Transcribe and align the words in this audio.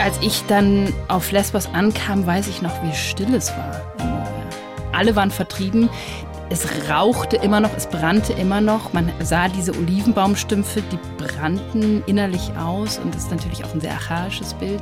Als 0.00 0.16
ich 0.22 0.42
dann 0.46 0.94
auf 1.08 1.30
Lesbos 1.30 1.68
ankam, 1.74 2.26
weiß 2.26 2.48
ich 2.48 2.62
noch, 2.62 2.82
wie 2.82 2.94
still 2.94 3.34
es 3.34 3.50
war. 3.50 3.82
Alle 4.92 5.14
waren 5.14 5.30
vertrieben. 5.30 5.90
Es 6.48 6.66
rauchte 6.88 7.36
immer 7.36 7.60
noch, 7.60 7.70
es 7.76 7.86
brannte 7.86 8.32
immer 8.32 8.62
noch. 8.62 8.94
Man 8.94 9.12
sah 9.22 9.48
diese 9.48 9.72
Olivenbaumstümpfe, 9.72 10.82
die 10.90 10.98
brannten 11.22 12.02
innerlich 12.06 12.50
aus. 12.58 12.98
Und 12.98 13.14
das 13.14 13.24
ist 13.24 13.30
natürlich 13.30 13.62
auch 13.62 13.74
ein 13.74 13.80
sehr 13.82 13.92
archaisches 13.92 14.54
Bild, 14.54 14.80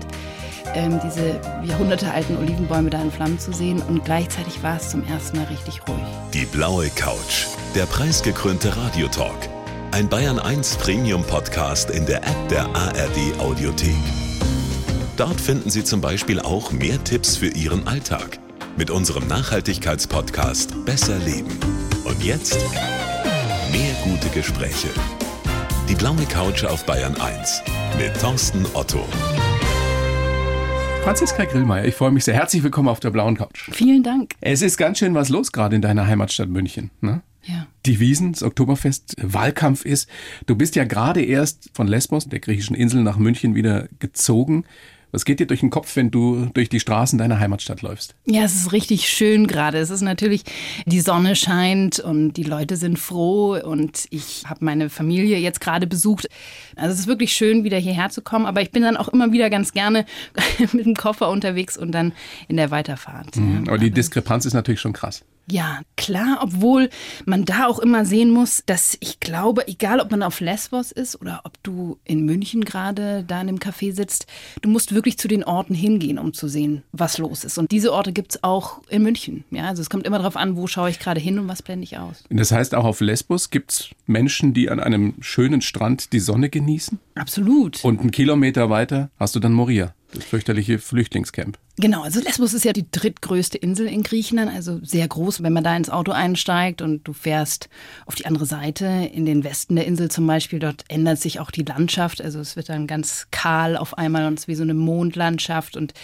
ähm, 0.75 1.01
diese 1.05 1.41
jahrhundertealten 1.65 2.39
Olivenbäume 2.39 2.89
da 2.89 3.03
in 3.03 3.11
Flammen 3.11 3.41
zu 3.41 3.53
sehen. 3.53 3.83
Und 3.89 4.05
gleichzeitig 4.05 4.63
war 4.63 4.77
es 4.77 4.91
zum 4.91 5.05
ersten 5.05 5.39
Mal 5.39 5.47
richtig 5.47 5.81
ruhig. 5.89 6.07
Die 6.33 6.47
blaue 6.47 6.91
Couch, 6.91 7.47
der 7.75 7.87
preisgekrönte 7.87 8.77
Radiotalk. 8.77 9.49
Ein 9.91 10.09
Bayern 10.09 10.39
1 10.39 10.77
Premium 10.77 11.25
Podcast 11.25 11.91
in 11.91 12.07
der 12.07 12.19
App 12.19 12.49
der 12.51 12.67
ARD 12.67 13.41
Audiothek. 13.41 14.28
Dort 15.19 15.41
finden 15.41 15.69
Sie 15.69 15.83
zum 15.83 16.01
Beispiel 16.01 16.39
auch 16.39 16.71
mehr 16.71 17.03
Tipps 17.03 17.37
für 17.37 17.49
Ihren 17.49 17.89
Alltag 17.89 18.39
mit 18.77 18.89
unserem 18.89 19.27
Nachhaltigkeitspodcast 19.27 20.85
Besser 20.85 21.19
Leben. 21.19 21.59
Und 22.05 22.23
jetzt 22.23 22.57
mehr 23.73 23.93
gute 24.05 24.29
Gespräche. 24.29 24.87
Die 25.89 25.97
blaue 25.97 26.25
Couch 26.27 26.63
auf 26.63 26.87
Bayern 26.87 27.17
1 27.17 27.63
mit 27.99 28.15
Thorsten 28.21 28.65
Otto. 28.75 29.05
Franziska 31.03 31.47
Grillmeier, 31.47 31.87
ich 31.87 31.97
freue 31.97 32.13
mich 32.13 32.23
sehr. 32.23 32.35
Herzlich 32.35 32.63
willkommen 32.63 32.87
auf 32.87 33.01
der 33.01 33.11
blauen 33.11 33.37
Couch. 33.37 33.71
Vielen 33.73 34.05
Dank. 34.05 34.37
Es 34.41 34.63
ist 34.63 34.77
ganz 34.77 35.01
schön 35.01 35.15
was 35.15 35.31
los 35.31 35.51
gerade 35.51 35.75
in 35.75 35.83
deiner 35.83 36.07
Heimatstadt 36.07 36.49
München. 36.49 36.93
Ne? 37.01 37.23
Ja. 37.43 37.67
Die 37.87 37.99
Wiesen, 37.99 38.35
das 38.35 38.45
Oktoberfest, 38.45 39.17
Wahlkampf 39.21 39.85
ist. 39.85 40.09
Du 40.47 40.55
bist 40.55 40.77
ja 40.77 40.85
gerade 40.85 41.25
erst 41.25 41.71
von 41.75 41.89
Lesbos, 41.89 42.29
der 42.29 42.39
griechischen 42.39 42.77
Insel, 42.77 43.03
nach 43.03 43.17
München 43.17 43.57
wieder 43.57 43.89
gezogen. 43.99 44.65
Was 45.11 45.25
geht 45.25 45.41
dir 45.41 45.47
durch 45.47 45.61
den 45.61 45.71
Kopf, 45.71 45.97
wenn 45.97 46.11
du 46.11 46.51
durch 46.53 46.69
die 46.69 46.81
Straßen 46.81 47.19
deiner 47.19 47.41
Heimatstadt 47.41 47.81
läufst? 47.83 48.15
Ja, 48.27 48.43
es 48.43 48.55
ist 48.55 48.73
richtig 48.73 49.09
schön 49.09 49.47
gerade. 49.47 49.79
Es 49.79 49.91
ist 49.91 50.03
natürlich, 50.03 50.43
die 50.85 51.01
Sonne 51.01 51.35
scheint 51.35 51.99
und 51.99 52.35
die 52.35 52.43
Leute 52.43 52.77
sind 52.77 52.99
froh 52.99 53.57
und 53.57 54.07
ich 54.11 54.45
habe 54.47 54.65
meine 54.65 54.91
Familie 54.91 55.39
jetzt 55.39 55.61
gerade 55.61 55.87
besucht. 55.87 56.29
Also 56.77 56.93
es 56.93 57.01
ist 57.01 57.07
wirklich 57.07 57.33
schön, 57.33 57.65
wieder 57.65 57.79
hierher 57.79 58.11
zu 58.11 58.21
kommen, 58.21 58.45
aber 58.45 58.61
ich 58.61 58.71
bin 58.71 58.83
dann 58.83 58.97
auch 58.97 59.09
immer 59.09 59.33
wieder 59.33 59.49
ganz 59.49 59.73
gerne 59.73 60.05
mit 60.73 60.85
dem 60.85 60.95
Koffer 60.95 61.31
unterwegs 61.31 61.79
und 61.79 61.93
dann 61.93 62.13
in 62.49 62.57
der 62.57 62.71
Weiterfahrt. 62.71 63.37
Mhm, 63.37 63.65
aber 63.67 63.79
die 63.79 63.91
Diskrepanz 63.91 64.45
ist 64.45 64.55
natürlich 64.55 64.81
schon 64.81 64.93
krass. 64.93 65.25
Ja, 65.51 65.81
klar, 65.97 66.41
obwohl 66.43 66.91
man 67.25 67.45
da 67.45 67.67
auch 67.67 67.79
immer 67.79 68.05
sehen 68.05 68.31
muss, 68.31 68.63
dass 68.67 68.97
ich 69.01 69.19
glaube, 69.21 69.67
egal 69.67 70.01
ob 70.01 70.11
man 70.11 70.23
auf 70.23 70.41
Lesbos 70.41 70.93
ist 70.93 71.21
oder 71.21 71.41
ob 71.45 71.63
du 71.63 71.99
in 72.05 72.25
München 72.25 72.65
gerade 72.65 73.25
da 73.27 73.41
in 73.41 73.49
einem 73.49 73.59
Café 73.59 73.93
sitzt, 73.93 74.27
du 74.61 74.69
musst 74.69 74.95
wirklich 74.95 75.19
zu 75.19 75.27
den 75.27 75.45
Orten 75.45 75.75
hingehen, 75.75 76.19
um 76.19 76.35
zu 76.35 76.49
sehen, 76.49 76.83
was 76.93 77.19
los 77.19 77.45
ist. 77.45 77.57
Und 77.57 77.71
diese 77.71 77.93
Orte 77.93 78.13
gibt 78.13 78.33
es 78.33 78.45
auch 78.45 78.83
in 78.89 79.03
München. 79.03 79.45
Ja, 79.51 79.69
also 79.69 79.81
es 79.81 79.89
kommt 79.89 80.07
immer 80.07 80.19
darauf 80.19 80.37
an, 80.37 80.57
wo 80.57 80.67
schaue 80.67 80.91
ich 80.91 80.99
gerade 80.99 81.21
hin 81.21 81.39
und 81.39 81.49
was 81.49 81.63
blende 81.63 81.85
ich 81.85 81.97
aus. 81.97 82.25
Das 82.29 82.53
heißt, 82.53 82.75
auch 82.75 82.85
auf 82.85 83.01
Lesbos 83.01 83.51
gibt 83.51 83.73
es 83.73 83.89
Menschen, 84.07 84.53
die 84.53 84.69
an 84.69 84.81
einem 84.81 85.15
schönen 85.21 85.63
Strand 85.63 86.13
die 86.13 86.21
Sonne 86.21 86.51
genießen? 86.51 86.99
Absolut. 87.15 87.83
Und 87.85 88.01
einen 88.01 88.11
Kilometer 88.11 88.69
weiter 88.71 89.11
hast 89.19 89.35
du 89.35 89.41
dann 89.41 89.53
Moria 89.53 89.95
das 90.13 90.25
fürchterliche 90.25 90.79
Flüchtlingscamp. 90.79 91.59
Genau, 91.81 92.03
also 92.03 92.21
Lesbos 92.21 92.55
ist 92.55 92.65
ja 92.65 92.73
die 92.73 92.91
drittgrößte 92.91 93.57
Insel 93.57 93.87
in 93.87 94.03
Griechenland, 94.03 94.51
also 94.51 94.81
sehr 94.83 95.07
groß. 95.07 95.45
Wenn 95.45 95.53
man 95.53 95.63
da 95.63 95.77
ins 95.77 95.91
Auto 95.91 96.11
einsteigt 96.11 96.83
und 96.83 97.07
du 97.07 97.13
fährst 97.13 97.69
auf 98.05 98.17
die 98.17 98.27
andere 98.27 98.47
Seite, 98.47 98.87
in 99.13 99.25
den 99.25 99.45
Westen 99.45 99.77
der 99.77 99.87
Insel 99.87 100.11
zum 100.11 100.27
Beispiel, 100.27 100.59
dort 100.59 100.85
ändert 100.89 101.21
sich 101.21 101.39
auch 101.39 101.53
die 101.53 101.63
Landschaft. 101.63 102.21
Also 102.21 102.41
es 102.41 102.57
wird 102.57 102.69
dann 102.69 102.89
ganz 102.89 103.29
kahl 103.31 103.77
auf 103.77 103.97
einmal 103.97 104.27
und 104.27 104.35
es 104.35 104.41
ist 104.41 104.49
wie 104.49 104.57
so 104.57 104.65
eine 104.65 104.75
Mondlandschaft. 104.75 105.77
Und 105.77 105.95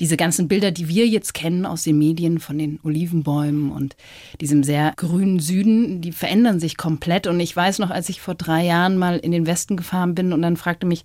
diese 0.00 0.18
ganzen 0.18 0.48
Bilder, 0.48 0.70
die 0.70 0.88
wir 0.88 1.06
jetzt 1.06 1.32
kennen 1.32 1.64
aus 1.64 1.82
den 1.82 1.96
Medien 1.96 2.38
von 2.38 2.58
den 2.58 2.78
Olivenbäumen 2.82 3.72
und 3.72 3.96
diesem 4.38 4.62
sehr 4.62 4.92
grünen 4.96 5.40
Süden, 5.40 6.02
die 6.02 6.12
verändern 6.12 6.60
sich 6.60 6.76
komplett. 6.76 7.26
Und 7.26 7.40
ich 7.40 7.56
weiß 7.56 7.78
noch, 7.78 7.90
als 7.90 8.10
ich 8.10 8.20
vor 8.20 8.34
drei 8.34 8.66
Jahren 8.66 8.98
mal 8.98 9.16
in 9.18 9.32
den 9.32 9.46
Westen 9.46 9.78
gefahren 9.78 10.14
bin 10.14 10.34
und 10.34 10.42
dann 10.42 10.58
fragte 10.58 10.84
mich 10.84 11.04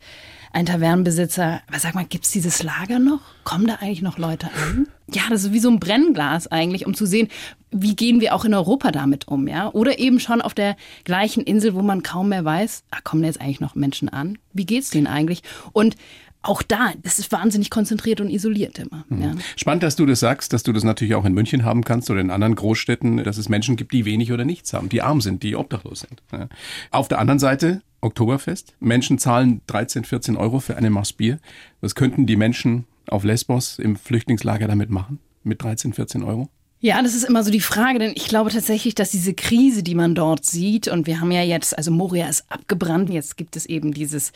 ein 0.57 0.65
Tavernenbesitzer, 0.65 1.61
aber 1.67 1.77
sag 1.77 1.93
mal, 1.93 2.03
gibt 2.03 2.25
es 2.25 2.31
dieses 2.31 2.63
Lager 2.63 2.97
noch? 2.97 3.19
Kommen 3.43 3.67
da 3.67 3.75
eigentlich 3.75 4.01
noch 4.01 4.17
Leute 4.17 4.47
an? 4.47 4.87
Ja, 5.07 5.21
das 5.29 5.43
ist 5.43 5.53
wie 5.53 5.59
so 5.59 5.69
ein 5.69 5.79
Brennglas 5.79 6.47
eigentlich, 6.47 6.87
um 6.87 6.95
zu 6.95 7.05
sehen, 7.05 7.27
wie 7.69 7.95
gehen 7.95 8.21
wir 8.21 8.33
auch 8.33 8.43
in 8.43 8.55
Europa 8.55 8.89
damit 8.89 9.27
um, 9.27 9.47
ja? 9.47 9.69
Oder 9.69 9.99
eben 9.99 10.19
schon 10.19 10.41
auf 10.41 10.55
der 10.55 10.75
gleichen 11.03 11.43
Insel, 11.43 11.75
wo 11.75 11.83
man 11.83 12.01
kaum 12.01 12.29
mehr 12.29 12.43
weiß, 12.43 12.85
ah, 12.89 12.97
kommen 13.03 13.21
da 13.21 13.27
jetzt 13.27 13.39
eigentlich 13.39 13.59
noch 13.59 13.75
Menschen 13.75 14.09
an? 14.09 14.39
Wie 14.51 14.65
geht's 14.65 14.89
denen 14.89 15.05
eigentlich? 15.05 15.43
Und 15.73 15.95
auch 16.41 16.63
da, 16.63 16.91
das 17.03 17.19
ist 17.19 17.31
wahnsinnig 17.31 17.69
konzentriert 17.69 18.19
und 18.19 18.31
isoliert 18.31 18.79
immer. 18.79 19.05
Mhm. 19.09 19.21
Ja. 19.21 19.35
Spannend, 19.57 19.83
dass 19.83 19.95
du 19.95 20.07
das 20.07 20.21
sagst, 20.21 20.53
dass 20.53 20.63
du 20.63 20.73
das 20.73 20.83
natürlich 20.83 21.13
auch 21.13 21.25
in 21.25 21.33
München 21.33 21.65
haben 21.65 21.83
kannst 21.83 22.09
oder 22.09 22.19
in 22.21 22.31
anderen 22.31 22.55
Großstädten, 22.55 23.23
dass 23.23 23.37
es 23.37 23.47
Menschen 23.47 23.75
gibt, 23.75 23.93
die 23.93 24.05
wenig 24.05 24.31
oder 24.31 24.43
nichts 24.43 24.73
haben, 24.73 24.89
die 24.89 25.03
arm 25.03 25.21
sind, 25.21 25.43
die 25.43 25.55
obdachlos 25.55 25.99
sind. 25.99 26.23
Ja. 26.31 26.47
Auf 26.89 27.07
der 27.09 27.19
anderen 27.19 27.37
Seite 27.37 27.83
Oktoberfest. 28.01 28.75
Menschen 28.79 29.17
zahlen 29.17 29.61
13, 29.67 30.03
14 30.03 30.37
Euro 30.37 30.59
für 30.59 30.77
eine 30.77 30.89
Maß 30.89 31.13
Bier. 31.13 31.39
Was 31.81 31.95
könnten 31.95 32.25
die 32.25 32.35
Menschen 32.35 32.85
auf 33.07 33.23
Lesbos 33.23 33.79
im 33.79 33.95
Flüchtlingslager 33.95 34.67
damit 34.67 34.89
machen? 34.89 35.19
Mit 35.43 35.63
13, 35.63 35.93
14 35.93 36.23
Euro? 36.23 36.49
Ja, 36.79 37.01
das 37.01 37.15
ist 37.15 37.23
immer 37.23 37.43
so 37.43 37.49
die 37.49 37.59
Frage, 37.59 37.97
denn 37.97 38.11
ich 38.15 38.27
glaube 38.27 38.51
tatsächlich, 38.51 38.93
dass 38.93 39.09
diese 39.09 39.33
Krise, 39.33 39.81
die 39.81 39.95
man 39.95 40.13
dort 40.13 40.45
sieht, 40.45 40.87
und 40.87 41.07
wir 41.07 41.19
haben 41.19 41.31
ja 41.31 41.41
jetzt, 41.41 41.75
also 41.75 41.89
Moria 41.89 42.29
ist 42.29 42.45
abgebrannt, 42.49 43.09
jetzt 43.09 43.35
gibt 43.35 43.55
es 43.55 43.65
eben 43.65 43.95
dieses 43.95 44.31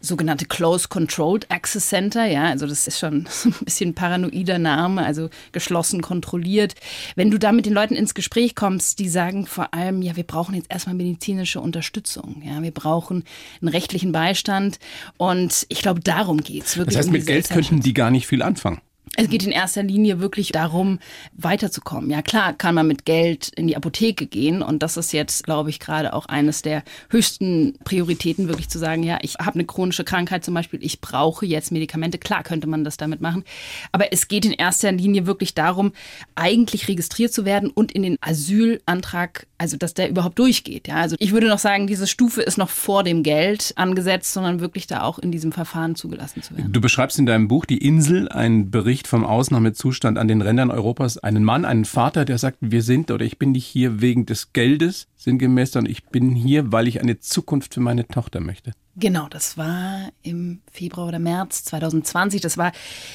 sogenannte 0.00 0.46
Close 0.46 0.86
Controlled 0.88 1.50
Access 1.50 1.88
Center, 1.88 2.24
ja, 2.26 2.44
also 2.44 2.68
das 2.68 2.86
ist 2.86 3.00
schon 3.00 3.26
so 3.30 3.48
ein 3.48 3.64
bisschen 3.64 3.94
paranoider 3.94 4.60
Name, 4.60 5.04
also 5.04 5.30
geschlossen 5.50 6.00
kontrolliert. 6.00 6.76
Wenn 7.16 7.32
du 7.32 7.38
da 7.38 7.50
mit 7.50 7.66
den 7.66 7.72
Leuten 7.72 7.96
ins 7.96 8.14
Gespräch 8.14 8.54
kommst, 8.54 9.00
die 9.00 9.08
sagen 9.08 9.46
vor 9.46 9.74
allem, 9.74 10.00
ja, 10.00 10.14
wir 10.14 10.24
brauchen 10.24 10.54
jetzt 10.54 10.70
erstmal 10.70 10.94
medizinische 10.94 11.60
Unterstützung, 11.60 12.40
ja, 12.46 12.62
wir 12.62 12.70
brauchen 12.70 13.24
einen 13.60 13.68
rechtlichen 13.68 14.12
Beistand 14.12 14.78
und 15.16 15.66
ich 15.68 15.82
glaube, 15.82 16.00
darum 16.00 16.38
geht's 16.38 16.76
wirklich. 16.76 16.94
Das 16.94 16.98
heißt, 16.98 17.08
um 17.08 17.14
mit 17.14 17.26
Geld 17.26 17.50
könnten 17.50 17.80
die 17.80 17.94
gar 17.94 18.12
nicht 18.12 18.28
viel 18.28 18.42
anfangen. 18.42 18.80
Es 19.16 19.28
geht 19.28 19.44
in 19.44 19.50
erster 19.50 19.82
Linie 19.82 20.20
wirklich 20.20 20.52
darum, 20.52 20.98
weiterzukommen. 21.32 22.10
Ja, 22.10 22.22
klar 22.22 22.52
kann 22.52 22.74
man 22.74 22.86
mit 22.86 23.04
Geld 23.04 23.48
in 23.48 23.66
die 23.66 23.76
Apotheke 23.76 24.26
gehen 24.26 24.62
und 24.62 24.82
das 24.82 24.96
ist 24.96 25.12
jetzt, 25.12 25.44
glaube 25.44 25.68
ich, 25.68 25.80
gerade 25.80 26.12
auch 26.12 26.26
eines 26.26 26.62
der 26.62 26.84
höchsten 27.10 27.74
Prioritäten, 27.84 28.48
wirklich 28.48 28.68
zu 28.68 28.78
sagen, 28.78 29.02
ja, 29.02 29.18
ich 29.22 29.34
habe 29.34 29.54
eine 29.54 29.64
chronische 29.64 30.04
Krankheit 30.04 30.44
zum 30.44 30.54
Beispiel, 30.54 30.82
ich 30.82 31.00
brauche 31.00 31.44
jetzt 31.44 31.72
Medikamente. 31.72 32.18
Klar 32.18 32.44
könnte 32.44 32.68
man 32.68 32.84
das 32.84 32.96
damit 32.96 33.20
machen, 33.20 33.44
aber 33.90 34.12
es 34.12 34.28
geht 34.28 34.44
in 34.44 34.52
erster 34.52 34.92
Linie 34.92 35.26
wirklich 35.26 35.54
darum, 35.54 35.92
eigentlich 36.36 36.88
registriert 36.88 37.32
zu 37.32 37.44
werden 37.44 37.68
und 37.70 37.92
in 37.92 38.02
den 38.02 38.16
Asylantrag, 38.20 39.46
also 39.58 39.76
dass 39.76 39.92
der 39.92 40.08
überhaupt 40.08 40.38
durchgeht. 40.38 40.88
Ja, 40.88 40.96
also 40.96 41.16
ich 41.18 41.32
würde 41.32 41.48
noch 41.48 41.58
sagen, 41.58 41.86
diese 41.88 42.06
Stufe 42.06 42.42
ist 42.42 42.58
noch 42.58 42.70
vor 42.70 43.02
dem 43.02 43.22
Geld 43.22 43.72
angesetzt, 43.76 44.32
sondern 44.32 44.60
wirklich 44.60 44.86
da 44.86 45.02
auch 45.02 45.18
in 45.18 45.32
diesem 45.32 45.52
Verfahren 45.52 45.96
zugelassen 45.96 46.42
zu 46.42 46.56
werden. 46.56 46.72
Du 46.72 46.80
beschreibst 46.80 47.18
in 47.18 47.26
deinem 47.26 47.48
Buch 47.48 47.66
die 47.66 47.78
Insel, 47.78 48.28
ein 48.28 48.70
Bericht 48.70 48.99
Bericht 49.00 49.08
vom 49.08 49.24
Ausnahmezustand 49.24 50.18
an 50.18 50.28
den 50.28 50.42
Rändern 50.42 50.70
Europas 50.70 51.16
einen 51.16 51.42
Mann, 51.42 51.64
einen 51.64 51.86
Vater, 51.86 52.26
der 52.26 52.36
sagt, 52.36 52.58
wir 52.60 52.82
sind 52.82 53.10
oder 53.10 53.24
ich 53.24 53.38
bin 53.38 53.52
nicht 53.52 53.64
hier 53.64 54.02
wegen 54.02 54.26
des 54.26 54.52
Geldes, 54.52 55.08
sinngemäß, 55.16 55.72
sondern 55.72 55.90
ich 55.90 56.04
bin 56.04 56.34
hier, 56.34 56.70
weil 56.70 56.86
ich 56.86 57.00
eine 57.00 57.18
Zukunft 57.18 57.72
für 57.72 57.80
meine 57.80 58.06
Tochter 58.06 58.40
möchte. 58.40 58.72
Genau, 58.96 59.28
das 59.30 59.56
war 59.56 60.10
im 60.22 60.60
Februar 60.70 61.08
oder 61.08 61.18
März 61.18 61.64
2020. 61.64 62.40
Das 62.40 62.58
war 62.58 62.72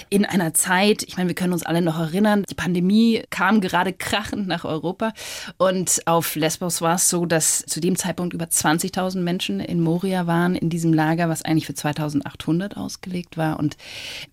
in 0.10 0.26
einer 0.26 0.54
Zeit, 0.54 1.04
ich 1.04 1.18
meine, 1.18 1.28
wir 1.28 1.36
können 1.36 1.54
uns 1.54 1.64
alle 1.64 1.82
noch 1.82 2.00
erinnern, 2.00 2.44
die 2.50 2.56
Pandemie 2.56 3.24
kam 3.30 3.62
gerade 3.62 3.94
krachend 3.94 4.48
nach 4.48 4.64
Europa 4.64 5.14
und 5.58 6.02
auf 6.06 6.36
Lesbos 6.36 6.82
war 6.82 6.96
es 6.96 7.10
so, 7.10 7.26
dass 7.26 7.64
zu 7.68 7.82
dem 7.82 7.98
Zeitpunkt 7.98 8.34
über 8.34 8.46
20.000 8.46 9.20
Menschen 9.20 9.60
in 9.60 9.80
Moria 9.80 10.26
waren, 10.26 10.56
in 10.56 10.70
diesem 10.70 10.92
Lager, 10.92 11.30
was 11.30 11.44
eigentlich 11.44 11.68
für 11.68 11.76
2800 11.76 12.78
ausgelegt 12.78 13.38
war. 13.38 13.60
Und 13.60 13.78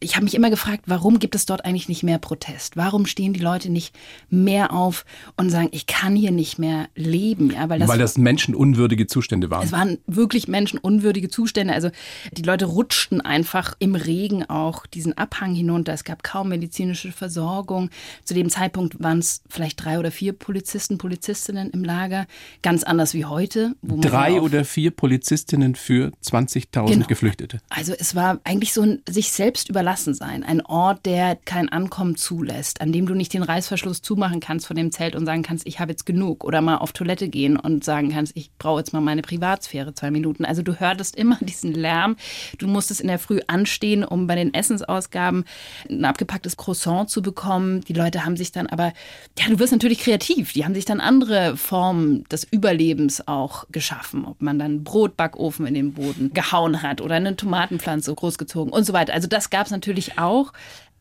ich 0.01 0.15
habe 0.15 0.25
mich 0.25 0.35
immer 0.35 0.49
gefragt, 0.49 0.85
warum 0.87 1.19
gibt 1.19 1.35
es 1.35 1.45
dort 1.45 1.67
eigentlich 1.67 1.89
nicht 1.89 2.03
mehr 2.03 2.19
Protest? 2.19 2.79
Warum 2.79 3.05
stehen 3.05 3.35
die 3.35 3.41
Leute 3.41 3.69
nicht 3.69 3.95
mehr 4.31 4.73
auf 4.73 5.05
und 5.37 5.51
sagen, 5.51 5.69
ich 5.73 5.87
kann 5.87 6.17
hier 6.17 6.31
nicht 6.31 6.59
mehr 6.59 6.89
leben? 6.95 7.51
Ja, 7.51 7.69
weil 7.69 7.81
das, 7.81 7.89
weil 7.89 7.99
das 7.99 8.17
menschenunwürdige 8.17 9.07
Zustände 9.07 9.51
waren. 9.51 9.65
Es 9.65 9.73
waren 9.73 9.99
wirklich 10.07 10.49
menschenunwürdige 10.49 11.29
Zustände. 11.29 11.42
Also 11.71 11.91
die 12.33 12.43
Leute 12.43 12.67
rutschten 12.67 13.21
einfach 13.21 13.75
im 13.79 13.95
Regen 13.95 14.45
auch 14.49 14.87
diesen 14.87 15.17
Abhang 15.19 15.55
hinunter. 15.55 15.93
Es 15.93 16.05
gab 16.05 16.23
kaum 16.23 16.49
medizinische 16.49 17.13
Versorgung. 17.13 17.91
Zu 18.25 18.35
dem 18.35 18.51
Zeitpunkt 18.51 19.03
waren 19.03 19.19
es 19.19 19.43
vielleicht 19.49 19.85
drei 19.85 19.99
oder 19.99 20.11
vier 20.11 20.33
Polizisten, 20.33 20.99
Polizistinnen 20.99 21.71
im 21.71 21.85
Lager. 21.85 22.27
Ganz 22.63 22.85
anders 22.85 23.15
wie 23.15 23.25
heute. 23.25 23.75
drei 23.83 24.41
oder 24.41 24.65
vier 24.65 24.91
Polizistinnen 24.91 25.75
für 25.75 26.13
20.000 26.25 26.87
genau. 26.87 27.07
Geflüchtete. 27.07 27.59
Also 27.69 27.95
es 27.99 28.15
war 28.15 28.41
eigentlich 28.45 28.73
so 28.73 28.83
ein 28.83 29.03
sich 29.09 29.33
selbst 29.33 29.69
überlassen 29.69 30.15
sein. 30.15 30.43
Ein 30.45 30.65
Ort, 30.65 31.07
der 31.07 31.37
kein 31.37 31.69
Ankommen 31.69 32.17
zulässt, 32.17 32.81
an 32.81 32.93
dem 32.93 33.07
du 33.07 33.15
nicht 33.15 33.35
den 33.35 33.43
Reißverschluss 33.43 34.03
zumachen 34.03 34.41
kannst 34.41 34.67
von 34.67 34.77
dem 34.77 34.93
Zelt 34.93 35.17
und 35.17 35.27
sagen 35.27 35.43
kannst, 35.43 35.67
ich 35.67 35.81
habe 35.81 35.93
jetzt 35.93 36.07
genug. 36.07 36.45
Oder 36.45 36.61
mal 36.61 36.77
auf 36.77 36.93
Toilette 36.93 37.29
gehen 37.29 37.57
und 37.57 37.85
sagen 37.85 38.11
kannst, 38.11 38.37
ich 38.37 38.51
brauche 38.59 38.81
jetzt 38.81 38.93
mal 38.93 39.01
meine 39.01 39.23
Privatsphäre 39.23 39.95
zwei 39.95 40.11
Minuten. 40.11 40.45
Also 40.45 40.63
du 40.63 40.79
hörtest 40.79 41.17
immer 41.23 41.39
diesen 41.41 41.73
Lärm. 41.73 42.17
Du 42.59 42.67
musstest 42.67 43.01
in 43.01 43.09
der 43.09 43.19
Früh 43.19 43.41
anstehen, 43.47 44.05
um 44.05 44.27
bei 44.27 44.35
den 44.35 44.53
Essensausgaben 44.53 45.45
ein 45.89 46.05
abgepacktes 46.05 46.57
Croissant 46.57 47.09
zu 47.09 47.23
bekommen. 47.23 47.81
Die 47.83 47.95
Leute 47.95 48.27
haben 48.27 48.37
sich 48.37 48.53
dann 48.53 48.67
aber, 48.67 48.93
ja, 49.39 49.49
du 49.49 49.59
wirst 49.59 49.73
natürlich 49.73 50.01
kreativ. 50.01 50.53
Die 50.53 50.65
haben 50.65 50.75
sich 50.75 50.85
dann 50.85 51.01
andere 51.01 51.57
Formen 51.57 52.25
des 52.25 52.45
Überlebens 52.45 53.27
auch 53.27 53.65
geschaffen. 53.71 54.27
Ob 54.27 54.43
man 54.43 54.59
dann 54.59 54.85
Brotbackofen 54.85 55.67
in 55.67 55.75
den 55.75 55.95
Boden 55.95 56.35
gehauen 56.35 56.83
hat 56.83 57.01
oder 57.01 57.15
eine 57.15 57.37
Tomatenpflanze 57.37 58.15
großgezogen 58.15 58.73
und 58.73 58.85
so 58.85 58.93
weiter. 58.93 59.15
Also 59.15 59.29
das 59.29 59.51
gab 59.51 59.67
es 59.67 59.73
natürlich 59.73 60.19
auch. 60.19 60.53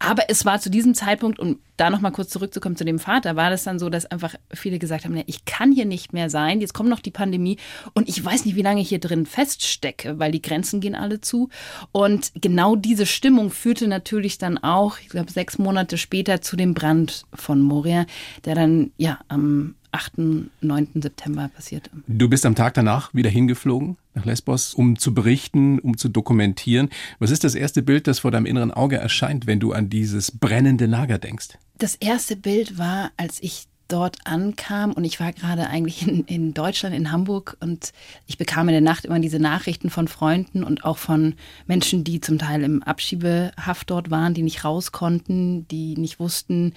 Aber 0.03 0.23
es 0.29 0.45
war 0.45 0.59
zu 0.59 0.71
diesem 0.71 0.95
Zeitpunkt, 0.95 1.37
um 1.37 1.59
da 1.77 1.91
nochmal 1.91 2.11
kurz 2.11 2.29
zurückzukommen 2.29 2.75
zu 2.75 2.83
dem 2.83 2.97
Vater, 2.97 3.35
war 3.35 3.51
das 3.51 3.63
dann 3.63 3.77
so, 3.77 3.87
dass 3.87 4.07
einfach 4.07 4.33
viele 4.51 4.79
gesagt 4.79 5.05
haben, 5.05 5.15
ja, 5.15 5.21
ich 5.27 5.45
kann 5.45 5.71
hier 5.71 5.85
nicht 5.85 6.11
mehr 6.11 6.31
sein, 6.31 6.59
jetzt 6.59 6.73
kommt 6.73 6.89
noch 6.89 7.01
die 7.01 7.11
Pandemie 7.11 7.57
und 7.93 8.09
ich 8.09 8.23
weiß 8.23 8.45
nicht, 8.45 8.55
wie 8.55 8.63
lange 8.63 8.81
ich 8.81 8.89
hier 8.89 8.99
drin 8.99 9.27
feststecke, 9.27 10.17
weil 10.17 10.31
die 10.31 10.41
Grenzen 10.41 10.81
gehen 10.81 10.95
alle 10.95 11.21
zu. 11.21 11.49
Und 11.91 12.31
genau 12.33 12.75
diese 12.75 13.05
Stimmung 13.05 13.51
führte 13.51 13.87
natürlich 13.87 14.39
dann 14.39 14.57
auch, 14.57 14.97
ich 14.97 15.09
glaube, 15.09 15.31
sechs 15.31 15.59
Monate 15.59 15.99
später 15.99 16.41
zu 16.41 16.55
dem 16.55 16.73
Brand 16.73 17.25
von 17.35 17.61
Moria, 17.61 18.07
der 18.43 18.55
dann 18.55 18.91
ja 18.97 19.19
am 19.27 19.75
8., 19.91 20.13
9. 20.61 20.87
September 20.95 21.49
passierte. 21.53 21.89
Du 22.07 22.29
bist 22.29 22.45
am 22.45 22.55
Tag 22.55 22.73
danach 22.73 23.13
wieder 23.13 23.29
hingeflogen 23.29 23.97
nach 24.13 24.25
Lesbos, 24.25 24.73
um 24.73 24.97
zu 24.97 25.13
berichten, 25.13 25.79
um 25.79 25.97
zu 25.97 26.09
dokumentieren. 26.09 26.89
Was 27.19 27.31
ist 27.31 27.43
das 27.43 27.55
erste 27.55 27.81
Bild, 27.81 28.07
das 28.07 28.19
vor 28.19 28.31
deinem 28.31 28.45
inneren 28.45 28.71
Auge 28.71 28.97
erscheint, 28.97 29.47
wenn 29.47 29.59
du 29.59 29.73
an 29.73 29.89
dieses 29.89 30.31
brennende 30.31 30.85
Lager 30.85 31.17
denkst? 31.17 31.49
Das 31.77 31.95
erste 31.95 32.35
Bild 32.35 32.77
war, 32.77 33.11
als 33.17 33.41
ich 33.41 33.67
dort 33.91 34.17
ankam 34.23 34.93
und 34.93 35.03
ich 35.03 35.19
war 35.19 35.33
gerade 35.33 35.67
eigentlich 35.67 36.07
in, 36.07 36.23
in, 36.25 36.53
Deutschland, 36.53 36.95
in 36.95 37.11
Hamburg 37.11 37.57
und 37.59 37.91
ich 38.25 38.37
bekam 38.37 38.69
in 38.69 38.73
der 38.73 38.81
Nacht 38.81 39.05
immer 39.05 39.19
diese 39.19 39.39
Nachrichten 39.39 39.89
von 39.89 40.07
Freunden 40.07 40.63
und 40.63 40.85
auch 40.85 40.97
von 40.97 41.35
Menschen, 41.67 42.03
die 42.03 42.21
zum 42.21 42.39
Teil 42.39 42.63
im 42.63 42.83
Abschiebehaft 42.83 43.89
dort 43.89 44.09
waren, 44.09 44.33
die 44.33 44.43
nicht 44.43 44.63
raus 44.63 44.91
konnten, 44.91 45.67
die 45.67 45.95
nicht 45.97 46.19
wussten, 46.19 46.73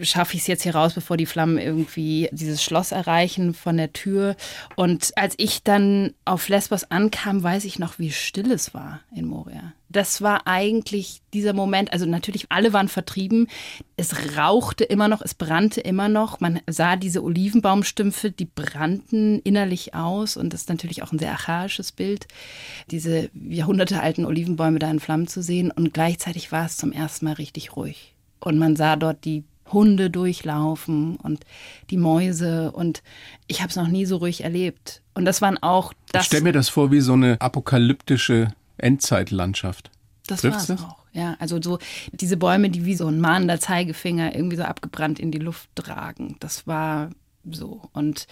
schaffe 0.00 0.34
ich 0.34 0.42
es 0.42 0.46
jetzt 0.46 0.62
hier 0.62 0.74
raus, 0.74 0.94
bevor 0.94 1.16
die 1.16 1.26
Flammen 1.26 1.58
irgendwie 1.58 2.28
dieses 2.32 2.62
Schloss 2.62 2.92
erreichen 2.92 3.54
von 3.54 3.76
der 3.76 3.92
Tür. 3.92 4.36
Und 4.76 5.12
als 5.16 5.34
ich 5.38 5.62
dann 5.62 6.14
auf 6.24 6.48
Lesbos 6.48 6.84
ankam, 6.84 7.42
weiß 7.42 7.64
ich 7.64 7.78
noch, 7.78 7.98
wie 7.98 8.10
still 8.10 8.50
es 8.50 8.74
war 8.74 9.00
in 9.14 9.26
Moria. 9.26 9.72
Das 9.88 10.22
war 10.22 10.48
eigentlich 10.48 11.22
dieser 11.32 11.52
Moment, 11.52 11.92
also 11.92 12.04
natürlich 12.04 12.46
alle 12.48 12.72
waren 12.72 12.88
vertrieben, 12.88 13.46
es 13.96 14.36
rauchte 14.36 14.82
immer 14.82 15.06
noch, 15.06 15.22
es 15.22 15.34
brannte 15.34 15.80
immer 15.80 16.08
noch, 16.08 16.40
man 16.40 16.60
sah 16.68 16.96
diese 16.96 17.22
Olivenbaumstümpfe, 17.22 18.32
die 18.32 18.46
brannten 18.46 19.38
innerlich 19.44 19.94
aus 19.94 20.36
und 20.36 20.52
das 20.52 20.62
ist 20.62 20.68
natürlich 20.68 21.04
auch 21.04 21.12
ein 21.12 21.20
sehr 21.20 21.30
archaisches 21.30 21.92
Bild, 21.92 22.26
diese 22.90 23.30
jahrhundertealten 23.34 24.26
Olivenbäume 24.26 24.80
da 24.80 24.90
in 24.90 24.98
Flammen 24.98 25.28
zu 25.28 25.44
sehen 25.44 25.70
und 25.70 25.94
gleichzeitig 25.94 26.50
war 26.50 26.66
es 26.66 26.76
zum 26.76 26.90
ersten 26.90 27.26
Mal 27.26 27.34
richtig 27.34 27.76
ruhig. 27.76 28.14
Und 28.40 28.58
man 28.58 28.74
sah 28.74 28.96
dort 28.96 29.24
die 29.24 29.44
Hunde 29.72 30.10
durchlaufen 30.10 31.16
und 31.16 31.44
die 31.90 31.96
Mäuse 31.96 32.72
und 32.72 33.02
ich 33.46 33.60
habe 33.60 33.70
es 33.70 33.76
noch 33.76 33.88
nie 33.88 34.06
so 34.06 34.16
ruhig 34.16 34.44
erlebt. 34.44 35.02
Und 35.14 35.24
das 35.24 35.40
waren 35.42 35.62
auch 35.62 35.92
das. 36.12 36.22
Ich 36.22 36.26
stell 36.28 36.42
mir 36.42 36.52
das 36.52 36.68
vor 36.68 36.90
wie 36.90 37.00
so 37.00 37.14
eine 37.14 37.40
apokalyptische 37.40 38.52
Endzeitlandschaft. 38.76 39.90
Das 40.26 40.44
war 40.44 40.56
es 40.56 40.70
auch. 40.70 41.04
Ja, 41.12 41.36
also 41.38 41.62
so 41.62 41.78
diese 42.12 42.36
Bäume, 42.36 42.70
die 42.70 42.84
wie 42.84 42.96
so 42.96 43.06
ein 43.06 43.20
mahnender 43.20 43.60
Zeigefinger 43.60 44.34
irgendwie 44.34 44.56
so 44.56 44.64
abgebrannt 44.64 45.20
in 45.20 45.30
die 45.30 45.38
Luft 45.38 45.68
tragen. 45.76 46.36
Das 46.40 46.66
war 46.66 47.10
so. 47.50 47.82
Und 47.92 48.26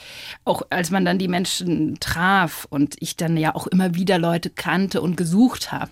auch 0.44 0.62
als 0.70 0.90
man 0.90 1.04
dann 1.04 1.18
die 1.18 1.28
Menschen 1.28 1.98
traf 2.00 2.66
und 2.70 2.96
ich 3.00 3.16
dann 3.16 3.36
ja 3.36 3.54
auch 3.54 3.66
immer 3.66 3.94
wieder 3.94 4.18
Leute 4.18 4.50
kannte 4.50 5.00
und 5.00 5.16
gesucht 5.16 5.72
habe 5.72 5.90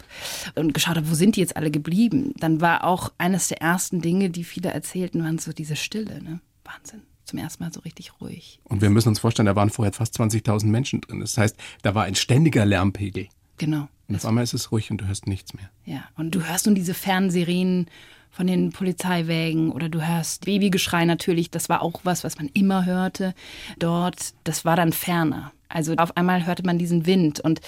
und 0.54 0.74
geschaut 0.74 0.96
habe, 0.96 1.10
wo 1.10 1.14
sind 1.14 1.36
die 1.36 1.40
jetzt 1.40 1.56
alle 1.56 1.70
geblieben, 1.70 2.32
dann 2.38 2.60
war 2.60 2.84
auch 2.84 3.12
eines 3.18 3.48
der 3.48 3.60
ersten 3.60 4.00
Dinge, 4.00 4.30
die 4.30 4.44
viele 4.44 4.70
erzählten, 4.70 5.22
waren 5.22 5.38
so 5.38 5.52
diese 5.52 5.76
Stille. 5.76 6.22
Ne? 6.22 6.40
Wahnsinn. 6.64 7.02
Zum 7.24 7.38
ersten 7.38 7.62
Mal 7.62 7.72
so 7.72 7.80
richtig 7.80 8.20
ruhig. 8.20 8.58
Und 8.64 8.82
wir 8.82 8.90
müssen 8.90 9.08
uns 9.08 9.20
vorstellen, 9.20 9.46
da 9.46 9.54
waren 9.54 9.70
vorher 9.70 9.92
fast 9.92 10.18
20.000 10.18 10.66
Menschen 10.66 11.00
drin. 11.00 11.20
Das 11.20 11.38
heißt, 11.38 11.56
da 11.82 11.94
war 11.94 12.04
ein 12.04 12.16
ständiger 12.16 12.66
Lärmpegel. 12.66 13.28
Genau. 13.56 13.88
Und 14.08 14.16
auf 14.16 14.26
einmal 14.26 14.42
ist 14.42 14.54
es 14.54 14.72
ruhig 14.72 14.90
und 14.90 15.00
du 15.00 15.06
hörst 15.06 15.28
nichts 15.28 15.54
mehr. 15.54 15.70
Ja, 15.84 16.02
und 16.16 16.34
du 16.34 16.42
hörst 16.42 16.66
nun 16.66 16.74
diese 16.74 16.94
Fernsirenen 16.94 17.86
von 18.30 18.46
den 18.46 18.70
Polizeiwägen 18.70 19.72
oder 19.72 19.88
du 19.88 20.06
hörst 20.06 20.44
Babygeschrei 20.44 21.04
natürlich. 21.04 21.50
Das 21.50 21.68
war 21.68 21.82
auch 21.82 22.00
was, 22.04 22.24
was 22.24 22.38
man 22.38 22.48
immer 22.54 22.86
hörte 22.86 23.34
dort. 23.78 24.34
Das 24.44 24.64
war 24.64 24.76
dann 24.76 24.92
ferner. 24.92 25.52
Also 25.70 25.94
auf 25.94 26.16
einmal 26.16 26.46
hörte 26.46 26.64
man 26.64 26.78
diesen 26.78 27.06
Wind 27.06 27.38
und 27.38 27.60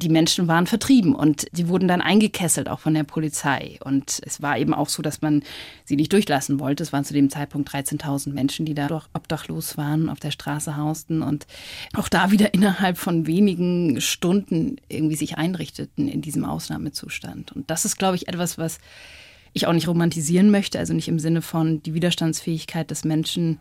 die 0.00 0.08
Menschen 0.08 0.48
waren 0.48 0.66
vertrieben 0.66 1.14
und 1.14 1.46
sie 1.52 1.68
wurden 1.68 1.88
dann 1.88 2.00
eingekesselt 2.00 2.70
auch 2.70 2.80
von 2.80 2.94
der 2.94 3.04
Polizei. 3.04 3.78
Und 3.84 4.20
es 4.24 4.40
war 4.40 4.56
eben 4.56 4.72
auch 4.72 4.88
so, 4.88 5.02
dass 5.02 5.20
man 5.20 5.42
sie 5.84 5.96
nicht 5.96 6.12
durchlassen 6.12 6.58
wollte. 6.58 6.82
Es 6.82 6.92
waren 6.92 7.04
zu 7.04 7.12
dem 7.12 7.28
Zeitpunkt 7.28 7.68
13.000 7.68 8.32
Menschen, 8.32 8.64
die 8.64 8.72
da 8.72 8.88
doch 8.88 9.08
obdachlos 9.12 9.76
waren, 9.76 10.08
auf 10.08 10.20
der 10.20 10.30
Straße 10.30 10.78
hausten 10.78 11.20
und 11.20 11.46
auch 11.94 12.08
da 12.08 12.30
wieder 12.30 12.54
innerhalb 12.54 12.96
von 12.96 13.26
wenigen 13.26 14.00
Stunden 14.00 14.76
irgendwie 14.88 15.16
sich 15.16 15.36
einrichteten 15.36 16.08
in 16.08 16.22
diesem 16.22 16.46
Ausnahmezustand. 16.46 17.52
Und 17.52 17.70
das 17.70 17.84
ist, 17.84 17.98
glaube 17.98 18.16
ich, 18.16 18.26
etwas, 18.26 18.56
was 18.56 18.78
ich 19.52 19.66
auch 19.66 19.72
nicht 19.72 19.88
romantisieren 19.88 20.50
möchte, 20.50 20.78
also 20.78 20.92
nicht 20.92 21.08
im 21.08 21.18
Sinne 21.18 21.42
von 21.42 21.82
die 21.82 21.94
Widerstandsfähigkeit 21.94 22.90
des 22.90 23.04
Menschen 23.04 23.58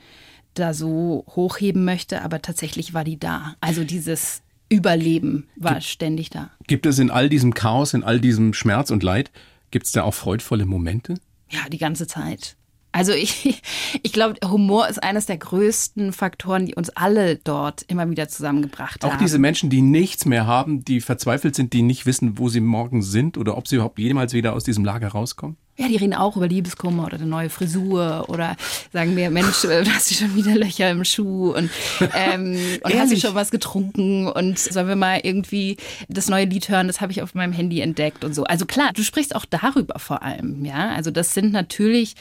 da 0.53 0.73
so 0.73 1.25
hochheben 1.27 1.85
möchte, 1.85 2.21
aber 2.21 2.41
tatsächlich 2.41 2.93
war 2.93 3.03
die 3.03 3.19
da. 3.19 3.55
Also 3.61 3.83
dieses 3.83 4.41
Überleben 4.69 5.47
war 5.55 5.73
gibt, 5.73 5.85
ständig 5.85 6.29
da. 6.29 6.51
Gibt 6.67 6.85
es 6.85 6.99
in 6.99 7.09
all 7.09 7.29
diesem 7.29 7.53
Chaos, 7.53 7.93
in 7.93 8.03
all 8.03 8.19
diesem 8.19 8.53
Schmerz 8.53 8.91
und 8.91 9.03
Leid, 9.03 9.31
gibt 9.71 9.85
es 9.85 9.91
da 9.91 10.03
auch 10.03 10.13
freudvolle 10.13 10.65
Momente? 10.65 11.15
Ja, 11.49 11.61
die 11.69 11.77
ganze 11.77 12.07
Zeit. 12.07 12.55
Also 12.91 13.11
ich, 13.13 13.61
ich 14.03 14.13
glaube, 14.13 14.35
Humor 14.47 14.87
ist 14.87 15.01
eines 15.01 15.25
der 15.25 15.37
größten 15.37 16.13
Faktoren, 16.13 16.65
die 16.65 16.75
uns 16.75 16.89
alle 16.89 17.37
dort 17.37 17.83
immer 17.83 18.09
wieder 18.09 18.27
zusammengebracht 18.27 19.03
haben. 19.03 19.11
Auch 19.11 19.17
diese 19.17 19.39
Menschen, 19.39 19.69
die 19.69 19.81
nichts 19.81 20.25
mehr 20.25 20.45
haben, 20.47 20.83
die 20.83 21.01
verzweifelt 21.01 21.55
sind, 21.55 21.73
die 21.73 21.81
nicht 21.81 22.05
wissen, 22.05 22.37
wo 22.37 22.49
sie 22.49 22.61
morgen 22.61 23.01
sind 23.01 23.37
oder 23.37 23.57
ob 23.57 23.67
sie 23.67 23.75
überhaupt 23.75 23.99
jemals 23.99 24.33
wieder 24.33 24.53
aus 24.53 24.63
diesem 24.63 24.85
Lager 24.85 25.09
rauskommen? 25.09 25.57
Ja, 25.79 25.87
die 25.87 25.95
reden 25.95 26.13
auch 26.13 26.35
über 26.35 26.49
Liebeskummer 26.49 27.05
oder 27.05 27.15
eine 27.15 27.25
neue 27.25 27.49
Frisur 27.49 28.25
oder 28.27 28.57
sagen 28.91 29.15
mir, 29.15 29.29
Mensch, 29.29 29.63
äh, 29.63 29.85
hast 29.85 30.11
du 30.11 30.15
schon 30.15 30.35
wieder 30.35 30.53
Löcher 30.53 30.91
im 30.91 31.05
Schuh 31.05 31.53
und, 31.53 31.69
ähm, 32.13 32.59
und 32.83 32.93
hast 32.95 33.13
du 33.13 33.17
schon 33.17 33.33
was 33.33 33.49
getrunken 33.49 34.27
und 34.27 34.59
sollen 34.59 34.89
wir 34.89 34.97
mal 34.97 35.21
irgendwie 35.23 35.77
das 36.09 36.27
neue 36.27 36.43
Lied 36.43 36.67
hören, 36.67 36.87
das 36.87 36.99
habe 36.99 37.13
ich 37.13 37.21
auf 37.21 37.33
meinem 37.33 37.53
Handy 37.53 37.79
entdeckt 37.79 38.25
und 38.25 38.35
so. 38.35 38.43
Also 38.43 38.65
klar, 38.65 38.91
du 38.93 39.03
sprichst 39.03 39.33
auch 39.33 39.45
darüber 39.45 39.99
vor 39.99 40.21
allem, 40.21 40.65
ja. 40.65 40.89
Also 40.89 41.11
das 41.11 41.33
sind 41.33 41.53
natürlich 41.53 42.15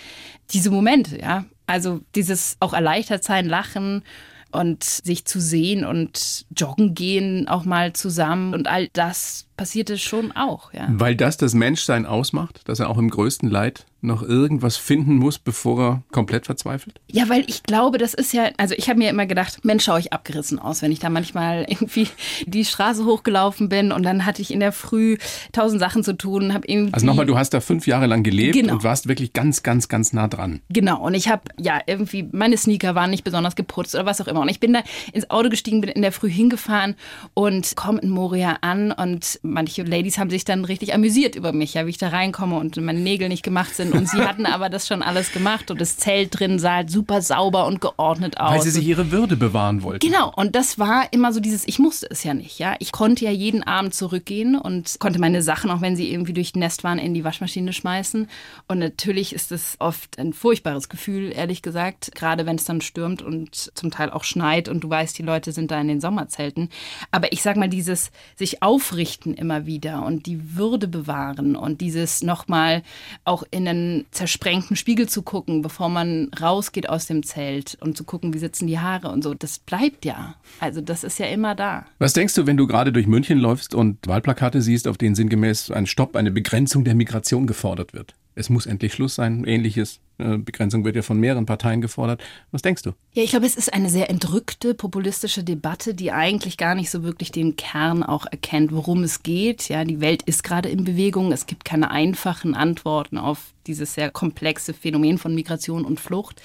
diese 0.52 0.70
Momente, 0.70 1.18
ja. 1.20 1.44
Also 1.66 2.00
dieses 2.14 2.58
auch 2.60 2.74
erleichtert 2.74 3.24
sein, 3.24 3.48
lachen 3.48 4.04
und 4.52 4.84
sich 4.84 5.24
zu 5.24 5.40
sehen 5.40 5.84
und 5.84 6.46
joggen 6.56 6.94
gehen 6.94 7.48
auch 7.48 7.64
mal 7.64 7.92
zusammen 7.92 8.54
und 8.54 8.68
all 8.68 8.86
das 8.92 9.47
passierte 9.58 9.98
schon 9.98 10.32
auch. 10.32 10.72
Ja. 10.72 10.86
Weil 10.88 11.14
das 11.14 11.36
das 11.36 11.52
Menschsein 11.52 12.06
ausmacht, 12.06 12.62
dass 12.64 12.80
er 12.80 12.88
auch 12.88 12.96
im 12.96 13.10
größten 13.10 13.50
Leid 13.50 13.84
noch 14.00 14.22
irgendwas 14.22 14.76
finden 14.76 15.16
muss, 15.16 15.38
bevor 15.38 15.80
er 15.80 16.02
komplett 16.12 16.46
verzweifelt? 16.46 17.00
Ja, 17.10 17.28
weil 17.28 17.44
ich 17.48 17.64
glaube, 17.64 17.98
das 17.98 18.14
ist 18.14 18.32
ja, 18.32 18.50
also 18.56 18.74
ich 18.76 18.88
habe 18.88 18.98
mir 18.98 19.10
immer 19.10 19.26
gedacht, 19.26 19.64
Mensch, 19.64 19.84
schaue 19.84 19.98
ich 19.98 20.12
abgerissen 20.12 20.58
aus, 20.58 20.82
wenn 20.82 20.92
ich 20.92 21.00
da 21.00 21.10
manchmal 21.10 21.64
irgendwie 21.68 22.06
die 22.46 22.64
Straße 22.64 23.04
hochgelaufen 23.04 23.68
bin 23.68 23.90
und 23.90 24.04
dann 24.04 24.24
hatte 24.24 24.40
ich 24.40 24.52
in 24.52 24.60
der 24.60 24.72
Früh 24.72 25.18
tausend 25.52 25.80
Sachen 25.80 26.04
zu 26.04 26.16
tun. 26.16 26.54
Hab 26.54 26.68
irgendwie 26.68 26.94
also 26.94 27.06
nochmal, 27.06 27.26
du 27.26 27.36
hast 27.36 27.50
da 27.50 27.60
fünf 27.60 27.86
Jahre 27.86 28.06
lang 28.06 28.22
gelebt 28.22 28.54
genau. 28.54 28.74
und 28.74 28.84
warst 28.84 29.08
wirklich 29.08 29.32
ganz, 29.32 29.62
ganz, 29.62 29.88
ganz 29.88 30.12
nah 30.12 30.28
dran. 30.28 30.60
Genau, 30.68 31.04
und 31.04 31.14
ich 31.14 31.28
habe 31.28 31.42
ja 31.58 31.80
irgendwie, 31.86 32.28
meine 32.30 32.56
Sneaker 32.56 32.94
waren 32.94 33.10
nicht 33.10 33.24
besonders 33.24 33.56
geputzt 33.56 33.94
oder 33.94 34.06
was 34.06 34.20
auch 34.20 34.28
immer. 34.28 34.42
Und 34.42 34.48
ich 34.48 34.60
bin 34.60 34.72
da 34.72 34.82
ins 35.12 35.28
Auto 35.30 35.48
gestiegen, 35.48 35.80
bin 35.80 35.90
in 35.90 36.02
der 36.02 36.12
Früh 36.12 36.30
hingefahren 36.30 36.94
und 37.34 37.74
komme 37.74 38.00
in 38.00 38.10
Moria 38.10 38.58
an 38.60 38.92
und 38.92 39.40
manche 39.48 39.82
Ladies 39.82 40.18
haben 40.18 40.30
sich 40.30 40.44
dann 40.44 40.64
richtig 40.64 40.94
amüsiert 40.94 41.34
über 41.34 41.52
mich, 41.52 41.74
ja, 41.74 41.86
wie 41.86 41.90
ich 41.90 41.98
da 41.98 42.08
reinkomme 42.08 42.56
und 42.56 42.76
meine 42.76 43.00
Nägel 43.00 43.28
nicht 43.28 43.42
gemacht 43.42 43.74
sind. 43.74 43.92
Und 43.92 44.08
sie 44.08 44.20
hatten 44.20 44.46
aber 44.46 44.68
das 44.68 44.86
schon 44.86 45.02
alles 45.02 45.32
gemacht 45.32 45.70
und 45.70 45.80
das 45.80 45.96
Zelt 45.96 46.38
drin 46.38 46.58
sah 46.58 46.76
halt 46.76 46.90
super 46.90 47.22
sauber 47.22 47.66
und 47.66 47.80
geordnet 47.80 48.38
aus. 48.38 48.52
Weil 48.52 48.62
sie 48.62 48.70
sich 48.70 48.86
ihre 48.86 49.10
Würde 49.10 49.36
bewahren 49.36 49.82
wollten. 49.82 50.06
Genau, 50.06 50.32
und 50.34 50.54
das 50.54 50.78
war 50.78 51.12
immer 51.12 51.32
so 51.32 51.40
dieses, 51.40 51.66
ich 51.66 51.78
musste 51.78 52.06
es 52.10 52.24
ja 52.24 52.34
nicht, 52.34 52.58
ja. 52.58 52.76
Ich 52.78 52.92
konnte 52.92 53.24
ja 53.24 53.30
jeden 53.30 53.62
Abend 53.62 53.94
zurückgehen 53.94 54.56
und 54.56 54.96
konnte 54.98 55.18
meine 55.18 55.42
Sachen, 55.42 55.70
auch 55.70 55.80
wenn 55.80 55.96
sie 55.96 56.12
irgendwie 56.12 56.32
durch 56.32 56.54
Nest 56.54 56.84
waren, 56.84 56.98
in 56.98 57.14
die 57.14 57.24
Waschmaschine 57.24 57.72
schmeißen. 57.72 58.28
Und 58.66 58.78
natürlich 58.78 59.34
ist 59.34 59.52
es 59.52 59.76
oft 59.78 60.18
ein 60.18 60.32
furchtbares 60.32 60.88
Gefühl, 60.88 61.32
ehrlich 61.34 61.62
gesagt, 61.62 62.14
gerade 62.14 62.46
wenn 62.46 62.56
es 62.56 62.64
dann 62.64 62.80
stürmt 62.80 63.22
und 63.22 63.70
zum 63.74 63.90
Teil 63.90 64.10
auch 64.10 64.24
schneit 64.24 64.68
und 64.68 64.80
du 64.80 64.90
weißt, 64.90 65.18
die 65.18 65.22
Leute 65.22 65.52
sind 65.52 65.70
da 65.70 65.80
in 65.80 65.88
den 65.88 66.00
Sommerzelten. 66.00 66.68
Aber 67.10 67.32
ich 67.32 67.42
sag 67.42 67.56
mal, 67.56 67.68
dieses 67.68 68.10
sich 68.36 68.62
aufrichten 68.62 69.34
immer 69.38 69.66
wieder 69.66 70.04
und 70.04 70.26
die 70.26 70.56
Würde 70.56 70.88
bewahren 70.88 71.56
und 71.56 71.80
dieses 71.80 72.22
nochmal 72.22 72.82
auch 73.24 73.44
in 73.50 73.66
einen 73.68 74.06
zersprengten 74.10 74.76
Spiegel 74.76 75.08
zu 75.08 75.22
gucken, 75.22 75.62
bevor 75.62 75.88
man 75.88 76.30
rausgeht 76.40 76.88
aus 76.88 77.06
dem 77.06 77.22
Zelt 77.22 77.78
und 77.80 77.96
zu 77.96 78.04
gucken, 78.04 78.34
wie 78.34 78.38
sitzen 78.38 78.66
die 78.66 78.78
Haare 78.78 79.08
und 79.08 79.22
so, 79.22 79.34
das 79.34 79.58
bleibt 79.58 80.04
ja. 80.04 80.34
Also 80.60 80.80
das 80.80 81.04
ist 81.04 81.18
ja 81.18 81.26
immer 81.26 81.54
da. 81.54 81.86
Was 81.98 82.12
denkst 82.12 82.34
du, 82.34 82.46
wenn 82.46 82.56
du 82.56 82.66
gerade 82.66 82.92
durch 82.92 83.06
München 83.06 83.38
läufst 83.38 83.74
und 83.74 84.06
Wahlplakate 84.06 84.62
siehst, 84.62 84.88
auf 84.88 84.98
denen 84.98 85.14
sinngemäß 85.14 85.70
ein 85.70 85.86
Stopp, 85.86 86.16
eine 86.16 86.30
Begrenzung 86.30 86.84
der 86.84 86.94
Migration 86.94 87.46
gefordert 87.46 87.94
wird? 87.94 88.14
Es 88.38 88.50
muss 88.50 88.66
endlich 88.66 88.92
Schluss 88.92 89.16
sein, 89.16 89.42
ähnliches. 89.44 89.98
Äh, 90.18 90.38
Begrenzung 90.38 90.84
wird 90.84 90.94
ja 90.94 91.02
von 91.02 91.18
mehreren 91.18 91.44
Parteien 91.44 91.80
gefordert. 91.80 92.22
Was 92.52 92.62
denkst 92.62 92.82
du? 92.82 92.90
Ja, 93.12 93.24
ich 93.24 93.30
glaube, 93.30 93.46
es 93.46 93.56
ist 93.56 93.74
eine 93.74 93.90
sehr 93.90 94.10
entrückte 94.10 94.74
populistische 94.74 95.42
Debatte, 95.42 95.92
die 95.92 96.12
eigentlich 96.12 96.56
gar 96.56 96.76
nicht 96.76 96.88
so 96.88 97.02
wirklich 97.02 97.32
den 97.32 97.56
Kern 97.56 98.04
auch 98.04 98.26
erkennt, 98.26 98.70
worum 98.70 99.02
es 99.02 99.24
geht. 99.24 99.68
Ja, 99.68 99.84
die 99.84 100.00
Welt 100.00 100.22
ist 100.22 100.44
gerade 100.44 100.68
in 100.68 100.84
Bewegung. 100.84 101.32
Es 101.32 101.46
gibt 101.46 101.64
keine 101.64 101.90
einfachen 101.90 102.54
Antworten 102.54 103.18
auf 103.18 103.54
dieses 103.66 103.94
sehr 103.94 104.08
komplexe 104.08 104.72
Phänomen 104.72 105.18
von 105.18 105.34
Migration 105.34 105.84
und 105.84 105.98
Flucht. 105.98 106.40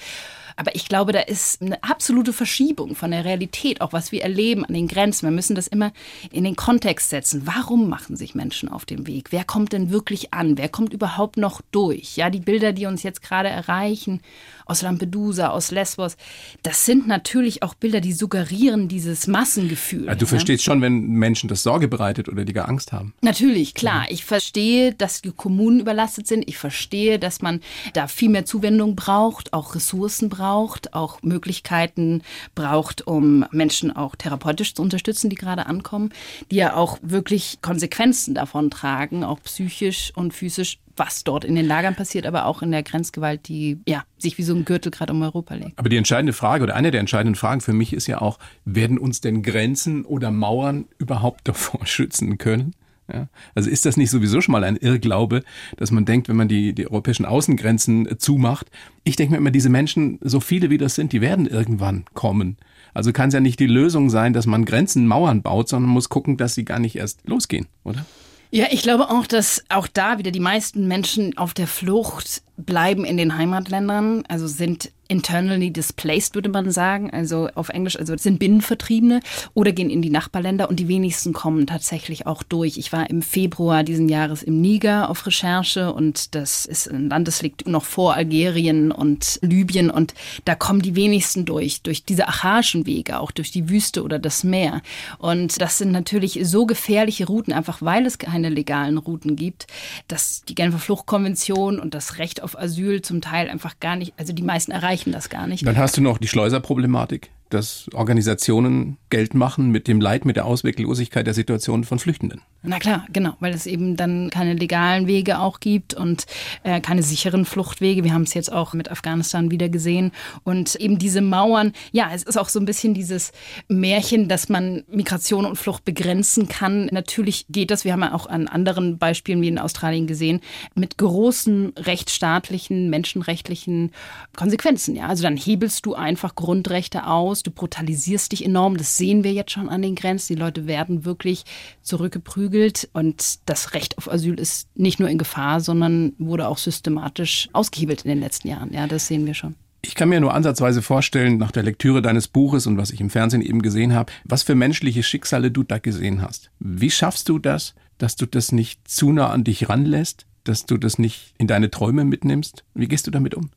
Aber 0.56 0.74
ich 0.74 0.88
glaube, 0.88 1.12
da 1.12 1.20
ist 1.20 1.62
eine 1.62 1.82
absolute 1.82 2.32
Verschiebung 2.32 2.94
von 2.94 3.10
der 3.10 3.24
Realität, 3.24 3.80
auch 3.80 3.92
was 3.92 4.12
wir 4.12 4.22
erleben 4.22 4.64
an 4.64 4.74
den 4.74 4.88
Grenzen. 4.88 5.26
Wir 5.26 5.32
müssen 5.32 5.56
das 5.56 5.66
immer 5.66 5.92
in 6.30 6.44
den 6.44 6.56
Kontext 6.56 7.10
setzen. 7.10 7.42
Warum 7.44 7.88
machen 7.88 8.16
sich 8.16 8.34
Menschen 8.34 8.68
auf 8.68 8.84
den 8.84 9.06
Weg? 9.06 9.32
Wer 9.32 9.44
kommt 9.44 9.72
denn 9.72 9.90
wirklich 9.90 10.32
an? 10.32 10.56
Wer 10.58 10.68
kommt 10.68 10.92
überhaupt 10.92 11.36
noch 11.36 11.60
durch? 11.70 12.16
Ja, 12.16 12.30
die 12.30 12.40
Bilder, 12.40 12.72
die 12.72 12.86
uns 12.86 13.02
jetzt 13.02 13.22
gerade 13.22 13.48
erreichen 13.48 14.20
aus 14.66 14.82
Lampedusa, 14.82 15.48
aus 15.48 15.70
Lesbos, 15.70 16.16
das 16.62 16.86
sind 16.86 17.06
natürlich 17.06 17.62
auch 17.62 17.74
Bilder, 17.74 18.00
die 18.00 18.12
suggerieren 18.12 18.88
dieses 18.88 19.26
Massengefühl. 19.26 20.08
Also 20.08 20.20
du 20.20 20.26
verstehst 20.26 20.64
schon, 20.64 20.80
wenn 20.80 21.06
Menschen 21.08 21.48
das 21.48 21.62
Sorge 21.62 21.88
bereitet 21.88 22.28
oder 22.28 22.44
die 22.44 22.52
gar 22.52 22.68
Angst 22.68 22.92
haben. 22.92 23.14
Natürlich, 23.20 23.74
klar. 23.74 24.06
Ich 24.08 24.24
verstehe, 24.24 24.94
dass 24.94 25.22
die 25.22 25.32
Kommunen 25.32 25.80
überlastet 25.80 26.26
sind. 26.26 26.48
Ich 26.48 26.58
verstehe, 26.58 27.18
dass 27.18 27.42
man 27.42 27.60
da 27.92 28.06
viel 28.06 28.28
mehr 28.28 28.44
Zuwendung 28.44 28.96
braucht, 28.96 29.52
auch 29.52 29.74
Ressourcen 29.74 30.28
braucht, 30.28 30.94
auch 30.94 31.22
Möglichkeiten 31.22 32.22
braucht, 32.54 33.06
um 33.06 33.44
Menschen 33.50 33.94
auch 33.94 34.16
therapeutisch 34.16 34.74
zu 34.74 34.82
unterstützen, 34.82 35.30
die 35.30 35.36
gerade 35.36 35.66
ankommen, 35.66 36.10
die 36.50 36.56
ja 36.56 36.74
auch 36.74 36.98
wirklich 37.02 37.58
Konsequenzen 37.62 38.34
davon 38.34 38.70
tragen, 38.70 39.24
auch 39.24 39.40
psychisch 39.42 40.12
und 40.14 40.32
physisch 40.32 40.78
was 40.96 41.24
dort 41.24 41.44
in 41.44 41.54
den 41.54 41.66
Lagern 41.66 41.94
passiert, 41.94 42.26
aber 42.26 42.46
auch 42.46 42.62
in 42.62 42.70
der 42.70 42.82
Grenzgewalt, 42.82 43.48
die 43.48 43.78
ja 43.86 44.04
sich 44.18 44.38
wie 44.38 44.42
so 44.42 44.54
ein 44.54 44.64
Gürtel 44.64 44.90
gerade 44.90 45.12
um 45.12 45.22
Europa 45.22 45.54
legt. 45.54 45.78
Aber 45.78 45.88
die 45.88 45.96
entscheidende 45.96 46.32
Frage 46.32 46.64
oder 46.64 46.74
eine 46.74 46.90
der 46.90 47.00
entscheidenden 47.00 47.34
Fragen 47.34 47.60
für 47.60 47.72
mich 47.72 47.92
ist 47.92 48.06
ja 48.06 48.20
auch, 48.20 48.38
werden 48.64 48.98
uns 48.98 49.20
denn 49.20 49.42
Grenzen 49.42 50.04
oder 50.04 50.30
Mauern 50.30 50.86
überhaupt 50.98 51.48
davor 51.48 51.86
schützen 51.86 52.38
können? 52.38 52.74
Ja? 53.12 53.28
Also 53.54 53.70
ist 53.70 53.86
das 53.86 53.96
nicht 53.96 54.10
sowieso 54.10 54.40
schon 54.40 54.52
mal 54.52 54.64
ein 54.64 54.76
Irrglaube, 54.76 55.42
dass 55.76 55.90
man 55.90 56.04
denkt, 56.04 56.28
wenn 56.28 56.36
man 56.36 56.48
die, 56.48 56.74
die 56.74 56.86
europäischen 56.86 57.26
Außengrenzen 57.26 58.18
zumacht? 58.18 58.70
Ich 59.02 59.16
denke 59.16 59.32
mir 59.32 59.38
immer, 59.38 59.50
diese 59.50 59.68
Menschen, 59.68 60.18
so 60.22 60.40
viele 60.40 60.70
wie 60.70 60.78
das 60.78 60.94
sind, 60.94 61.12
die 61.12 61.20
werden 61.20 61.46
irgendwann 61.46 62.04
kommen. 62.14 62.56
Also 62.94 63.12
kann 63.12 63.28
es 63.28 63.34
ja 63.34 63.40
nicht 63.40 63.58
die 63.58 63.66
Lösung 63.66 64.08
sein, 64.08 64.32
dass 64.32 64.46
man 64.46 64.64
Grenzen, 64.64 65.06
Mauern 65.06 65.42
baut, 65.42 65.68
sondern 65.68 65.90
muss 65.90 66.08
gucken, 66.08 66.36
dass 66.36 66.54
sie 66.54 66.64
gar 66.64 66.78
nicht 66.78 66.96
erst 66.96 67.28
losgehen, 67.28 67.66
oder? 67.82 68.06
Ja, 68.54 68.66
ich 68.70 68.82
glaube 68.82 69.10
auch, 69.10 69.26
dass 69.26 69.64
auch 69.68 69.88
da 69.88 70.18
wieder 70.18 70.30
die 70.30 70.38
meisten 70.38 70.86
Menschen 70.86 71.36
auf 71.36 71.54
der 71.54 71.66
Flucht 71.66 72.44
bleiben 72.56 73.04
in 73.04 73.16
den 73.16 73.36
Heimatländern, 73.36 74.24
also 74.28 74.46
sind 74.46 74.92
internally 75.08 75.70
displaced, 75.70 76.34
würde 76.34 76.48
man 76.48 76.70
sagen, 76.70 77.10
also 77.10 77.48
auf 77.54 77.68
Englisch, 77.68 77.98
also 77.98 78.16
sind 78.16 78.38
Binnenvertriebene 78.38 79.20
oder 79.52 79.72
gehen 79.72 79.90
in 79.90 80.02
die 80.02 80.10
Nachbarländer 80.10 80.68
und 80.68 80.80
die 80.80 80.88
wenigsten 80.88 81.32
kommen 81.32 81.66
tatsächlich 81.66 82.26
auch 82.26 82.42
durch. 82.42 82.78
Ich 82.78 82.92
war 82.92 83.10
im 83.10 83.20
Februar 83.20 83.84
diesen 83.84 84.08
Jahres 84.08 84.42
im 84.42 84.60
Niger 84.60 85.10
auf 85.10 85.26
Recherche 85.26 85.92
und 85.92 86.34
das 86.34 86.64
ist 86.64 86.90
ein 86.90 87.10
Land, 87.10 87.28
das 87.28 87.42
liegt 87.42 87.68
noch 87.68 87.84
vor 87.84 88.14
Algerien 88.14 88.92
und 88.92 89.38
Libyen 89.42 89.90
und 89.90 90.14
da 90.44 90.54
kommen 90.54 90.80
die 90.80 90.96
wenigsten 90.96 91.44
durch, 91.44 91.82
durch 91.82 92.04
diese 92.04 92.26
archaischen 92.26 92.86
Wege, 92.86 93.20
auch 93.20 93.30
durch 93.30 93.50
die 93.50 93.68
Wüste 93.68 94.02
oder 94.02 94.18
das 94.18 94.42
Meer. 94.42 94.80
Und 95.18 95.60
das 95.60 95.78
sind 95.78 95.92
natürlich 95.92 96.40
so 96.42 96.66
gefährliche 96.66 97.26
Routen, 97.26 97.52
einfach 97.52 97.82
weil 97.82 98.06
es 98.06 98.18
keine 98.18 98.48
legalen 98.48 98.98
Routen 98.98 99.36
gibt, 99.36 99.66
dass 100.08 100.42
die 100.48 100.54
Genfer 100.54 100.78
Fluchtkonvention 100.78 101.78
und 101.78 101.94
das 101.94 102.18
Recht 102.18 102.42
auf 102.44 102.58
Asyl 102.58 103.02
zum 103.02 103.20
Teil 103.20 103.48
einfach 103.48 103.80
gar 103.80 103.96
nicht, 103.96 104.14
also 104.16 104.32
die 104.32 104.42
meisten 104.42 104.70
erreichen 104.70 105.10
das 105.10 105.28
gar 105.28 105.46
nicht. 105.46 105.66
Dann 105.66 105.76
hast 105.76 105.96
du 105.96 106.00
noch 106.00 106.18
die 106.18 106.28
Schleuserproblematik 106.28 107.30
dass 107.50 107.86
Organisationen 107.92 108.96
Geld 109.10 109.34
machen 109.34 109.70
mit 109.70 109.86
dem 109.86 110.00
Leid, 110.00 110.24
mit 110.24 110.36
der 110.36 110.44
Ausweglosigkeit 110.44 111.26
der 111.26 111.34
Situation 111.34 111.84
von 111.84 111.98
Flüchtenden. 111.98 112.40
Na 112.62 112.78
klar, 112.78 113.06
genau, 113.12 113.34
weil 113.40 113.52
es 113.52 113.66
eben 113.66 113.96
dann 113.96 114.30
keine 114.30 114.54
legalen 114.54 115.06
Wege 115.06 115.38
auch 115.38 115.60
gibt 115.60 115.92
und 115.92 116.24
äh, 116.62 116.80
keine 116.80 117.02
sicheren 117.02 117.44
Fluchtwege. 117.44 118.04
Wir 118.04 118.14
haben 118.14 118.22
es 118.22 118.32
jetzt 118.32 118.50
auch 118.50 118.72
mit 118.72 118.90
Afghanistan 118.90 119.50
wieder 119.50 119.68
gesehen. 119.68 120.12
Und 120.44 120.74
eben 120.76 120.98
diese 120.98 121.20
Mauern, 121.20 121.72
ja, 121.92 122.10
es 122.14 122.22
ist 122.22 122.38
auch 122.38 122.48
so 122.48 122.58
ein 122.58 122.64
bisschen 122.64 122.94
dieses 122.94 123.32
Märchen, 123.68 124.28
dass 124.28 124.48
man 124.48 124.82
Migration 124.88 125.44
und 125.44 125.56
Flucht 125.56 125.84
begrenzen 125.84 126.48
kann. 126.48 126.86
Natürlich 126.86 127.46
geht 127.50 127.70
das, 127.70 127.84
wir 127.84 127.92
haben 127.92 128.00
ja 128.00 128.14
auch 128.14 128.26
an 128.26 128.48
anderen 128.48 128.96
Beispielen 128.96 129.42
wie 129.42 129.48
in 129.48 129.58
Australien 129.58 130.06
gesehen, 130.06 130.40
mit 130.74 130.96
großen 130.96 131.74
rechtsstaatlichen, 131.76 132.88
menschenrechtlichen 132.88 133.92
Konsequenzen. 134.34 134.96
Ja, 134.96 135.08
also 135.08 135.22
dann 135.22 135.36
hebelst 135.36 135.84
du 135.84 135.94
einfach 135.94 136.34
Grundrechte 136.34 137.06
aus 137.06 137.33
du 137.42 137.50
brutalisierst 137.50 138.32
dich 138.32 138.44
enorm. 138.44 138.76
Das 138.76 138.96
sehen 138.96 139.24
wir 139.24 139.32
jetzt 139.32 139.52
schon 139.52 139.68
an 139.68 139.82
den 139.82 139.94
Grenzen. 139.94 140.34
Die 140.34 140.40
Leute 140.40 140.66
werden 140.66 141.04
wirklich 141.04 141.44
zurückgeprügelt 141.82 142.88
und 142.92 143.40
das 143.46 143.74
Recht 143.74 143.98
auf 143.98 144.10
Asyl 144.10 144.38
ist 144.38 144.68
nicht 144.76 145.00
nur 145.00 145.08
in 145.08 145.18
Gefahr, 145.18 145.60
sondern 145.60 146.12
wurde 146.18 146.48
auch 146.48 146.58
systematisch 146.58 147.48
ausgehebelt 147.52 148.02
in 148.02 148.10
den 148.10 148.20
letzten 148.20 148.48
Jahren. 148.48 148.72
Ja, 148.72 148.86
das 148.86 149.06
sehen 149.06 149.26
wir 149.26 149.34
schon. 149.34 149.54
Ich 149.86 149.94
kann 149.94 150.08
mir 150.08 150.20
nur 150.20 150.32
ansatzweise 150.32 150.80
vorstellen, 150.80 151.36
nach 151.36 151.50
der 151.50 151.62
Lektüre 151.62 152.00
deines 152.00 152.26
Buches 152.26 152.66
und 152.66 152.78
was 152.78 152.90
ich 152.90 153.02
im 153.02 153.10
Fernsehen 153.10 153.42
eben 153.42 153.60
gesehen 153.60 153.92
habe, 153.92 154.12
was 154.24 154.42
für 154.42 154.54
menschliche 154.54 155.02
Schicksale 155.02 155.50
du 155.50 155.62
da 155.62 155.78
gesehen 155.78 156.22
hast. 156.22 156.50
Wie 156.58 156.90
schaffst 156.90 157.28
du 157.28 157.38
das, 157.38 157.74
dass 157.98 158.16
du 158.16 158.24
das 158.24 158.50
nicht 158.50 158.88
zu 158.88 159.12
nah 159.12 159.28
an 159.28 159.44
dich 159.44 159.68
ranlässt, 159.68 160.26
dass 160.44 160.64
du 160.64 160.78
das 160.78 160.98
nicht 160.98 161.34
in 161.36 161.48
deine 161.48 161.70
Träume 161.70 162.04
mitnimmst? 162.04 162.64
Wie 162.72 162.88
gehst 162.88 163.06
du 163.06 163.10
damit 163.10 163.34
um? 163.34 163.50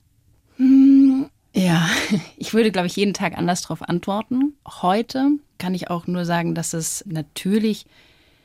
Ja, 1.57 1.89
ich 2.37 2.53
würde, 2.53 2.71
glaube 2.71 2.87
ich, 2.87 2.95
jeden 2.95 3.15
Tag 3.15 3.35
anders 3.35 3.63
darauf 3.63 3.81
antworten. 3.81 4.53
Heute 4.81 5.31
kann 5.57 5.73
ich 5.73 5.89
auch 5.89 6.05
nur 6.05 6.23
sagen, 6.23 6.53
dass 6.53 6.73
es 6.73 7.03
natürlich 7.07 7.87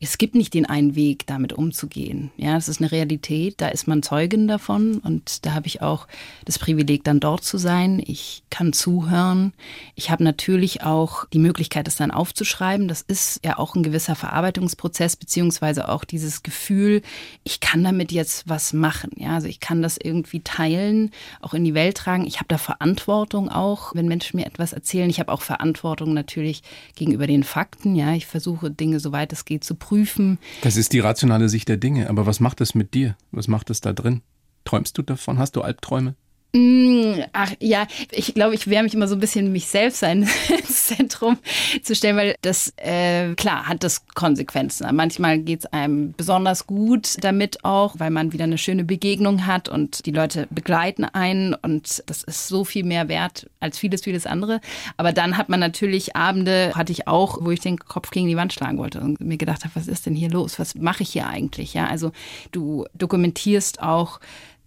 es 0.03 0.19
gibt 0.19 0.35
nicht 0.35 0.53
den 0.53 0.67
einen 0.67 0.97
Weg, 0.97 1.29
damit 1.29 1.53
umzugehen. 1.53 2.33
Ja, 2.37 2.57
es 2.57 2.69
ist 2.69 2.81
eine 2.81 2.91
Realität, 2.91 3.61
da 3.61 3.69
ist 3.69 3.87
man 3.87 4.03
Zeugin 4.03 4.49
davon 4.49 4.99
und 4.99 5.47
da 5.47 5.53
habe 5.55 5.69
ich 5.69 5.81
auch 5.81 6.09
das 6.45 6.59
Privileg, 6.59 7.05
dann 7.05 7.21
dort 7.21 7.45
zu 7.45 7.57
sein. 7.57 8.03
Ich 8.05 8.43
kann 8.51 8.73
zuhören. 8.73 9.53
Ich 9.95 10.11
habe 10.11 10.25
natürlich 10.25 10.83
auch 10.83 11.27
die 11.27 11.39
Möglichkeit, 11.39 11.87
das 11.87 11.95
dann 11.95 12.11
aufzuschreiben. 12.11 12.89
Das 12.89 13.03
ist 13.03 13.45
ja 13.45 13.61
auch 13.61 13.77
ein 13.77 13.85
gewisser 13.85 14.17
Verarbeitungsprozess, 14.17 15.15
beziehungsweise 15.15 15.89
auch 15.89 16.05
dieses 16.05 16.43
Gefühl, 16.43 17.03
ich 17.45 17.61
kann 17.61 17.85
damit 17.85 18.11
jetzt 18.11 18.49
was 18.49 18.73
machen. 18.73 19.13
Ja, 19.17 19.35
also 19.35 19.47
ich 19.47 19.61
kann 19.61 19.83
das 19.83 19.99
irgendwie 20.03 20.41
teilen, 20.41 21.13
auch 21.41 21.55
in 21.55 21.65
die 21.65 21.75
Welt 21.75 21.97
tragen. 21.97 22.27
Ich 22.27 22.39
habe 22.39 22.49
da 22.49 22.59
Verantwortung 22.59 23.51
auch, 23.51 23.95
wenn 23.95 24.09
Menschen 24.09 24.41
mir 24.41 24.47
etwas 24.47 24.73
erzählen. 24.73 25.11
Ich 25.11 25.21
habe 25.21 25.31
auch 25.31 25.43
Verantwortung 25.43 26.13
natürlich 26.13 26.65
gegenüber 26.97 27.29
den 27.29 27.45
Fakten. 27.45 27.95
Ja, 27.95 28.15
ich 28.15 28.27
versuche 28.27 28.69
Dinge, 28.69 28.99
soweit 28.99 29.33
es 29.33 29.45
geht, 29.45 29.63
zu 29.63 29.77
prüfen 29.77 29.92
prüfen. 29.93 30.39
Das 30.63 30.79
ist 30.79 30.95
die 30.95 31.01
rationale 31.01 31.51
Sicht 31.51 31.69
der 31.69 31.77
Dinge. 31.77 32.09
Aber 32.09 32.25
was 32.25 32.41
macht 32.41 32.63
es 32.63 32.75
mit 32.75 32.95
dir? 32.95 33.15
Was 33.31 33.47
macht 33.47 33.69
es 33.69 33.83
da 33.83 33.93
drin? 33.93 34.23
Träumst 34.65 34.97
du 34.97 35.03
davon? 35.03 35.39
Hast 35.39 35.55
du 35.55 35.61
Albträume? 35.61 36.15
Mm, 36.55 37.23
ach 37.33 37.53
ja, 37.61 37.87
ich 38.11 38.35
glaube, 38.35 38.55
ich 38.55 38.67
wehre 38.69 38.83
mich 38.83 38.93
immer 38.93 39.09
so 39.09 39.17
ein 39.17 39.21
bisschen, 39.21 39.53
mich 39.53 39.69
selbst 39.69 40.03
ins 40.03 40.29
Zentrum 40.87 41.39
zu 41.83 41.95
stellen, 41.95 42.19
weil 42.19 42.35
das, 42.43 42.75
äh, 42.77 43.35
klar, 43.37 43.69
hat 43.69 43.83
das 43.83 44.07
Konsequenzen. 44.09 44.87
Manchmal 44.95 45.39
geht 45.39 45.61
es 45.61 45.67
einem 45.73 46.13
besonders 46.13 46.67
gut 46.67 47.17
damit 47.25 47.65
auch, 47.65 47.95
weil 47.99 48.11
man 48.11 48.35
wieder 48.35 48.45
eine 48.45 48.59
schöne 48.59 48.85
Begegnung 48.85 49.47
hat 49.47 49.71
und 49.71 50.05
die 50.05 50.11
Leute 50.11 50.47
begleiten 50.51 51.07
einen 51.07 51.55
und 51.55 52.03
das 52.05 52.23
ist 52.23 52.49
so 52.49 52.65
viel 52.67 52.85
mehr 52.85 53.09
wert 53.09 53.49
als 53.61 53.79
vieles, 53.79 54.03
vieles 54.03 54.27
andere. 54.27 54.61
Aber 54.99 55.13
dann 55.13 55.39
hat 55.39 55.49
man 55.49 55.61
natürlich 55.61 56.17
Abende, 56.17 56.73
hatte 56.75 56.93
ich 56.93 57.09
auch, 57.09 57.39
wo 57.41 57.51
ich 57.51 57.61
den 57.61 57.79
Kopf 57.79 58.11
gegen 58.11 58.29
die 58.29 58.37
Wand 58.37 58.53
schlagen 58.53 58.77
wollte 58.77 59.01
und 59.01 59.23
mir 59.23 59.39
gedacht 59.39 59.65
habe, 59.65 59.75
was 59.75 59.89
ist 59.89 60.05
denn 60.05 60.15
hier 60.15 60.29
los? 60.29 60.59
Was 60.59 60.75
mache 60.75 61.03
ich 61.03 61.13
hier 61.13 61.29
eigentlich? 61.29 61.73
Ja, 61.73 61.87
also 61.87 62.13
du 62.51 62.85
dokumentierst 62.93 63.83
auch, 63.83 64.21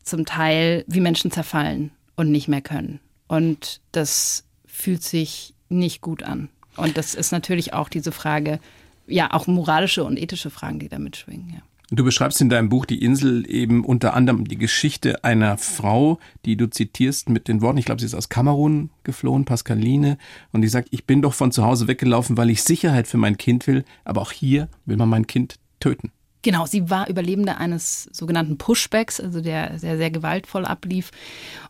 zum 0.06 0.26
Teil, 0.26 0.86
wie 0.88 1.02
Menschen 1.02 1.32
zerfallen 1.32 1.92
und 2.16 2.32
nicht 2.32 2.48
mehr 2.48 2.62
können. 2.62 3.00
Und 3.28 3.82
das 3.92 4.46
fühlt 4.66 5.04
sich 5.04 5.54
nicht 5.68 6.02
gut 6.02 6.24
an. 6.24 6.50
Und 6.78 6.98
das 6.98 7.16
ist 7.16 7.32
natürlich 7.32 7.74
auch 7.74 7.90
diese 7.90 8.12
Frage, 8.12 8.60
ja, 9.08 9.34
auch 9.34 9.48
moralische 9.48 10.04
und 10.04 10.18
ethische 10.18 10.50
Fragen, 10.50 10.80
die 10.80 10.90
da 10.90 11.00
mitschwingen, 11.00 11.50
ja. 11.50 11.62
Du 11.92 12.04
beschreibst 12.04 12.42
in 12.42 12.50
deinem 12.50 12.70
Buch 12.70 12.86
die 12.86 13.04
Insel 13.04 13.48
eben 13.48 13.86
unter 13.86 14.16
anderem 14.16 14.48
die 14.48 14.58
Geschichte 14.58 15.24
einer 15.24 15.60
Frau, 15.60 16.18
die 16.44 16.58
du 16.58 16.68
zitierst 16.68 17.30
mit 17.30 17.48
den 17.48 17.62
Worten, 17.62 17.78
ich 17.78 17.86
glaube, 17.86 18.02
sie 18.02 18.08
ist 18.08 18.16
aus 18.16 18.28
Kamerun 18.28 18.90
geflohen, 19.04 19.46
Pascaline, 19.46 20.18
und 20.52 20.64
die 20.64 20.68
sagt, 20.68 20.88
ich 20.90 21.06
bin 21.06 21.22
doch 21.22 21.36
von 21.36 21.52
zu 21.52 21.64
Hause 21.64 21.88
weggelaufen, 21.88 22.38
weil 22.38 22.50
ich 22.50 22.64
Sicherheit 22.64 23.06
für 23.06 23.18
mein 23.18 23.38
Kind 23.38 23.68
will, 23.68 23.86
aber 24.04 24.22
auch 24.22 24.32
hier 24.32 24.68
will 24.86 24.98
man 24.98 25.10
mein 25.10 25.28
Kind 25.28 25.60
töten. 25.80 26.12
Genau, 26.46 26.68
sie 26.68 26.92
war 26.92 27.10
Überlebende 27.10 27.58
eines 27.58 28.04
sogenannten 28.12 28.60
Pushbacks, 28.60 29.20
also 29.20 29.42
der 29.42 29.80
sehr, 29.80 29.98
sehr 29.98 30.12
gewaltvoll 30.12 30.64
ablief 30.64 31.10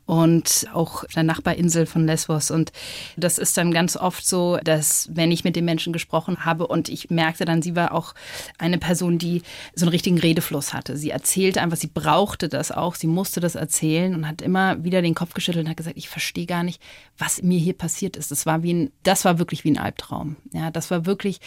und 0.05 0.67
auch 0.74 1.05
der 1.15 1.24
Nachbarinsel 1.24 1.86
von 1.86 2.05
Lesbos. 2.05 2.51
Und 2.51 2.74
das 3.15 3.38
ist 3.38 3.55
dann 3.58 3.72
ganz 3.72 3.96
oft 3.96 4.27
so, 4.27 4.58
dass 4.62 5.08
wenn 5.13 5.32
ich 5.32 5.46
mit 5.46 5.55
den 5.55 5.63
Menschen 5.63 5.94
gesprochen 5.94 6.44
habe 6.44 6.67
und 6.67 6.89
ich 6.89 7.10
merkte 7.10 7.46
dann, 7.46 7.62
sie 7.62 7.77
war 7.77 7.94
auch 7.94 8.13
eine 8.58 8.77
Person, 8.77 9.17
die 9.17 9.44
so 9.75 9.86
einen 9.86 9.91
richtigen 9.91 10.20
Redefluss 10.20 10.74
hatte. 10.74 10.98
Sie 10.98 11.10
erzählte 11.10 11.62
einfach, 11.62 11.77
sie 11.77 11.88
brauchte 11.88 12.50
das 12.50 12.74
auch, 12.74 12.96
sie 12.96 13.08
musste 13.08 13.39
das 13.39 13.55
erzählen 13.55 14.13
und 14.13 14.27
hat 14.27 14.41
immer 14.41 14.84
wieder 14.84 15.01
den 15.01 15.15
Kopf 15.15 15.34
geschüttelt 15.34 15.63
und 15.63 15.70
hat 15.70 15.77
gesagt, 15.77 15.98
ich 15.98 16.10
verstehe 16.10 16.48
gar 16.48 16.63
nicht, 16.63 16.82
was 17.17 17.41
mir 17.41 17.60
hier 17.60 17.74
passiert 17.74 18.17
ist. 18.17 18.31
Das 18.31 18.45
war 18.45 18.63
wie 18.63 18.74
ein, 18.74 18.91
das 19.03 19.25
war 19.25 19.39
wirklich 19.39 19.63
wie 19.63 19.72
ein 19.72 19.77
Albtraum. 19.77 20.36
Ja, 20.53 20.72
das 20.72 20.91
war 20.91 21.05
wirklich 21.05 21.39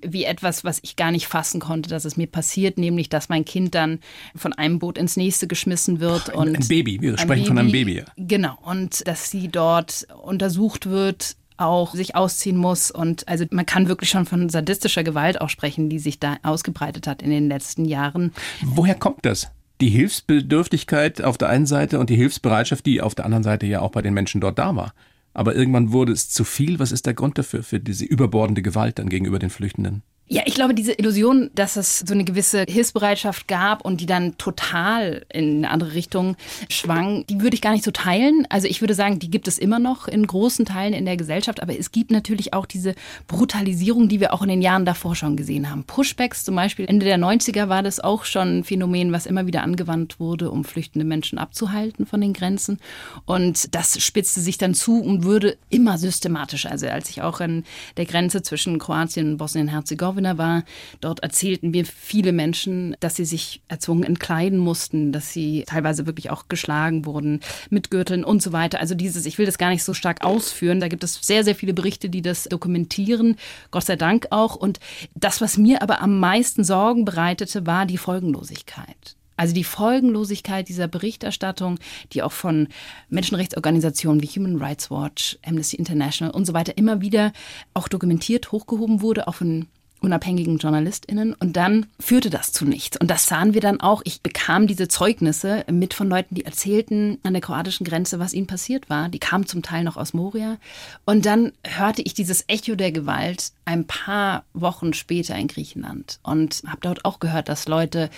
wie 0.00 0.24
etwas, 0.24 0.64
was 0.64 0.78
ich 0.82 0.96
gar 0.96 1.10
nicht 1.10 1.26
fassen 1.26 1.60
konnte, 1.60 1.88
dass 1.90 2.04
es 2.04 2.16
mir 2.16 2.26
passiert, 2.26 2.78
nämlich, 2.78 3.08
dass 3.08 3.28
mein 3.28 3.44
Kind 3.44 3.74
dann 3.74 4.00
von 4.34 4.52
einem 4.52 4.78
Boot 4.78 4.98
ins 4.98 5.16
nächste 5.16 5.46
geschmissen 5.46 6.00
wird. 6.00 6.30
Ein, 6.30 6.36
und 6.36 6.56
ein 6.56 6.68
Baby, 6.68 7.00
wir 7.00 7.18
sprechen 7.18 7.28
Baby, 7.28 7.46
von 7.46 7.58
einem 7.58 7.72
Baby. 7.72 8.04
Genau, 8.16 8.56
und 8.62 9.06
dass 9.06 9.30
sie 9.30 9.48
dort 9.48 10.06
untersucht 10.22 10.86
wird, 10.86 11.36
auch 11.56 11.94
sich 11.94 12.14
ausziehen 12.14 12.56
muss. 12.56 12.90
Und 12.90 13.26
also 13.28 13.44
man 13.50 13.66
kann 13.66 13.88
wirklich 13.88 14.10
schon 14.10 14.26
von 14.26 14.48
sadistischer 14.48 15.04
Gewalt 15.04 15.40
auch 15.40 15.48
sprechen, 15.48 15.88
die 15.88 15.98
sich 15.98 16.20
da 16.20 16.36
ausgebreitet 16.42 17.06
hat 17.06 17.22
in 17.22 17.30
den 17.30 17.48
letzten 17.48 17.84
Jahren. 17.84 18.32
Woher 18.62 18.94
kommt 18.94 19.24
das? 19.24 19.50
Die 19.80 19.90
Hilfsbedürftigkeit 19.90 21.22
auf 21.22 21.36
der 21.36 21.48
einen 21.48 21.66
Seite 21.66 21.98
und 21.98 22.08
die 22.08 22.16
Hilfsbereitschaft, 22.16 22.86
die 22.86 23.02
auf 23.02 23.14
der 23.14 23.26
anderen 23.26 23.44
Seite 23.44 23.66
ja 23.66 23.80
auch 23.80 23.90
bei 23.90 24.02
den 24.02 24.14
Menschen 24.14 24.40
dort 24.40 24.58
da 24.58 24.74
war. 24.74 24.94
Aber 25.36 25.54
irgendwann 25.54 25.92
wurde 25.92 26.12
es 26.12 26.30
zu 26.30 26.44
viel. 26.44 26.78
Was 26.78 26.92
ist 26.92 27.04
der 27.04 27.12
Grund 27.12 27.36
dafür, 27.36 27.62
für 27.62 27.78
diese 27.78 28.06
überbordende 28.06 28.62
Gewalt 28.62 28.98
dann 28.98 29.10
gegenüber 29.10 29.38
den 29.38 29.50
Flüchtenden? 29.50 30.02
Ja, 30.28 30.42
ich 30.44 30.54
glaube, 30.54 30.74
diese 30.74 30.92
Illusion, 30.92 31.50
dass 31.54 31.76
es 31.76 32.00
so 32.00 32.12
eine 32.12 32.24
gewisse 32.24 32.64
Hilfsbereitschaft 32.68 33.46
gab 33.46 33.84
und 33.84 34.00
die 34.00 34.06
dann 34.06 34.36
total 34.38 35.24
in 35.32 35.58
eine 35.58 35.70
andere 35.70 35.94
Richtung 35.94 36.36
schwang, 36.68 37.24
die 37.28 37.40
würde 37.40 37.54
ich 37.54 37.60
gar 37.62 37.70
nicht 37.70 37.84
so 37.84 37.92
teilen. 37.92 38.44
Also 38.50 38.66
ich 38.66 38.80
würde 38.80 38.94
sagen, 38.94 39.20
die 39.20 39.30
gibt 39.30 39.46
es 39.46 39.56
immer 39.56 39.78
noch 39.78 40.08
in 40.08 40.26
großen 40.26 40.64
Teilen 40.64 40.94
in 40.94 41.04
der 41.04 41.16
Gesellschaft, 41.16 41.62
aber 41.62 41.78
es 41.78 41.92
gibt 41.92 42.10
natürlich 42.10 42.54
auch 42.54 42.66
diese 42.66 42.96
Brutalisierung, 43.28 44.08
die 44.08 44.18
wir 44.18 44.34
auch 44.34 44.42
in 44.42 44.48
den 44.48 44.62
Jahren 44.62 44.84
davor 44.84 45.14
schon 45.14 45.36
gesehen 45.36 45.70
haben. 45.70 45.84
Pushbacks 45.84 46.42
zum 46.42 46.56
Beispiel, 46.56 46.86
Ende 46.88 47.06
der 47.06 47.18
90er 47.18 47.68
war 47.68 47.84
das 47.84 48.00
auch 48.00 48.24
schon 48.24 48.58
ein 48.58 48.64
Phänomen, 48.64 49.12
was 49.12 49.26
immer 49.26 49.46
wieder 49.46 49.62
angewandt 49.62 50.18
wurde, 50.18 50.50
um 50.50 50.64
flüchtende 50.64 51.06
Menschen 51.06 51.38
abzuhalten 51.38 52.04
von 52.04 52.20
den 52.20 52.32
Grenzen. 52.32 52.80
Und 53.26 53.72
das 53.76 54.02
spitzte 54.02 54.40
sich 54.40 54.58
dann 54.58 54.74
zu 54.74 55.00
und 55.00 55.22
würde 55.22 55.56
immer 55.70 55.98
systematischer. 55.98 56.72
Also 56.72 56.88
als 56.88 57.10
ich 57.10 57.22
auch 57.22 57.38
an 57.38 57.62
der 57.96 58.06
Grenze 58.06 58.42
zwischen 58.42 58.80
Kroatien 58.80 59.30
und 59.30 59.36
Bosnien-Herzegowina 59.36 60.15
Herzegowina 60.16 60.38
war. 60.38 60.64
Dort 61.00 61.20
erzählten 61.20 61.70
mir 61.70 61.84
viele 61.84 62.32
Menschen, 62.32 62.96
dass 63.00 63.16
sie 63.16 63.24
sich 63.24 63.62
erzwungen 63.68 64.04
entkleiden 64.04 64.58
mussten, 64.58 65.12
dass 65.12 65.32
sie 65.32 65.64
teilweise 65.66 66.06
wirklich 66.06 66.30
auch 66.30 66.48
geschlagen 66.48 67.04
wurden 67.04 67.40
mit 67.70 67.90
Gürteln 67.90 68.24
und 68.24 68.42
so 68.42 68.52
weiter. 68.52 68.80
Also 68.80 68.94
dieses, 68.94 69.26
ich 69.26 69.38
will 69.38 69.46
das 69.46 69.58
gar 69.58 69.70
nicht 69.70 69.84
so 69.84 69.94
stark 69.94 70.24
ausführen. 70.24 70.80
Da 70.80 70.88
gibt 70.88 71.04
es 71.04 71.18
sehr, 71.22 71.44
sehr 71.44 71.54
viele 71.54 71.74
Berichte, 71.74 72.08
die 72.08 72.22
das 72.22 72.44
dokumentieren. 72.44 73.36
Gott 73.70 73.84
sei 73.84 73.96
Dank 73.96 74.28
auch. 74.30 74.56
Und 74.56 74.80
das, 75.14 75.40
was 75.40 75.58
mir 75.58 75.82
aber 75.82 76.00
am 76.00 76.18
meisten 76.18 76.64
Sorgen 76.64 77.04
bereitete, 77.04 77.66
war 77.66 77.86
die 77.86 77.98
Folgenlosigkeit. 77.98 79.16
Also 79.36 79.54
die 79.54 79.64
Folgenlosigkeit 79.64 80.68
dieser 80.68 80.88
Berichterstattung, 80.88 81.78
die 82.12 82.22
auch 82.22 82.32
von 82.32 82.68
Menschenrechtsorganisationen 83.10 84.22
wie 84.22 84.28
Human 84.28 84.56
Rights 84.56 84.90
Watch, 84.90 85.38
Amnesty 85.44 85.76
International 85.76 86.32
und 86.32 86.46
so 86.46 86.54
weiter 86.54 86.78
immer 86.78 87.02
wieder 87.02 87.32
auch 87.74 87.88
dokumentiert, 87.88 88.50
hochgehoben 88.50 89.02
wurde, 89.02 89.28
auch 89.28 89.34
von 89.34 89.66
unabhängigen 90.00 90.58
JournalistInnen. 90.58 91.34
Und 91.34 91.56
dann 91.56 91.86
führte 91.98 92.30
das 92.30 92.52
zu 92.52 92.64
nichts. 92.64 92.96
Und 92.96 93.10
das 93.10 93.26
sahen 93.26 93.54
wir 93.54 93.60
dann 93.60 93.80
auch. 93.80 94.02
Ich 94.04 94.22
bekam 94.22 94.66
diese 94.66 94.88
Zeugnisse 94.88 95.64
mit 95.70 95.94
von 95.94 96.08
Leuten, 96.08 96.34
die 96.34 96.44
erzählten 96.44 97.18
an 97.22 97.32
der 97.32 97.42
kroatischen 97.42 97.84
Grenze, 97.84 98.18
was 98.18 98.34
ihnen 98.34 98.46
passiert 98.46 98.88
war. 98.90 99.08
Die 99.08 99.18
kamen 99.18 99.46
zum 99.46 99.62
Teil 99.62 99.84
noch 99.84 99.96
aus 99.96 100.14
Moria. 100.14 100.58
Und 101.04 101.26
dann 101.26 101.52
hörte 101.64 102.02
ich 102.02 102.14
dieses 102.14 102.44
Echo 102.48 102.74
der 102.74 102.92
Gewalt 102.92 103.52
ein 103.66 103.84
paar 103.86 104.44
Wochen 104.54 104.94
später 104.94 105.36
in 105.36 105.48
Griechenland 105.48 106.20
und 106.22 106.62
habe 106.66 106.78
dort 106.80 107.04
auch 107.04 107.18
gehört, 107.18 107.48
dass 107.48 107.66
Leute 107.66 108.10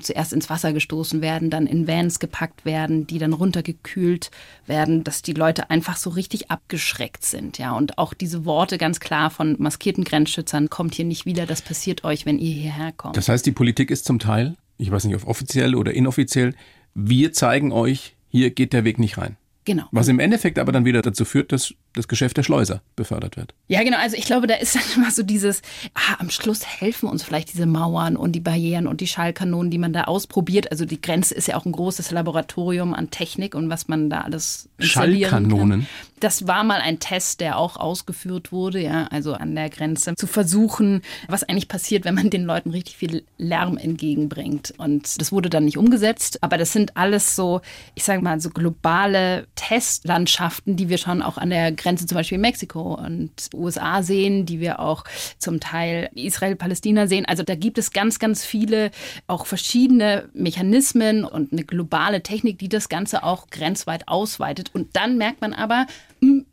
zuerst 0.00 0.32
ins 0.32 0.48
Wasser 0.50 0.72
gestoßen 0.72 1.20
werden, 1.20 1.50
dann 1.50 1.66
in 1.66 1.86
Vans 1.86 2.18
gepackt 2.18 2.64
werden, 2.64 3.06
die 3.06 3.18
dann 3.18 3.34
runtergekühlt 3.34 4.30
werden, 4.66 5.04
dass 5.04 5.20
die 5.22 5.34
Leute 5.34 5.68
einfach 5.70 5.98
so 5.98 6.10
richtig 6.10 6.50
abgeschreckt 6.50 7.24
sind, 7.24 7.58
ja 7.58 7.72
und 7.72 7.98
auch 7.98 8.14
diese 8.14 8.46
Worte 8.46 8.78
ganz 8.78 8.98
klar 8.98 9.30
von 9.30 9.56
maskierten 9.58 10.04
Grenzschützern 10.04 10.70
kommt 10.70 10.94
hier 10.94 11.04
nicht 11.04 11.26
wieder, 11.26 11.44
das 11.44 11.60
passiert 11.60 12.02
euch, 12.02 12.24
wenn 12.24 12.38
ihr 12.38 12.52
hierher 12.52 12.92
kommt. 12.92 13.16
Das 13.16 13.28
heißt, 13.28 13.44
die 13.44 13.52
Politik 13.52 13.90
ist 13.90 14.06
zum 14.06 14.18
Teil, 14.18 14.56
ich 14.78 14.90
weiß 14.90 15.04
nicht, 15.04 15.16
ob 15.16 15.26
offiziell 15.26 15.74
oder 15.74 15.92
inoffiziell, 15.92 16.54
wir 16.94 17.32
zeigen 17.34 17.72
euch, 17.72 18.16
hier 18.30 18.50
geht 18.50 18.72
der 18.72 18.84
Weg 18.84 18.98
nicht 18.98 19.18
rein. 19.18 19.36
Genau. 19.64 19.84
Was 19.92 20.08
im 20.08 20.18
Endeffekt 20.18 20.58
aber 20.58 20.72
dann 20.72 20.84
wieder 20.84 21.00
dazu 21.00 21.24
führt, 21.24 21.50
dass 21.50 21.74
das 21.94 22.06
Geschäft 22.06 22.36
der 22.36 22.42
Schleuser 22.42 22.82
befördert 22.96 23.36
wird. 23.36 23.54
Ja, 23.68 23.82
genau. 23.82 23.96
Also 23.98 24.16
ich 24.16 24.26
glaube, 24.26 24.46
da 24.46 24.54
ist 24.54 24.74
dann 24.74 24.82
immer 24.96 25.10
so 25.10 25.22
dieses, 25.22 25.62
ah, 25.94 26.16
am 26.18 26.30
Schluss 26.30 26.66
helfen 26.66 27.08
uns 27.08 27.22
vielleicht 27.22 27.52
diese 27.52 27.66
Mauern 27.66 28.16
und 28.16 28.32
die 28.32 28.40
Barrieren 28.40 28.86
und 28.86 29.00
die 29.00 29.06
Schallkanonen, 29.06 29.70
die 29.70 29.78
man 29.78 29.92
da 29.92 30.04
ausprobiert. 30.04 30.70
Also 30.70 30.84
die 30.84 31.00
Grenze 31.00 31.34
ist 31.34 31.48
ja 31.48 31.56
auch 31.56 31.64
ein 31.64 31.72
großes 31.72 32.10
Laboratorium 32.10 32.92
an 32.92 33.10
Technik 33.10 33.54
und 33.54 33.70
was 33.70 33.88
man 33.88 34.10
da 34.10 34.20
alles 34.20 34.68
installieren 34.78 35.30
Schallkanonen. 35.30 35.80
Kann. 35.80 35.88
Das 36.24 36.46
war 36.46 36.64
mal 36.64 36.80
ein 36.80 37.00
Test, 37.00 37.40
der 37.40 37.58
auch 37.58 37.76
ausgeführt 37.76 38.50
wurde, 38.50 38.80
ja, 38.80 39.08
also 39.08 39.34
an 39.34 39.54
der 39.54 39.68
Grenze 39.68 40.14
zu 40.14 40.26
versuchen, 40.26 41.02
was 41.28 41.44
eigentlich 41.44 41.68
passiert, 41.68 42.06
wenn 42.06 42.14
man 42.14 42.30
den 42.30 42.44
Leuten 42.44 42.70
richtig 42.70 42.96
viel 42.96 43.24
Lärm 43.36 43.76
entgegenbringt. 43.76 44.72
Und 44.78 45.20
das 45.20 45.32
wurde 45.32 45.50
dann 45.50 45.66
nicht 45.66 45.76
umgesetzt, 45.76 46.42
aber 46.42 46.56
das 46.56 46.72
sind 46.72 46.96
alles 46.96 47.36
so, 47.36 47.60
ich 47.94 48.04
sage 48.04 48.22
mal, 48.22 48.40
so 48.40 48.48
globale 48.48 49.46
Testlandschaften, 49.54 50.76
die 50.76 50.88
wir 50.88 50.96
schon 50.96 51.20
auch 51.20 51.36
an 51.36 51.50
der 51.50 51.72
Grenze 51.72 52.06
zum 52.06 52.16
Beispiel 52.16 52.38
Mexiko 52.38 52.94
und 52.94 53.30
USA 53.52 54.02
sehen, 54.02 54.46
die 54.46 54.60
wir 54.60 54.80
auch 54.80 55.04
zum 55.36 55.60
Teil 55.60 56.08
Israel-Palästina 56.14 57.06
sehen. 57.06 57.26
Also 57.26 57.42
da 57.42 57.54
gibt 57.54 57.76
es 57.76 57.90
ganz, 57.90 58.18
ganz 58.18 58.46
viele 58.46 58.92
auch 59.26 59.44
verschiedene 59.44 60.30
Mechanismen 60.32 61.26
und 61.26 61.52
eine 61.52 61.64
globale 61.64 62.22
Technik, 62.22 62.58
die 62.60 62.70
das 62.70 62.88
Ganze 62.88 63.24
auch 63.24 63.48
grenzweit 63.48 64.08
ausweitet. 64.08 64.70
Und 64.72 64.96
dann 64.96 65.18
merkt 65.18 65.42
man 65.42 65.52
aber, 65.52 65.86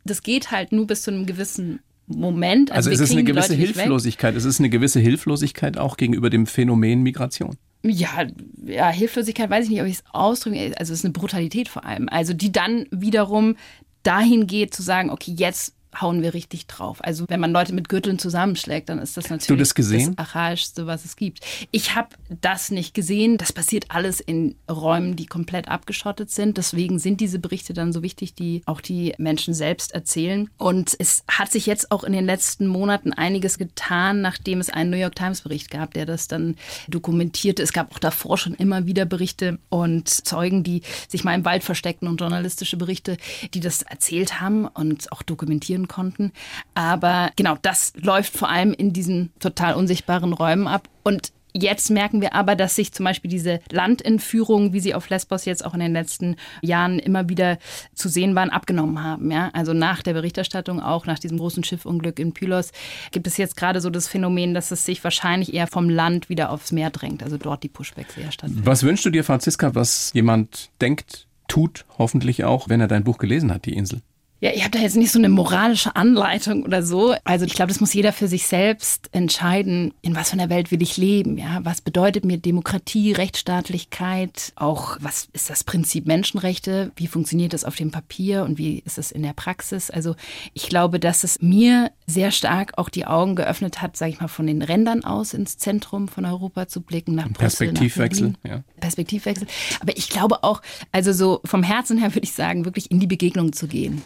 das 0.04 0.22
geht 0.22 0.50
halt 0.50 0.72
nur 0.72 0.86
bis 0.86 1.02
zu 1.02 1.10
einem 1.10 1.26
gewissen 1.26 1.80
Moment. 2.06 2.70
Also, 2.72 2.90
also 2.90 3.02
es 3.02 3.10
ist 3.10 3.16
eine 3.16 3.24
gewisse 3.24 3.54
Hilflosigkeit. 3.54 4.34
Es 4.36 4.44
ist 4.44 4.58
eine 4.58 4.70
gewisse 4.70 5.00
Hilflosigkeit 5.00 5.78
auch 5.78 5.96
gegenüber 5.96 6.30
dem 6.30 6.46
Phänomen 6.46 7.02
Migration. 7.02 7.56
Ja, 7.84 8.26
ja, 8.64 8.90
Hilflosigkeit 8.90 9.50
weiß 9.50 9.64
ich 9.64 9.70
nicht, 9.70 9.80
ob 9.80 9.86
ich 9.86 9.94
es 9.94 10.04
ausdrücken. 10.12 10.74
Also 10.76 10.92
es 10.92 11.00
ist 11.00 11.04
eine 11.04 11.12
Brutalität 11.12 11.68
vor 11.68 11.84
allem. 11.84 12.08
Also 12.08 12.32
die 12.32 12.52
dann 12.52 12.86
wiederum 12.90 13.56
dahin 14.02 14.46
geht 14.46 14.74
zu 14.74 14.82
sagen, 14.82 15.10
okay, 15.10 15.34
jetzt 15.36 15.74
hauen 16.00 16.22
wir 16.22 16.34
richtig 16.34 16.66
drauf. 16.66 16.98
Also 17.04 17.26
wenn 17.28 17.40
man 17.40 17.52
Leute 17.52 17.74
mit 17.74 17.88
Gürteln 17.88 18.18
zusammenschlägt, 18.18 18.88
dann 18.88 18.98
ist 18.98 19.16
das 19.16 19.24
natürlich 19.24 19.46
du 19.46 19.56
das, 19.56 19.74
gesehen? 19.74 20.16
das 20.16 20.26
Archaischste, 20.26 20.86
was 20.86 21.04
es 21.04 21.16
gibt. 21.16 21.40
Ich 21.70 21.94
habe 21.94 22.08
das 22.40 22.70
nicht 22.70 22.94
gesehen. 22.94 23.36
Das 23.36 23.52
passiert 23.52 23.86
alles 23.88 24.20
in 24.20 24.56
Räumen, 24.70 25.16
die 25.16 25.26
komplett 25.26 25.68
abgeschottet 25.68 26.30
sind. 26.30 26.56
Deswegen 26.56 26.98
sind 26.98 27.20
diese 27.20 27.38
Berichte 27.38 27.74
dann 27.74 27.92
so 27.92 28.02
wichtig, 28.02 28.34
die 28.34 28.62
auch 28.66 28.80
die 28.80 29.14
Menschen 29.18 29.54
selbst 29.54 29.92
erzählen. 29.92 30.48
Und 30.56 30.96
es 30.98 31.24
hat 31.28 31.52
sich 31.52 31.66
jetzt 31.66 31.90
auch 31.90 32.04
in 32.04 32.12
den 32.12 32.24
letzten 32.24 32.66
Monaten 32.66 33.12
einiges 33.12 33.58
getan, 33.58 34.20
nachdem 34.20 34.60
es 34.60 34.70
einen 34.70 34.90
New 34.90 34.96
York 34.96 35.14
Times 35.14 35.42
Bericht 35.42 35.70
gab, 35.70 35.94
der 35.94 36.06
das 36.06 36.28
dann 36.28 36.56
dokumentierte. 36.88 37.62
Es 37.62 37.72
gab 37.72 37.92
auch 37.92 37.98
davor 37.98 38.38
schon 38.38 38.54
immer 38.54 38.86
wieder 38.86 39.04
Berichte 39.04 39.58
und 39.68 40.08
Zeugen, 40.08 40.62
die 40.62 40.82
sich 41.08 41.24
mal 41.24 41.34
im 41.34 41.44
Wald 41.44 41.64
versteckten 41.64 42.08
und 42.08 42.20
journalistische 42.20 42.76
Berichte, 42.76 43.16
die 43.54 43.60
das 43.60 43.82
erzählt 43.82 44.40
haben 44.40 44.66
und 44.66 45.12
auch 45.12 45.22
dokumentieren 45.22 45.81
sehen 45.82 45.88
konnten. 45.88 46.32
Aber 46.74 47.30
genau, 47.36 47.56
das 47.62 47.92
läuft 47.96 48.36
vor 48.36 48.48
allem 48.48 48.72
in 48.72 48.92
diesen 48.92 49.32
total 49.40 49.74
unsichtbaren 49.74 50.32
Räumen 50.32 50.66
ab. 50.66 50.88
Und 51.02 51.32
Jetzt 51.54 51.90
merken 51.90 52.22
wir 52.22 52.34
aber, 52.34 52.56
dass 52.56 52.76
sich 52.76 52.92
zum 52.92 53.04
Beispiel 53.04 53.30
diese 53.30 53.60
Landentführungen, 53.70 54.72
wie 54.72 54.80
sie 54.80 54.94
auf 54.94 55.10
Lesbos 55.10 55.44
jetzt 55.44 55.66
auch 55.66 55.74
in 55.74 55.80
den 55.80 55.92
letzten 55.92 56.36
Jahren 56.62 56.98
immer 56.98 57.28
wieder 57.28 57.58
zu 57.92 58.08
sehen 58.08 58.34
waren, 58.34 58.48
abgenommen 58.48 59.04
haben. 59.04 59.30
Ja? 59.30 59.50
Also 59.52 59.74
nach 59.74 60.02
der 60.02 60.14
Berichterstattung, 60.14 60.80
auch 60.80 61.04
nach 61.04 61.18
diesem 61.18 61.36
großen 61.36 61.62
Schiffunglück 61.62 62.18
in 62.18 62.32
Pylos, 62.32 62.72
gibt 63.10 63.26
es 63.26 63.36
jetzt 63.36 63.58
gerade 63.58 63.82
so 63.82 63.90
das 63.90 64.08
Phänomen, 64.08 64.54
dass 64.54 64.70
es 64.70 64.86
sich 64.86 65.04
wahrscheinlich 65.04 65.52
eher 65.52 65.66
vom 65.66 65.90
Land 65.90 66.30
wieder 66.30 66.48
aufs 66.48 66.72
Meer 66.72 66.88
drängt. 66.88 67.22
Also 67.22 67.36
dort 67.36 67.62
die 67.62 67.68
Pushbacks 67.68 68.16
eher 68.16 68.32
stattfinden. 68.32 68.64
Was 68.64 68.82
wünschst 68.82 69.04
du 69.04 69.10
dir, 69.10 69.22
Franziska, 69.22 69.74
was 69.74 70.10
jemand 70.14 70.70
denkt, 70.80 71.26
tut, 71.48 71.84
hoffentlich 71.98 72.44
auch, 72.44 72.70
wenn 72.70 72.80
er 72.80 72.88
dein 72.88 73.04
Buch 73.04 73.18
gelesen 73.18 73.52
hat, 73.52 73.66
Die 73.66 73.74
Insel? 73.74 74.00
Ja, 74.42 74.50
ich 74.52 74.62
habe 74.62 74.76
da 74.76 74.80
jetzt 74.80 74.96
nicht 74.96 75.12
so 75.12 75.20
eine 75.20 75.28
moralische 75.28 75.94
Anleitung 75.94 76.64
oder 76.64 76.82
so. 76.82 77.14
Also 77.22 77.44
ich 77.44 77.54
glaube, 77.54 77.68
das 77.68 77.78
muss 77.78 77.94
jeder 77.94 78.12
für 78.12 78.26
sich 78.26 78.48
selbst 78.48 79.08
entscheiden, 79.12 79.94
in 80.02 80.16
was 80.16 80.30
für 80.30 80.32
einer 80.32 80.50
Welt 80.50 80.72
will 80.72 80.82
ich 80.82 80.96
leben. 80.96 81.38
Ja, 81.38 81.60
was 81.62 81.80
bedeutet 81.80 82.24
mir 82.24 82.38
Demokratie, 82.38 83.12
Rechtsstaatlichkeit, 83.12 84.52
auch 84.56 84.96
was 85.00 85.28
ist 85.32 85.48
das 85.48 85.62
Prinzip 85.62 86.08
Menschenrechte, 86.08 86.90
wie 86.96 87.06
funktioniert 87.06 87.52
das 87.52 87.62
auf 87.62 87.76
dem 87.76 87.92
Papier 87.92 88.42
und 88.42 88.58
wie 88.58 88.82
ist 88.84 88.98
es 88.98 89.12
in 89.12 89.22
der 89.22 89.32
Praxis. 89.32 89.90
Also 89.90 90.16
ich 90.54 90.68
glaube, 90.68 90.98
dass 90.98 91.22
es 91.22 91.40
mir 91.40 91.92
sehr 92.12 92.30
stark 92.30 92.72
auch 92.76 92.88
die 92.88 93.06
Augen 93.06 93.36
geöffnet 93.36 93.82
hat, 93.82 93.96
sage 93.96 94.12
ich 94.12 94.20
mal, 94.20 94.28
von 94.28 94.46
den 94.46 94.62
Rändern 94.62 95.04
aus 95.04 95.34
ins 95.34 95.58
Zentrum 95.58 96.08
von 96.08 96.24
Europa 96.24 96.68
zu 96.68 96.80
blicken, 96.80 97.14
nach 97.14 97.24
Brüssel, 97.28 97.38
Perspektivwechsel. 97.38 98.34
Nach 98.42 98.50
ja. 98.50 98.64
Perspektivwechsel. 98.80 99.46
Aber 99.80 99.96
ich 99.96 100.08
glaube 100.08 100.44
auch, 100.44 100.62
also 100.92 101.12
so 101.12 101.40
vom 101.44 101.62
Herzen 101.62 101.98
her 101.98 102.14
würde 102.14 102.24
ich 102.24 102.32
sagen, 102.32 102.64
wirklich 102.64 102.90
in 102.90 103.00
die 103.00 103.06
Begegnung 103.06 103.52
zu 103.52 103.66
gehen. 103.66 104.02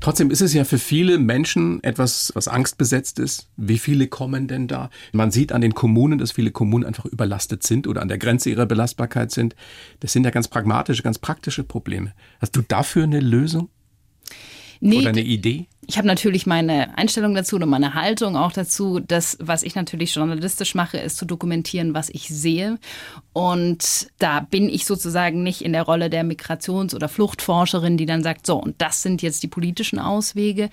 Trotzdem 0.00 0.30
ist 0.30 0.40
es 0.40 0.54
ja 0.54 0.64
für 0.64 0.78
viele 0.78 1.18
Menschen 1.18 1.82
etwas, 1.82 2.32
was 2.34 2.48
angstbesetzt 2.48 3.18
ist. 3.18 3.48
Wie 3.56 3.78
viele 3.78 4.08
kommen 4.08 4.48
denn 4.48 4.66
da? 4.66 4.90
Man 5.12 5.30
sieht 5.30 5.52
an 5.52 5.60
den 5.60 5.74
Kommunen, 5.74 6.18
dass 6.18 6.32
viele 6.32 6.50
Kommunen 6.50 6.84
einfach 6.84 7.04
überlastet 7.04 7.62
sind 7.62 7.86
oder 7.86 8.02
an 8.02 8.08
der 8.08 8.18
Grenze 8.18 8.50
ihrer 8.50 8.66
Belastbarkeit 8.66 9.30
sind. 9.30 9.54
Das 10.00 10.12
sind 10.12 10.24
ja 10.24 10.30
ganz 10.30 10.48
pragmatische, 10.48 11.02
ganz 11.02 11.18
praktische 11.18 11.64
Probleme. 11.64 12.12
Hast 12.40 12.56
du 12.56 12.62
dafür 12.62 13.04
eine 13.04 13.20
Lösung? 13.20 13.68
Nee, 14.80 14.98
oder 14.98 15.10
eine 15.10 15.22
Idee? 15.22 15.66
Ich 15.86 15.98
habe 15.98 16.06
natürlich 16.06 16.46
meine 16.46 16.96
Einstellung 16.96 17.34
dazu 17.34 17.56
und 17.56 17.68
meine 17.68 17.94
Haltung 17.94 18.36
auch 18.36 18.52
dazu. 18.52 19.00
Das, 19.00 19.36
was 19.40 19.62
ich 19.62 19.74
natürlich 19.74 20.14
journalistisch 20.14 20.74
mache, 20.74 20.98
ist 20.98 21.16
zu 21.16 21.24
dokumentieren, 21.24 21.94
was 21.94 22.08
ich 22.10 22.28
sehe. 22.28 22.78
Und 23.32 24.08
da 24.18 24.40
bin 24.40 24.68
ich 24.68 24.86
sozusagen 24.86 25.42
nicht 25.42 25.62
in 25.62 25.72
der 25.72 25.82
Rolle 25.82 26.10
der 26.10 26.24
Migrations- 26.24 26.94
oder 26.94 27.08
Fluchtforscherin, 27.08 27.96
die 27.96 28.06
dann 28.06 28.22
sagt, 28.22 28.46
so, 28.46 28.56
und 28.56 28.80
das 28.80 29.02
sind 29.02 29.22
jetzt 29.22 29.42
die 29.42 29.48
politischen 29.48 29.98
Auswege. 29.98 30.70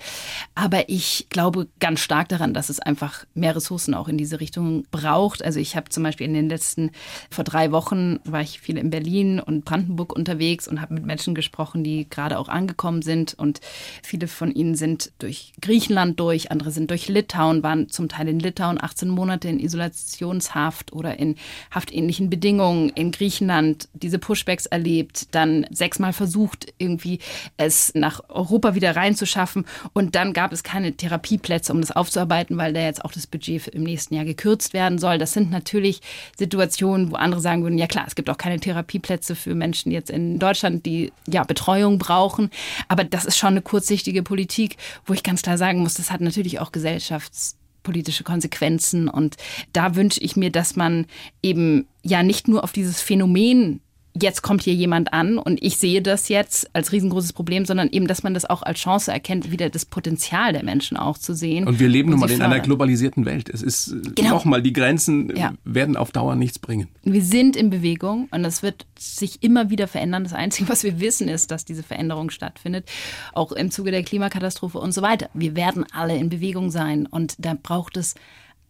Aber 0.54 0.88
ich 0.88 1.26
glaube 1.28 1.68
ganz 1.80 2.00
stark 2.00 2.28
daran, 2.28 2.54
dass 2.54 2.68
es 2.68 2.80
einfach 2.80 3.24
mehr 3.34 3.56
Ressourcen 3.56 3.94
auch 3.94 4.08
in 4.08 4.18
diese 4.18 4.40
Richtung 4.40 4.84
braucht. 4.90 5.44
Also 5.44 5.58
ich 5.60 5.76
habe 5.76 5.90
zum 5.90 6.02
Beispiel 6.02 6.26
in 6.26 6.34
den 6.34 6.48
letzten, 6.48 6.90
vor 7.30 7.44
drei 7.44 7.72
Wochen 7.72 8.20
war 8.24 8.40
ich 8.40 8.60
viel 8.60 8.78
in 8.78 8.90
Berlin 8.90 9.40
und 9.40 9.64
Brandenburg 9.64 10.14
unterwegs 10.14 10.68
und 10.68 10.80
habe 10.80 10.94
mit 10.94 11.04
Menschen 11.04 11.34
gesprochen, 11.34 11.82
die 11.82 12.08
gerade 12.08 12.38
auch 12.38 12.48
angekommen 12.48 13.02
sind. 13.02 13.34
Und 13.34 13.60
viele 14.02 14.28
von 14.28 14.52
ihnen 14.52 14.74
sind 14.74 15.01
durch 15.18 15.52
Griechenland 15.60 16.18
durch, 16.20 16.50
andere 16.50 16.70
sind 16.70 16.90
durch 16.90 17.08
Litauen, 17.08 17.62
waren 17.62 17.88
zum 17.88 18.08
Teil 18.08 18.28
in 18.28 18.38
Litauen 18.38 18.82
18 18.82 19.08
Monate 19.08 19.48
in 19.48 19.60
Isolationshaft 19.60 20.92
oder 20.92 21.18
in 21.18 21.36
haftähnlichen 21.70 22.30
Bedingungen 22.30 22.90
in 22.90 23.12
Griechenland, 23.12 23.88
diese 23.92 24.18
Pushbacks 24.18 24.66
erlebt, 24.66 25.34
dann 25.34 25.66
sechsmal 25.70 26.12
versucht, 26.12 26.72
irgendwie 26.78 27.20
es 27.56 27.94
nach 27.94 28.20
Europa 28.28 28.74
wieder 28.74 28.96
reinzuschaffen. 28.96 29.64
Und 29.92 30.14
dann 30.14 30.32
gab 30.32 30.52
es 30.52 30.62
keine 30.62 30.92
Therapieplätze, 30.92 31.72
um 31.72 31.80
das 31.80 31.90
aufzuarbeiten, 31.90 32.56
weil 32.56 32.72
da 32.72 32.80
jetzt 32.80 33.04
auch 33.04 33.12
das 33.12 33.26
Budget 33.26 33.68
im 33.68 33.82
nächsten 33.82 34.14
Jahr 34.14 34.24
gekürzt 34.24 34.72
werden 34.72 34.98
soll. 34.98 35.18
Das 35.18 35.32
sind 35.32 35.50
natürlich 35.50 36.00
Situationen, 36.36 37.10
wo 37.10 37.16
andere 37.16 37.40
sagen 37.40 37.62
würden, 37.62 37.78
ja 37.78 37.86
klar, 37.86 38.04
es 38.06 38.14
gibt 38.14 38.30
auch 38.30 38.38
keine 38.38 38.60
Therapieplätze 38.60 39.34
für 39.34 39.54
Menschen 39.54 39.92
jetzt 39.92 40.10
in 40.10 40.38
Deutschland, 40.38 40.86
die 40.86 41.12
ja 41.26 41.44
Betreuung 41.44 41.98
brauchen, 41.98 42.50
aber 42.88 43.04
das 43.04 43.24
ist 43.24 43.36
schon 43.36 43.50
eine 43.50 43.62
kurzsichtige 43.62 44.22
Politik 44.22 44.76
wo 45.06 45.14
ich 45.14 45.22
ganz 45.22 45.42
klar 45.42 45.58
sagen 45.58 45.80
muss, 45.80 45.94
das 45.94 46.10
hat 46.10 46.20
natürlich 46.20 46.60
auch 46.60 46.72
gesellschaftspolitische 46.72 48.24
Konsequenzen. 48.24 49.08
Und 49.08 49.36
da 49.72 49.94
wünsche 49.94 50.20
ich 50.20 50.36
mir, 50.36 50.50
dass 50.50 50.76
man 50.76 51.06
eben 51.42 51.86
ja 52.02 52.22
nicht 52.22 52.48
nur 52.48 52.64
auf 52.64 52.72
dieses 52.72 53.00
Phänomen 53.00 53.80
jetzt 54.20 54.42
kommt 54.42 54.62
hier 54.62 54.74
jemand 54.74 55.12
an 55.12 55.38
und 55.38 55.62
ich 55.62 55.78
sehe 55.78 56.02
das 56.02 56.28
jetzt 56.28 56.74
als 56.74 56.92
riesengroßes 56.92 57.32
Problem, 57.32 57.64
sondern 57.64 57.88
eben, 57.88 58.06
dass 58.06 58.22
man 58.22 58.34
das 58.34 58.44
auch 58.44 58.62
als 58.62 58.80
Chance 58.80 59.10
erkennt, 59.10 59.50
wieder 59.50 59.70
das 59.70 59.86
Potenzial 59.86 60.52
der 60.52 60.64
Menschen 60.64 60.96
auch 60.96 61.18
zu 61.18 61.34
sehen. 61.34 61.66
Und 61.66 61.78
wir 61.78 61.88
leben 61.88 62.10
nun 62.10 62.20
mal 62.20 62.30
in 62.30 62.42
einer 62.42 62.60
globalisierten 62.60 63.24
Welt. 63.24 63.48
Es 63.48 63.62
ist 63.62 63.92
äh, 63.92 64.10
genau. 64.14 64.30
nochmal, 64.30 64.62
die 64.62 64.72
Grenzen 64.72 65.34
ja. 65.36 65.54
werden 65.64 65.96
auf 65.96 66.12
Dauer 66.12 66.36
nichts 66.36 66.58
bringen. 66.58 66.88
Wir 67.02 67.22
sind 67.22 67.56
in 67.56 67.70
Bewegung 67.70 68.28
und 68.30 68.42
das 68.42 68.62
wird 68.62 68.86
sich 68.98 69.42
immer 69.42 69.70
wieder 69.70 69.88
verändern. 69.88 70.24
Das 70.24 70.34
Einzige, 70.34 70.68
was 70.68 70.84
wir 70.84 71.00
wissen, 71.00 71.28
ist, 71.28 71.50
dass 71.50 71.64
diese 71.64 71.82
Veränderung 71.82 72.30
stattfindet, 72.30 72.90
auch 73.32 73.52
im 73.52 73.70
Zuge 73.70 73.90
der 73.90 74.02
Klimakatastrophe 74.02 74.78
und 74.78 74.92
so 74.92 75.02
weiter. 75.02 75.30
Wir 75.34 75.56
werden 75.56 75.86
alle 75.92 76.16
in 76.16 76.28
Bewegung 76.28 76.70
sein 76.70 77.06
und 77.06 77.34
da 77.38 77.56
braucht 77.60 77.96
es 77.96 78.14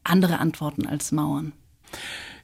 andere 0.05 0.38
Antworten 0.38 0.87
als 0.87 1.12
Mauern. 1.12 1.52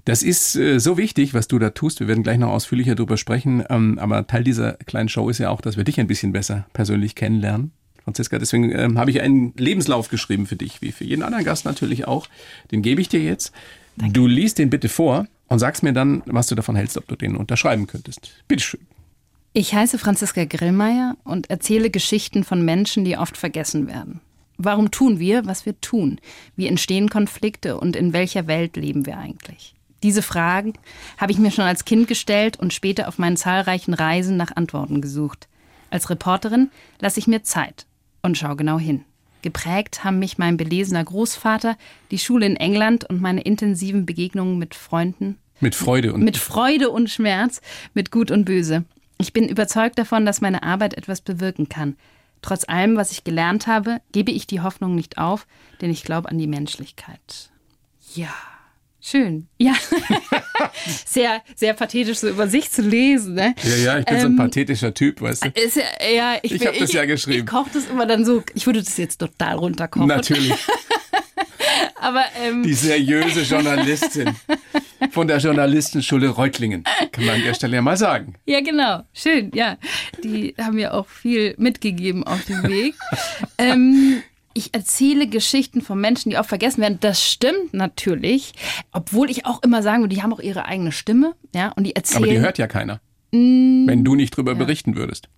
Das 0.08 0.22
ist 0.22 0.56
äh, 0.56 0.80
so 0.80 0.96
wichtig, 0.96 1.34
was 1.34 1.48
du 1.48 1.58
da 1.58 1.68
tust. 1.68 2.00
Wir 2.00 2.08
werden 2.08 2.22
gleich 2.22 2.38
noch 2.38 2.48
ausführlicher 2.48 2.94
darüber 2.94 3.18
sprechen. 3.18 3.62
Ähm, 3.68 3.98
aber 3.98 4.26
Teil 4.26 4.42
dieser 4.42 4.72
kleinen 4.72 5.10
Show 5.10 5.28
ist 5.28 5.36
ja 5.36 5.50
auch, 5.50 5.60
dass 5.60 5.76
wir 5.76 5.84
dich 5.84 6.00
ein 6.00 6.06
bisschen 6.06 6.32
besser 6.32 6.66
persönlich 6.72 7.14
kennenlernen. 7.14 7.72
Franziska, 8.04 8.38
deswegen 8.38 8.72
ähm, 8.72 8.98
habe 8.98 9.10
ich 9.10 9.20
einen 9.20 9.52
Lebenslauf 9.58 10.08
geschrieben 10.08 10.46
für 10.46 10.56
dich, 10.56 10.80
wie 10.80 10.92
für 10.92 11.04
jeden 11.04 11.22
anderen 11.22 11.44
Gast 11.44 11.66
natürlich 11.66 12.08
auch. 12.08 12.26
Den 12.72 12.80
gebe 12.80 13.02
ich 13.02 13.10
dir 13.10 13.20
jetzt. 13.20 13.52
Danke. 13.96 14.14
Du 14.14 14.26
liest 14.26 14.56
den 14.56 14.70
bitte 14.70 14.88
vor 14.88 15.26
und 15.48 15.58
sagst 15.58 15.82
mir 15.82 15.92
dann, 15.92 16.22
was 16.24 16.46
du 16.46 16.54
davon 16.54 16.74
hältst, 16.74 16.96
ob 16.96 17.06
du 17.06 17.14
den 17.14 17.36
unterschreiben 17.36 17.86
könntest. 17.86 18.30
Bitteschön. 18.48 18.80
Ich 19.52 19.74
heiße 19.74 19.98
Franziska 19.98 20.46
Grillmeier 20.46 21.18
und 21.24 21.50
erzähle 21.50 21.90
Geschichten 21.90 22.44
von 22.44 22.64
Menschen, 22.64 23.04
die 23.04 23.18
oft 23.18 23.36
vergessen 23.36 23.86
werden. 23.88 24.20
Warum 24.56 24.90
tun 24.90 25.18
wir, 25.18 25.44
was 25.44 25.66
wir 25.66 25.78
tun? 25.82 26.18
Wie 26.56 26.66
entstehen 26.66 27.10
Konflikte 27.10 27.78
und 27.78 27.94
in 27.94 28.14
welcher 28.14 28.46
Welt 28.46 28.76
leben 28.76 29.04
wir 29.04 29.18
eigentlich? 29.18 29.74
Diese 30.02 30.22
Fragen 30.22 30.74
habe 31.16 31.32
ich 31.32 31.38
mir 31.38 31.50
schon 31.50 31.64
als 31.64 31.84
Kind 31.84 32.06
gestellt 32.06 32.58
und 32.58 32.72
später 32.72 33.08
auf 33.08 33.18
meinen 33.18 33.36
zahlreichen 33.36 33.94
Reisen 33.94 34.36
nach 34.36 34.54
Antworten 34.54 35.00
gesucht. 35.00 35.48
Als 35.90 36.10
Reporterin 36.10 36.70
lasse 37.00 37.18
ich 37.18 37.26
mir 37.26 37.42
Zeit 37.42 37.86
und 38.22 38.38
schaue 38.38 38.56
genau 38.56 38.78
hin. 38.78 39.04
Geprägt 39.42 40.04
haben 40.04 40.18
mich 40.18 40.38
mein 40.38 40.56
belesener 40.56 41.04
Großvater, 41.04 41.76
die 42.10 42.18
Schule 42.18 42.46
in 42.46 42.56
England 42.56 43.08
und 43.08 43.20
meine 43.20 43.40
intensiven 43.40 44.04
Begegnungen 44.04 44.58
mit 44.58 44.74
Freunden. 44.74 45.38
Mit 45.60 45.74
Freude 45.74 46.12
und 46.12 46.22
mit 46.22 46.36
Freude 46.36 46.90
und 46.90 47.10
Schmerz, 47.10 47.60
mit 47.94 48.10
Gut 48.10 48.30
und 48.30 48.44
Böse. 48.44 48.84
Ich 49.18 49.32
bin 49.32 49.48
überzeugt 49.48 49.98
davon, 49.98 50.24
dass 50.24 50.40
meine 50.40 50.62
Arbeit 50.62 50.94
etwas 50.94 51.20
bewirken 51.20 51.68
kann. 51.68 51.96
Trotz 52.42 52.68
allem, 52.68 52.96
was 52.96 53.10
ich 53.10 53.24
gelernt 53.24 53.66
habe, 53.66 54.00
gebe 54.12 54.30
ich 54.30 54.46
die 54.46 54.60
Hoffnung 54.60 54.94
nicht 54.94 55.18
auf, 55.18 55.46
denn 55.80 55.90
ich 55.90 56.04
glaube 56.04 56.28
an 56.28 56.38
die 56.38 56.46
Menschlichkeit. 56.46 57.50
Ja. 58.14 58.32
Schön. 59.10 59.48
Ja. 59.56 59.74
sehr, 61.06 61.42
sehr 61.54 61.72
pathetisch, 61.72 62.18
so 62.18 62.28
über 62.28 62.46
sich 62.46 62.70
zu 62.70 62.82
lesen. 62.82 63.34
Ne? 63.34 63.54
Ja, 63.62 63.76
ja, 63.76 63.98
ich 64.00 64.04
bin 64.04 64.16
ähm, 64.16 64.20
so 64.20 64.26
ein 64.26 64.32
ähm, 64.32 64.36
pathetischer 64.36 64.92
Typ, 64.92 65.22
weißt 65.22 65.46
du. 65.46 65.48
Ist 65.48 65.76
ja, 65.76 65.82
ja, 66.14 66.36
ich, 66.42 66.52
ich 66.52 66.66
habe 66.66 66.78
das 66.78 66.92
ja 66.92 67.06
geschrieben. 67.06 67.46
Ich 67.46 67.46
koche 67.46 67.70
das 67.72 67.86
immer 67.86 68.04
dann 68.04 68.26
so, 68.26 68.42
ich 68.54 68.66
würde 68.66 68.82
das 68.82 68.98
jetzt 68.98 69.16
total 69.16 69.56
runterkochen. 69.56 70.08
Natürlich. 70.08 70.52
Aber, 71.94 72.22
ähm, 72.42 72.62
Die 72.62 72.74
seriöse 72.74 73.42
Journalistin 73.42 74.36
von 75.10 75.26
der 75.26 75.38
Journalistenschule 75.38 76.28
Reutlingen, 76.28 76.84
kann 77.10 77.24
man 77.24 77.36
an 77.36 77.42
der 77.42 77.54
Stelle 77.54 77.76
ja 77.76 77.82
mal 77.82 77.96
sagen. 77.96 78.34
Ja, 78.44 78.60
genau. 78.60 79.04
Schön, 79.14 79.50
ja. 79.54 79.78
Die 80.22 80.54
haben 80.60 80.76
mir 80.76 80.92
auch 80.92 81.08
viel 81.08 81.54
mitgegeben 81.56 82.24
auf 82.24 82.44
dem 82.44 82.62
Weg. 82.64 82.94
ähm, 83.58 84.22
ich 84.58 84.74
erzähle 84.74 85.26
Geschichten 85.28 85.80
von 85.80 86.00
Menschen, 86.00 86.30
die 86.30 86.38
auch 86.38 86.44
vergessen 86.44 86.82
werden. 86.82 86.98
Das 87.00 87.24
stimmt 87.24 87.72
natürlich, 87.72 88.52
obwohl 88.92 89.30
ich 89.30 89.46
auch 89.46 89.62
immer 89.62 89.82
sagen 89.82 90.02
würde, 90.02 90.14
die 90.14 90.22
haben 90.22 90.32
auch 90.32 90.40
ihre 90.40 90.66
eigene 90.66 90.92
Stimme, 90.92 91.34
ja, 91.54 91.70
und 91.72 91.84
die 91.84 91.96
erzählen. 91.96 92.24
Aber 92.24 92.32
die 92.32 92.40
hört 92.40 92.58
ja 92.58 92.66
keiner. 92.66 93.00
Mm, 93.32 93.86
wenn 93.86 94.04
du 94.04 94.14
nicht 94.14 94.36
drüber 94.36 94.52
ja. 94.52 94.58
berichten 94.58 94.96
würdest 94.96 95.28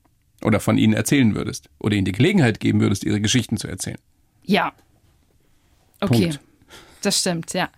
oder 0.42 0.60
von 0.60 0.78
ihnen 0.78 0.94
erzählen 0.94 1.34
würdest 1.34 1.68
oder 1.78 1.96
ihnen 1.96 2.04
die 2.04 2.12
Gelegenheit 2.12 2.60
geben 2.60 2.80
würdest, 2.80 3.04
ihre 3.04 3.20
Geschichten 3.20 3.56
zu 3.56 3.68
erzählen. 3.68 3.98
Ja. 4.44 4.72
Okay. 6.00 6.22
Punkt. 6.22 6.40
Das 7.02 7.20
stimmt, 7.20 7.52
ja. 7.52 7.68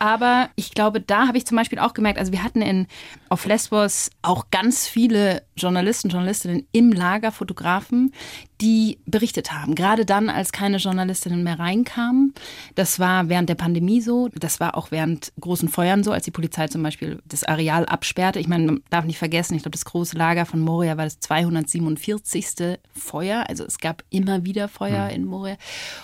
Aber 0.00 0.48
ich 0.56 0.72
glaube, 0.72 1.02
da 1.02 1.28
habe 1.28 1.36
ich 1.36 1.44
zum 1.44 1.58
Beispiel 1.58 1.78
auch 1.78 1.92
gemerkt, 1.92 2.18
also 2.18 2.32
wir 2.32 2.42
hatten 2.42 2.62
in, 2.62 2.86
auf 3.28 3.44
Lesbos 3.44 4.10
auch 4.22 4.46
ganz 4.50 4.88
viele 4.88 5.42
Journalisten, 5.58 6.08
Journalistinnen 6.08 6.66
im 6.72 6.90
Lager, 6.90 7.32
Fotografen, 7.32 8.14
die 8.60 8.98
berichtet 9.06 9.52
haben. 9.52 9.74
Gerade 9.74 10.04
dann, 10.04 10.28
als 10.28 10.52
keine 10.52 10.76
Journalistinnen 10.76 11.42
mehr 11.42 11.58
reinkamen. 11.58 12.34
Das 12.74 12.98
war 12.98 13.28
während 13.28 13.48
der 13.48 13.54
Pandemie 13.54 14.00
so. 14.00 14.28
Das 14.34 14.60
war 14.60 14.76
auch 14.76 14.90
während 14.90 15.32
großen 15.40 15.68
Feuern 15.68 16.04
so, 16.04 16.12
als 16.12 16.24
die 16.24 16.30
Polizei 16.30 16.68
zum 16.68 16.82
Beispiel 16.82 17.20
das 17.24 17.44
Areal 17.44 17.86
absperrte. 17.86 18.38
Ich 18.38 18.48
meine, 18.48 18.66
man 18.66 18.82
darf 18.90 19.04
nicht 19.04 19.18
vergessen, 19.18 19.54
ich 19.54 19.62
glaube, 19.62 19.72
das 19.72 19.84
große 19.84 20.16
Lager 20.16 20.44
von 20.44 20.60
Moria 20.60 20.96
war 20.96 21.04
das 21.04 21.20
247. 21.20 22.78
Feuer. 22.92 23.44
Also 23.48 23.64
es 23.64 23.78
gab 23.78 24.04
immer 24.10 24.44
wieder 24.44 24.68
Feuer 24.68 25.06
mhm. 25.06 25.14
in 25.14 25.24
Moria. 25.24 25.56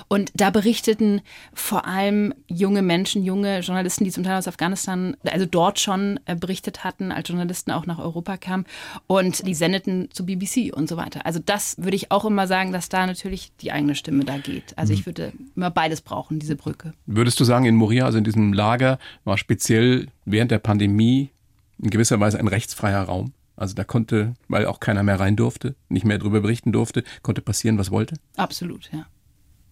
Und 0.08 0.32
da 0.34 0.50
berichteten 0.50 1.20
vor 1.52 1.86
allem 1.86 2.32
junge 2.46 2.82
Menschen, 2.82 3.22
junge 3.22 3.60
Journalisten, 3.60 4.04
die 4.04 4.10
zum 4.10 4.24
Teil 4.24 4.38
aus 4.38 4.48
Afghanistan, 4.48 5.16
also 5.24 5.46
dort 5.46 5.78
schon 5.78 6.20
äh, 6.24 6.34
berichtet 6.34 6.84
hatten, 6.84 7.12
als 7.12 7.28
Journalisten 7.28 7.70
auch 7.70 7.86
nach 7.86 7.98
Europa 7.98 8.36
kamen. 8.36 8.64
Und 9.06 9.46
die 9.46 9.54
sendeten 9.54 10.08
zu 10.12 10.24
BBC 10.24 10.74
und 10.74 10.88
so 10.88 10.96
weiter. 10.96 11.26
Also 11.26 11.40
das 11.44 11.76
würde 11.78 11.96
ich 11.96 12.10
auch 12.10 12.24
immer 12.24 12.45
sagen, 12.46 12.72
dass 12.72 12.88
da 12.88 13.06
natürlich 13.06 13.52
die 13.60 13.72
eigene 13.72 13.94
Stimme 13.94 14.24
da 14.24 14.38
geht. 14.38 14.76
Also 14.76 14.92
ich 14.92 15.00
mhm. 15.00 15.06
würde 15.06 15.32
immer 15.54 15.70
beides 15.70 16.00
brauchen, 16.00 16.38
diese 16.38 16.56
Brücke. 16.56 16.92
Würdest 17.06 17.38
du 17.40 17.44
sagen, 17.44 17.64
in 17.64 17.76
Moria, 17.76 18.04
also 18.04 18.18
in 18.18 18.24
diesem 18.24 18.52
Lager, 18.52 18.98
war 19.24 19.38
speziell 19.38 20.06
während 20.24 20.50
der 20.50 20.58
Pandemie 20.58 21.30
in 21.78 21.90
gewisser 21.90 22.20
Weise 22.20 22.38
ein 22.38 22.48
rechtsfreier 22.48 23.02
Raum? 23.02 23.32
Also 23.56 23.74
da 23.74 23.84
konnte, 23.84 24.34
weil 24.48 24.66
auch 24.66 24.80
keiner 24.80 25.02
mehr 25.02 25.18
rein 25.18 25.36
durfte, 25.36 25.74
nicht 25.88 26.04
mehr 26.04 26.18
darüber 26.18 26.40
berichten 26.40 26.72
durfte, 26.72 27.04
konnte 27.22 27.40
passieren, 27.40 27.78
was 27.78 27.90
wollte. 27.90 28.16
Absolut, 28.36 28.90
ja. 28.92 29.06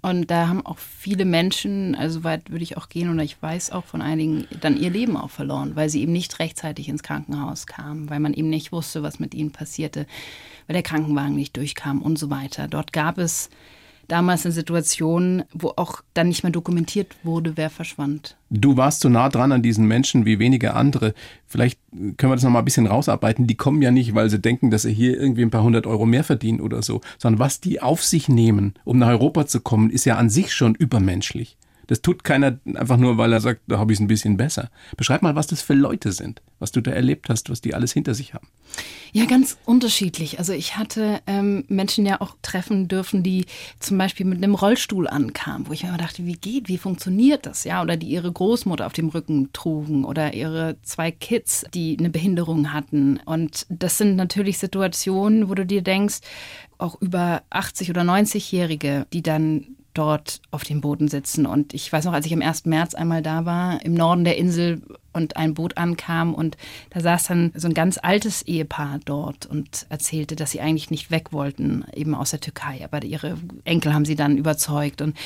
Und 0.04 0.30
da 0.30 0.48
haben 0.48 0.66
auch 0.66 0.76
viele 0.76 1.24
Menschen, 1.24 1.94
also 1.94 2.24
weit 2.24 2.50
würde 2.50 2.62
ich 2.62 2.76
auch 2.76 2.90
gehen, 2.90 3.10
oder 3.10 3.22
ich 3.22 3.40
weiß 3.40 3.72
auch 3.72 3.84
von 3.84 4.02
einigen, 4.02 4.46
dann 4.60 4.76
ihr 4.76 4.90
Leben 4.90 5.16
auch 5.16 5.30
verloren, 5.30 5.76
weil 5.76 5.88
sie 5.88 6.02
eben 6.02 6.12
nicht 6.12 6.40
rechtzeitig 6.40 6.90
ins 6.90 7.02
Krankenhaus 7.02 7.66
kamen, 7.66 8.10
weil 8.10 8.20
man 8.20 8.34
eben 8.34 8.50
nicht 8.50 8.70
wusste, 8.70 9.02
was 9.02 9.18
mit 9.18 9.32
ihnen 9.32 9.50
passierte, 9.50 10.06
weil 10.66 10.74
der 10.74 10.82
Krankenwagen 10.82 11.34
nicht 11.34 11.56
durchkam 11.56 12.02
und 12.02 12.18
so 12.18 12.30
weiter. 12.30 12.68
Dort 12.68 12.92
gab 12.92 13.18
es 13.18 13.50
damals 14.08 14.44
eine 14.44 14.52
Situation, 14.52 15.44
wo 15.52 15.72
auch 15.76 16.02
dann 16.14 16.28
nicht 16.28 16.42
mehr 16.42 16.52
dokumentiert 16.52 17.16
wurde, 17.22 17.56
wer 17.56 17.70
verschwand. 17.70 18.36
Du 18.50 18.76
warst 18.76 19.00
so 19.00 19.08
nah 19.08 19.28
dran 19.28 19.52
an 19.52 19.62
diesen 19.62 19.86
Menschen 19.86 20.26
wie 20.26 20.38
wenige 20.38 20.74
andere. 20.74 21.14
Vielleicht 21.46 21.78
können 22.16 22.32
wir 22.32 22.36
das 22.36 22.44
noch 22.44 22.50
mal 22.50 22.60
ein 22.60 22.64
bisschen 22.64 22.86
rausarbeiten. 22.86 23.46
Die 23.46 23.56
kommen 23.56 23.82
ja 23.82 23.90
nicht, 23.90 24.14
weil 24.14 24.30
sie 24.30 24.38
denken, 24.38 24.70
dass 24.70 24.82
sie 24.82 24.92
hier 24.92 25.18
irgendwie 25.18 25.42
ein 25.42 25.50
paar 25.50 25.62
hundert 25.62 25.86
Euro 25.86 26.06
mehr 26.06 26.24
verdienen 26.24 26.60
oder 26.60 26.82
so, 26.82 27.00
sondern 27.18 27.38
was 27.38 27.60
die 27.60 27.80
auf 27.80 28.04
sich 28.04 28.28
nehmen, 28.28 28.74
um 28.84 28.98
nach 28.98 29.08
Europa 29.08 29.46
zu 29.46 29.60
kommen, 29.60 29.90
ist 29.90 30.04
ja 30.04 30.16
an 30.16 30.30
sich 30.30 30.52
schon 30.52 30.74
übermenschlich. 30.74 31.56
Das 31.86 32.02
tut 32.02 32.24
keiner 32.24 32.58
einfach 32.74 32.96
nur, 32.96 33.18
weil 33.18 33.32
er 33.32 33.40
sagt, 33.40 33.62
da 33.66 33.78
habe 33.78 33.92
ich 33.92 33.98
es 33.98 34.00
ein 34.00 34.08
bisschen 34.08 34.36
besser. 34.36 34.70
Beschreib 34.96 35.22
mal, 35.22 35.34
was 35.34 35.46
das 35.46 35.62
für 35.62 35.74
Leute 35.74 36.12
sind, 36.12 36.42
was 36.58 36.72
du 36.72 36.80
da 36.80 36.90
erlebt 36.90 37.28
hast, 37.28 37.50
was 37.50 37.60
die 37.60 37.74
alles 37.74 37.92
hinter 37.92 38.14
sich 38.14 38.34
haben. 38.34 38.48
Ja, 39.12 39.26
ganz 39.26 39.56
unterschiedlich. 39.64 40.38
Also 40.40 40.52
ich 40.52 40.76
hatte 40.76 41.20
ähm, 41.26 41.64
Menschen 41.68 42.04
ja 42.04 42.20
auch 42.20 42.36
treffen 42.42 42.88
dürfen, 42.88 43.22
die 43.22 43.46
zum 43.78 43.96
Beispiel 43.96 44.26
mit 44.26 44.38
einem 44.38 44.54
Rollstuhl 44.54 45.06
ankamen, 45.06 45.68
wo 45.68 45.72
ich 45.72 45.84
mir 45.84 45.90
immer 45.90 45.98
dachte, 45.98 46.26
wie 46.26 46.34
geht, 46.34 46.68
wie 46.68 46.78
funktioniert 46.78 47.46
das? 47.46 47.64
Ja, 47.64 47.82
oder 47.82 47.96
die 47.96 48.08
ihre 48.08 48.32
Großmutter 48.32 48.86
auf 48.86 48.92
dem 48.92 49.08
Rücken 49.08 49.52
trugen 49.52 50.04
oder 50.04 50.34
ihre 50.34 50.76
zwei 50.82 51.12
Kids, 51.12 51.64
die 51.74 51.96
eine 51.98 52.10
Behinderung 52.10 52.72
hatten. 52.72 53.20
Und 53.24 53.66
das 53.68 53.98
sind 53.98 54.16
natürlich 54.16 54.58
Situationen, 54.58 55.48
wo 55.48 55.54
du 55.54 55.64
dir 55.64 55.82
denkst, 55.82 56.20
auch 56.78 57.00
über 57.00 57.42
80 57.50 57.90
oder 57.90 58.02
90-Jährige, 58.02 59.06
die 59.12 59.22
dann 59.22 59.76
dort 59.94 60.40
auf 60.50 60.64
dem 60.64 60.80
Boden 60.80 61.08
sitzen. 61.08 61.46
Und 61.46 61.72
ich 61.72 61.92
weiß 61.92 62.04
noch, 62.04 62.12
als 62.12 62.26
ich 62.26 62.34
am 62.34 62.42
1. 62.42 62.66
März 62.66 62.94
einmal 62.94 63.22
da 63.22 63.46
war, 63.46 63.84
im 63.84 63.94
Norden 63.94 64.24
der 64.24 64.36
Insel 64.36 64.82
und 65.14 65.36
ein 65.36 65.54
Boot 65.54 65.76
ankam 65.78 66.34
und 66.34 66.56
da 66.90 67.00
saß 67.00 67.28
dann 67.28 67.52
so 67.54 67.68
ein 67.68 67.74
ganz 67.74 67.98
altes 68.02 68.42
Ehepaar 68.42 69.00
dort 69.04 69.46
und 69.46 69.86
erzählte, 69.88 70.36
dass 70.36 70.50
sie 70.50 70.60
eigentlich 70.60 70.90
nicht 70.90 71.10
weg 71.10 71.32
wollten, 71.32 71.84
eben 71.94 72.14
aus 72.14 72.30
der 72.30 72.40
Türkei. 72.40 72.84
Aber 72.84 73.02
ihre 73.04 73.38
Enkel 73.64 73.94
haben 73.94 74.04
sie 74.04 74.16
dann 74.16 74.36
überzeugt. 74.36 75.00
Und 75.00 75.16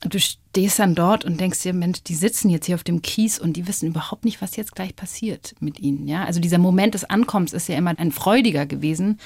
du 0.00 0.20
stehst 0.20 0.78
dann 0.78 0.94
dort 0.94 1.24
und 1.24 1.40
denkst 1.40 1.62
dir, 1.62 1.72
Mensch, 1.72 2.02
die 2.02 2.14
sitzen 2.14 2.50
jetzt 2.50 2.66
hier 2.66 2.74
auf 2.74 2.84
dem 2.84 3.02
Kies 3.02 3.38
und 3.38 3.54
die 3.54 3.66
wissen 3.66 3.88
überhaupt 3.88 4.24
nicht, 4.24 4.40
was 4.42 4.56
jetzt 4.56 4.74
gleich 4.74 4.94
passiert 4.94 5.54
mit 5.60 5.80
ihnen. 5.80 6.06
Ja, 6.06 6.24
also 6.24 6.40
dieser 6.40 6.58
Moment 6.58 6.94
des 6.94 7.04
Ankommens 7.04 7.52
ist 7.52 7.68
ja 7.68 7.76
immer 7.76 7.98
ein 7.98 8.12
freudiger 8.12 8.66
gewesen. 8.66 9.18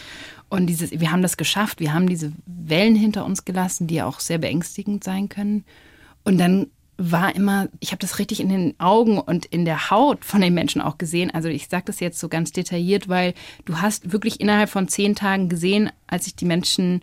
Und 0.49 0.67
dieses, 0.67 0.91
wir 0.93 1.11
haben 1.11 1.23
das 1.23 1.37
geschafft, 1.37 1.81
wir 1.81 1.93
haben 1.95 2.09
diese 2.09 2.33
Wellen 2.47 2.95
hinter 2.95 3.25
uns 3.25 3.45
gelassen, 3.45 3.87
die 3.87 4.03
auch 4.03 4.21
sehr 4.21 4.39
beängstigend 4.39 5.03
sein 5.03 5.29
können. 5.29 5.65
Und 6.25 6.39
dann 6.39 6.69
war 6.99 7.35
immer, 7.35 7.69
ich 7.81 7.91
habe 7.91 8.01
das 8.01 8.19
richtig 8.19 8.41
in 8.41 8.49
den 8.49 8.79
Augen 8.79 9.19
und 9.19 9.47
in 9.47 9.65
der 9.65 9.91
Haut 9.91 10.25
von 10.25 10.41
den 10.41 10.55
Menschen 10.55 10.81
auch 10.81 10.99
gesehen. 10.99 11.31
Also 11.31 11.49
ich 11.49 11.69
sage 11.69 11.85
das 11.87 12.01
jetzt 12.01 12.21
so 12.21 12.29
ganz 12.29 12.53
detailliert, 12.53 13.09
weil 13.09 13.35
du 13.65 13.81
hast 13.81 14.13
wirklich 14.13 14.41
innerhalb 14.41 14.69
von 14.69 14.89
zehn 14.89 15.15
Tagen 15.15 15.49
gesehen, 15.49 15.91
als 16.07 16.27
ich 16.27 16.37
die 16.37 16.45
Menschen 16.45 17.03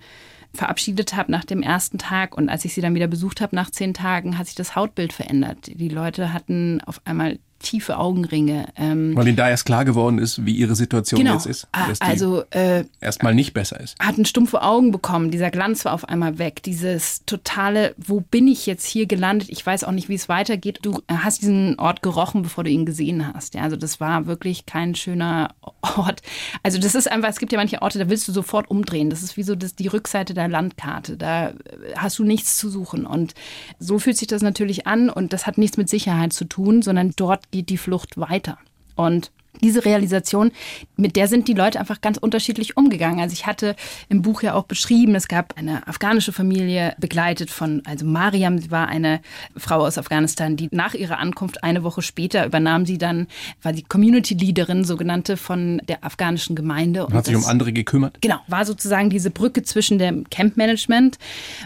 verabschiedet 0.54 1.16
habe 1.16 1.32
nach 1.32 1.46
dem 1.46 1.62
ersten 1.62 1.98
Tag 1.98 2.36
und 2.36 2.50
als 2.50 2.66
ich 2.66 2.74
sie 2.74 2.82
dann 2.82 2.96
wieder 2.96 3.08
besucht 3.08 3.42
habe 3.42 3.56
nach 3.56 3.70
zehn 3.70 3.94
Tagen, 3.94 4.38
hat 4.38 4.48
sich 4.48 4.56
das 4.56 4.76
Hautbild 4.76 5.14
verändert. 5.14 5.68
Die 5.68 5.90
Leute 5.90 6.34
hatten 6.34 6.82
auf 6.82 7.02
einmal 7.06 7.40
tiefe 7.60 7.98
Augenringe. 7.98 8.68
Ähm, 8.76 9.16
Weil 9.16 9.28
ihnen 9.28 9.38
da 9.38 9.50
erst 9.50 9.66
klar 9.66 9.86
geworden 9.86 10.18
ist, 10.18 10.46
wie 10.46 10.54
ihre 10.54 10.76
Situation 10.76 11.20
genau, 11.20 11.34
jetzt 11.34 11.46
ist. 11.46 11.68
Dass 11.72 12.02
also 12.02 12.44
äh, 12.52 12.86
erstmal 13.02 13.36
nicht 13.36 13.54
besser 13.54 13.80
ist. 13.80 13.98
Hatten 14.00 14.26
stumpfe 14.26 14.62
Augen 14.62 14.92
bekommen, 14.92 15.32
dieser 15.32 15.52
Glanz 15.52 15.86
war 15.86 15.94
auf 15.94 16.08
einmal 16.08 16.40
weg. 16.40 16.64
Dieses 16.64 17.26
totale, 17.26 17.94
wo 17.98 18.22
bin 18.22 18.48
ich 18.48 18.66
jetzt 18.66 18.86
hier 18.86 19.06
gelandet? 19.06 19.50
Ich 19.50 19.66
weiß 19.66 19.84
auch 19.84 19.92
nicht, 19.92 20.10
wie 20.10 20.16
es 20.16 20.30
weitergeht. 20.30 20.80
Du 20.82 21.02
hast 21.08 21.42
diesen 21.42 21.78
Ort 21.80 22.02
gerochen, 22.02 22.42
bevor 22.42 22.64
du 22.64 22.70
ihn 22.70 22.86
gesehen 22.86 23.34
hast. 23.34 23.56
Ja, 23.56 23.64
also 23.64 23.76
das 23.76 24.00
war 24.00 24.26
wirklich 24.26 24.66
kein 24.66 24.96
schöner 24.96 25.54
Ort. 25.82 26.22
Also 26.64 26.80
das 26.80 26.96
ist 26.96 27.12
einfach, 27.12 27.30
es 27.30 27.40
gibt 27.40 27.52
ja 27.52 27.58
manche 27.58 27.82
Orte, 27.82 28.00
da 28.00 28.10
willst 28.10 28.28
du 28.28 28.32
sofort 28.32 28.70
umdrehen. 28.70 29.10
Das 29.10 29.24
ist 29.24 29.38
wie 29.38 29.44
so 29.44 29.56
das, 29.56 29.76
die 29.76 29.88
Rückseite 29.88 30.34
der 30.34 30.48
Landkarte. 30.48 31.18
Da 31.18 31.54
hast 31.96 32.20
du 32.20 32.24
nichts 32.24 32.58
zu 32.58 32.70
suchen. 32.70 33.06
Und 33.06 33.34
so 33.80 34.00
fühlt 34.00 34.18
sich 34.18 34.28
das 34.28 34.42
natürlich 34.42 34.88
an 34.88 35.10
und 35.10 35.34
das 35.34 35.46
hat 35.46 35.58
nichts 35.58 35.78
mit 35.78 35.90
Sicherheit 35.90 36.34
zu 36.34 36.46
tun, 36.46 36.82
sondern 36.82 37.14
dort 37.16 37.49
die 37.54 37.78
Flucht 37.78 38.18
weiter. 38.18 38.58
Und 38.96 39.32
diese 39.62 39.84
Realisation, 39.86 40.52
mit 40.96 41.16
der 41.16 41.28
sind 41.28 41.48
die 41.48 41.54
Leute 41.54 41.80
einfach 41.80 42.02
ganz 42.02 42.18
unterschiedlich 42.18 42.78
umgegangen. 42.78 43.20
Also 43.20 43.34
ich 43.34 43.46
hatte 43.46 43.76
im 44.08 44.22
Buch 44.22 44.42
ja 44.42 44.54
auch 44.54 44.64
beschrieben, 44.64 45.16
es 45.16 45.28
gab 45.28 45.58
eine 45.58 45.88
afghanische 45.88 46.32
Familie 46.32 46.96
begleitet 47.00 47.50
von, 47.50 47.82
also 47.86 48.06
Mariam, 48.06 48.60
sie 48.60 48.72
war 48.72 48.88
eine 48.88 49.22
Frau 49.58 49.80
aus 49.80 49.98
Afghanistan, 49.98 50.56
die 50.56 50.70
nach 50.72 50.94
ihrer 50.94 51.18
Ankunft 51.18 51.64
eine 51.64 51.84
Woche 51.84 52.02
später 52.02 52.46
übernahm 52.46 52.86
sie 52.86 52.98
dann, 52.98 53.28
war 53.62 53.74
die 53.74 53.84
Community 53.84 54.34
Leaderin, 54.34 54.84
sogenannte 54.84 55.36
von 55.36 55.82
der 55.88 56.04
afghanischen 56.04 56.56
Gemeinde. 56.56 57.06
Und 57.06 57.14
hat 57.14 57.26
sich 57.26 57.36
um 57.36 57.46
andere 57.46 57.74
gekümmert? 57.74 58.18
Genau, 58.22 58.40
war 58.48 58.66
sozusagen 58.66 59.10
diese 59.10 59.32
Brücke 59.32 59.64
zwischen 59.64 59.98
dem 60.00 60.30
Campmanagement 60.30 61.18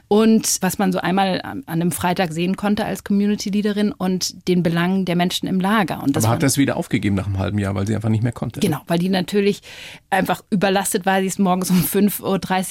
und 0.08 0.58
was 0.62 0.80
man 0.80 0.92
so 0.92 1.00
einmal 1.00 1.42
an 1.42 1.64
einem 1.68 1.92
Freitag 1.92 2.32
sehen 2.34 2.56
konnte 2.56 2.86
als 2.86 3.04
Community 3.04 3.50
Leaderin 3.50 3.92
und 3.92 4.48
den 4.48 4.64
Belangen 4.64 5.06
der 5.06 5.16
Menschen 5.16 5.48
im 5.48 5.60
Lager. 5.60 6.02
Und 6.02 6.18
Aber 6.18 6.30
hat 6.30 6.44
das 6.44 6.58
wieder 6.58 6.78
aufgegeben 6.78 7.16
nach 7.16 7.28
einem 7.28 7.40
halben 7.40 7.60
Jahr? 7.60 7.73
Weil 7.76 7.88
sie 7.88 7.96
einfach 7.96 8.10
nicht 8.10 8.24
mehr 8.24 8.32
konnte. 8.32 8.60
Genau, 8.60 8.82
weil 8.88 9.00
die 9.00 9.10
natürlich 9.10 9.62
einfach 10.10 10.44
überlastet 10.50 11.06
war. 11.06 11.20
Sie 11.22 11.28
ist 11.28 11.40
morgens 11.40 11.70
um 11.70 11.82
5.30 11.84 12.24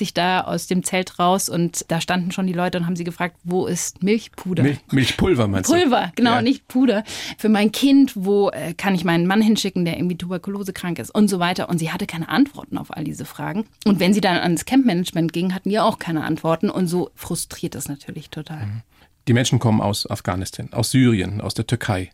Uhr 0.02 0.08
da 0.14 0.40
aus 0.42 0.66
dem 0.66 0.84
Zelt 0.84 1.18
raus 1.18 1.48
und 1.48 1.84
da 1.88 2.00
standen 2.00 2.32
schon 2.32 2.46
die 2.46 2.52
Leute 2.52 2.78
und 2.78 2.86
haben 2.86 2.96
sie 2.96 3.04
gefragt, 3.04 3.36
wo 3.44 3.66
ist 3.66 4.02
Milchpuder? 4.02 4.62
Milch, 4.62 4.78
Milchpulver 4.90 5.48
meinst 5.48 5.70
du? 5.70 5.74
Pulver, 5.74 6.12
genau, 6.14 6.34
ja. 6.34 6.42
nicht 6.42 6.68
Puder. 6.68 7.04
Für 7.38 7.48
mein 7.48 7.72
Kind, 7.72 8.12
wo 8.14 8.50
äh, 8.50 8.74
kann 8.74 8.94
ich 8.94 9.04
meinen 9.04 9.26
Mann 9.26 9.42
hinschicken, 9.42 9.84
der 9.84 9.96
irgendwie 9.96 10.16
tuberkulosekrank 10.16 10.98
ist 10.98 11.10
und 11.10 11.28
so 11.28 11.38
weiter. 11.38 11.68
Und 11.68 11.78
sie 11.78 11.90
hatte 11.90 12.06
keine 12.06 12.28
Antworten 12.28 12.78
auf 12.78 12.96
all 12.96 13.04
diese 13.04 13.24
Fragen. 13.24 13.64
Und 13.84 14.00
wenn 14.00 14.14
sie 14.14 14.20
dann 14.20 14.36
ans 14.38 14.64
Campmanagement 14.64 15.32
ging, 15.32 15.54
hatten 15.54 15.68
die 15.68 15.78
auch 15.78 15.98
keine 15.98 16.24
Antworten. 16.24 16.70
Und 16.70 16.86
so 16.86 17.10
frustriert 17.14 17.74
das 17.74 17.88
natürlich 17.88 18.30
total. 18.30 18.66
Mhm. 18.66 18.82
Die 19.28 19.32
Menschen 19.32 19.58
kommen 19.58 19.80
aus 19.80 20.10
Afghanistan, 20.10 20.72
aus 20.72 20.90
Syrien, 20.90 21.40
aus 21.40 21.54
der 21.54 21.66
Türkei. 21.66 22.10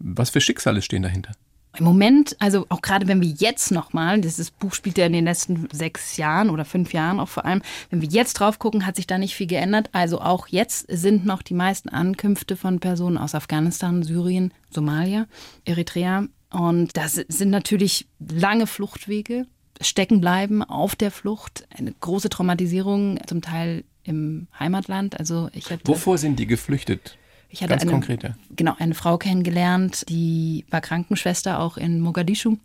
Was 0.00 0.30
für 0.30 0.40
Schicksale 0.40 0.82
stehen 0.82 1.02
dahinter? 1.02 1.32
Im 1.76 1.84
Moment, 1.84 2.34
also 2.40 2.66
auch 2.70 2.82
gerade 2.82 3.06
wenn 3.06 3.20
wir 3.20 3.28
jetzt 3.28 3.70
nochmal, 3.70 4.20
dieses 4.20 4.50
Buch 4.50 4.74
spielt 4.74 4.98
ja 4.98 5.06
in 5.06 5.12
den 5.12 5.24
letzten 5.24 5.68
sechs 5.70 6.16
Jahren 6.16 6.50
oder 6.50 6.64
fünf 6.64 6.92
Jahren 6.92 7.20
auch 7.20 7.28
vor 7.28 7.44
allem, 7.44 7.62
wenn 7.90 8.00
wir 8.00 8.08
jetzt 8.08 8.34
drauf 8.34 8.58
gucken, 8.58 8.86
hat 8.86 8.96
sich 8.96 9.06
da 9.06 9.18
nicht 9.18 9.34
viel 9.34 9.46
geändert. 9.46 9.90
Also 9.92 10.20
auch 10.20 10.48
jetzt 10.48 10.86
sind 10.88 11.24
noch 11.24 11.42
die 11.42 11.54
meisten 11.54 11.88
Ankünfte 11.88 12.56
von 12.56 12.80
Personen 12.80 13.18
aus 13.18 13.34
Afghanistan, 13.34 14.02
Syrien, 14.02 14.52
Somalia, 14.70 15.26
Eritrea. 15.64 16.26
Und 16.50 16.96
das 16.96 17.14
sind 17.28 17.50
natürlich 17.50 18.08
lange 18.18 18.66
Fluchtwege, 18.66 19.46
stecken 19.80 20.20
bleiben 20.20 20.62
auf 20.62 20.96
der 20.96 21.10
Flucht, 21.10 21.68
eine 21.76 21.92
große 21.92 22.30
Traumatisierung, 22.30 23.20
zum 23.26 23.42
Teil 23.42 23.84
im 24.02 24.48
Heimatland. 24.58 25.18
Also 25.18 25.50
ich 25.52 25.68
Wovor 25.84 26.18
sind 26.18 26.38
die 26.38 26.46
geflüchtet? 26.46 27.18
Ich 27.50 27.62
hatte 27.62 27.70
Ganz 27.70 27.82
eine, 27.82 27.92
konkret, 27.92 28.32
genau, 28.54 28.74
eine 28.78 28.94
Frau 28.94 29.16
kennengelernt, 29.16 30.04
die 30.08 30.66
war 30.70 30.80
Krankenschwester 30.80 31.60
auch 31.60 31.76
in 31.76 32.00
Mogadischu 32.00 32.56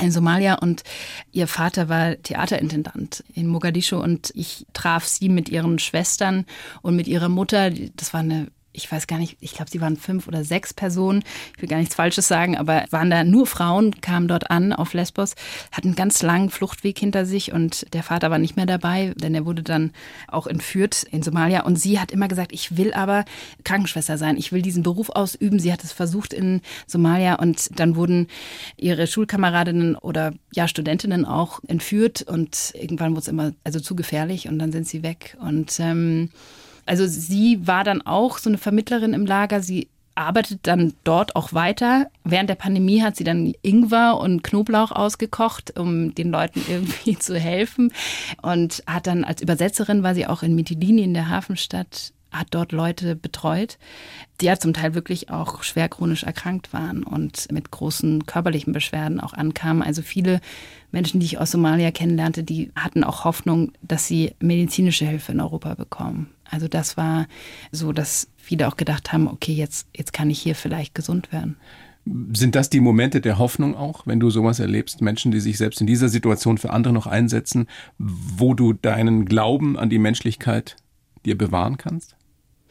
in 0.00 0.10
Somalia. 0.10 0.54
Und 0.54 0.82
ihr 1.32 1.46
Vater 1.46 1.88
war 1.88 2.16
Theaterintendant 2.22 3.24
in 3.34 3.46
Mogadischu. 3.46 3.96
Und 3.96 4.32
ich 4.34 4.66
traf 4.72 5.06
sie 5.06 5.28
mit 5.28 5.48
ihren 5.48 5.78
Schwestern 5.78 6.46
und 6.82 6.96
mit 6.96 7.08
ihrer 7.08 7.28
Mutter. 7.28 7.70
Das 7.96 8.12
war 8.12 8.20
eine 8.20 8.48
ich 8.72 8.90
weiß 8.90 9.06
gar 9.06 9.18
nicht, 9.18 9.36
ich 9.40 9.54
glaube, 9.54 9.70
sie 9.70 9.80
waren 9.80 9.96
fünf 9.96 10.28
oder 10.28 10.44
sechs 10.44 10.72
Personen. 10.72 11.22
Ich 11.56 11.62
will 11.62 11.68
gar 11.68 11.78
nichts 11.78 11.94
Falsches 11.94 12.28
sagen, 12.28 12.56
aber 12.56 12.84
waren 12.90 13.10
da 13.10 13.24
nur 13.24 13.46
Frauen, 13.46 14.00
kamen 14.00 14.28
dort 14.28 14.50
an 14.50 14.72
auf 14.72 14.94
Lesbos, 14.94 15.34
hatten 15.72 15.88
einen 15.88 15.96
ganz 15.96 16.22
langen 16.22 16.50
Fluchtweg 16.50 16.98
hinter 16.98 17.26
sich 17.26 17.52
und 17.52 17.92
der 17.94 18.02
Vater 18.02 18.30
war 18.30 18.38
nicht 18.38 18.56
mehr 18.56 18.66
dabei, 18.66 19.12
denn 19.16 19.34
er 19.34 19.44
wurde 19.44 19.62
dann 19.62 19.92
auch 20.28 20.46
entführt 20.46 21.02
in 21.10 21.22
Somalia. 21.22 21.62
Und 21.62 21.76
sie 21.76 21.98
hat 21.98 22.12
immer 22.12 22.28
gesagt, 22.28 22.52
ich 22.52 22.76
will 22.76 22.92
aber 22.92 23.24
Krankenschwester 23.64 24.18
sein, 24.18 24.36
ich 24.36 24.52
will 24.52 24.62
diesen 24.62 24.82
Beruf 24.82 25.10
ausüben. 25.10 25.58
Sie 25.58 25.72
hat 25.72 25.82
es 25.82 25.92
versucht 25.92 26.32
in 26.32 26.60
Somalia 26.86 27.34
und 27.36 27.78
dann 27.78 27.96
wurden 27.96 28.28
ihre 28.76 29.06
Schulkameradinnen 29.06 29.96
oder 29.96 30.32
ja 30.52 30.68
Studentinnen 30.68 31.24
auch 31.24 31.60
entführt 31.66 32.22
und 32.22 32.72
irgendwann 32.74 33.12
wurde 33.12 33.22
es 33.22 33.28
immer 33.28 33.52
also 33.64 33.80
zu 33.80 33.96
gefährlich 33.96 34.48
und 34.48 34.58
dann 34.58 34.72
sind 34.72 34.86
sie 34.86 35.02
weg 35.02 35.36
und 35.40 35.78
ähm, 35.80 36.30
also 36.90 37.06
sie 37.06 37.68
war 37.68 37.84
dann 37.84 38.02
auch 38.02 38.38
so 38.38 38.50
eine 38.50 38.58
Vermittlerin 38.58 39.12
im 39.12 39.24
Lager. 39.24 39.62
Sie 39.62 39.86
arbeitet 40.16 40.58
dann 40.64 40.92
dort 41.04 41.36
auch 41.36 41.52
weiter. 41.52 42.10
Während 42.24 42.50
der 42.50 42.56
Pandemie 42.56 43.00
hat 43.00 43.14
sie 43.14 43.22
dann 43.22 43.54
Ingwer 43.62 44.18
und 44.18 44.42
Knoblauch 44.42 44.90
ausgekocht, 44.90 45.78
um 45.78 46.16
den 46.16 46.32
Leuten 46.32 46.64
irgendwie 46.68 47.16
zu 47.16 47.38
helfen. 47.38 47.92
Und 48.42 48.82
hat 48.88 49.06
dann 49.06 49.22
als 49.22 49.40
Übersetzerin 49.40 50.02
war 50.02 50.16
sie 50.16 50.26
auch 50.26 50.42
in 50.42 50.56
Mitilini 50.56 51.04
in 51.04 51.14
der 51.14 51.28
Hafenstadt 51.28 52.12
hat 52.30 52.48
dort 52.50 52.72
Leute 52.72 53.16
betreut, 53.16 53.78
die 54.40 54.46
ja 54.46 54.56
zum 54.58 54.72
Teil 54.72 54.94
wirklich 54.94 55.30
auch 55.30 55.62
schwer 55.62 55.88
chronisch 55.88 56.22
erkrankt 56.22 56.72
waren 56.72 57.02
und 57.02 57.50
mit 57.52 57.70
großen 57.70 58.26
körperlichen 58.26 58.72
Beschwerden 58.72 59.20
auch 59.20 59.32
ankamen. 59.32 59.82
Also 59.82 60.02
viele 60.02 60.40
Menschen, 60.92 61.20
die 61.20 61.26
ich 61.26 61.38
aus 61.38 61.50
Somalia 61.50 61.90
kennenlernte, 61.90 62.42
die 62.42 62.70
hatten 62.74 63.04
auch 63.04 63.24
Hoffnung, 63.24 63.72
dass 63.82 64.06
sie 64.06 64.34
medizinische 64.40 65.06
Hilfe 65.06 65.32
in 65.32 65.40
Europa 65.40 65.74
bekommen. 65.74 66.30
Also 66.44 66.68
das 66.68 66.96
war 66.96 67.26
so, 67.70 67.92
dass 67.92 68.28
viele 68.36 68.68
auch 68.68 68.76
gedacht 68.76 69.12
haben, 69.12 69.28
okay, 69.28 69.52
jetzt, 69.52 69.86
jetzt 69.96 70.12
kann 70.12 70.30
ich 70.30 70.40
hier 70.40 70.54
vielleicht 70.54 70.94
gesund 70.94 71.32
werden. 71.32 71.56
Sind 72.32 72.54
das 72.54 72.70
die 72.70 72.80
Momente 72.80 73.20
der 73.20 73.38
Hoffnung 73.38 73.76
auch, 73.76 74.06
wenn 74.06 74.20
du 74.20 74.30
sowas 74.30 74.58
erlebst, 74.58 75.00
Menschen, 75.00 75.30
die 75.30 75.40
sich 75.40 75.58
selbst 75.58 75.80
in 75.80 75.86
dieser 75.86 76.08
Situation 76.08 76.58
für 76.58 76.70
andere 76.70 76.94
noch 76.94 77.06
einsetzen, 77.06 77.68
wo 77.98 78.54
du 78.54 78.72
deinen 78.72 79.26
Glauben 79.26 79.78
an 79.78 79.90
die 79.90 79.98
Menschlichkeit 79.98 80.76
dir 81.24 81.36
bewahren 81.36 81.76
kannst? 81.76 82.16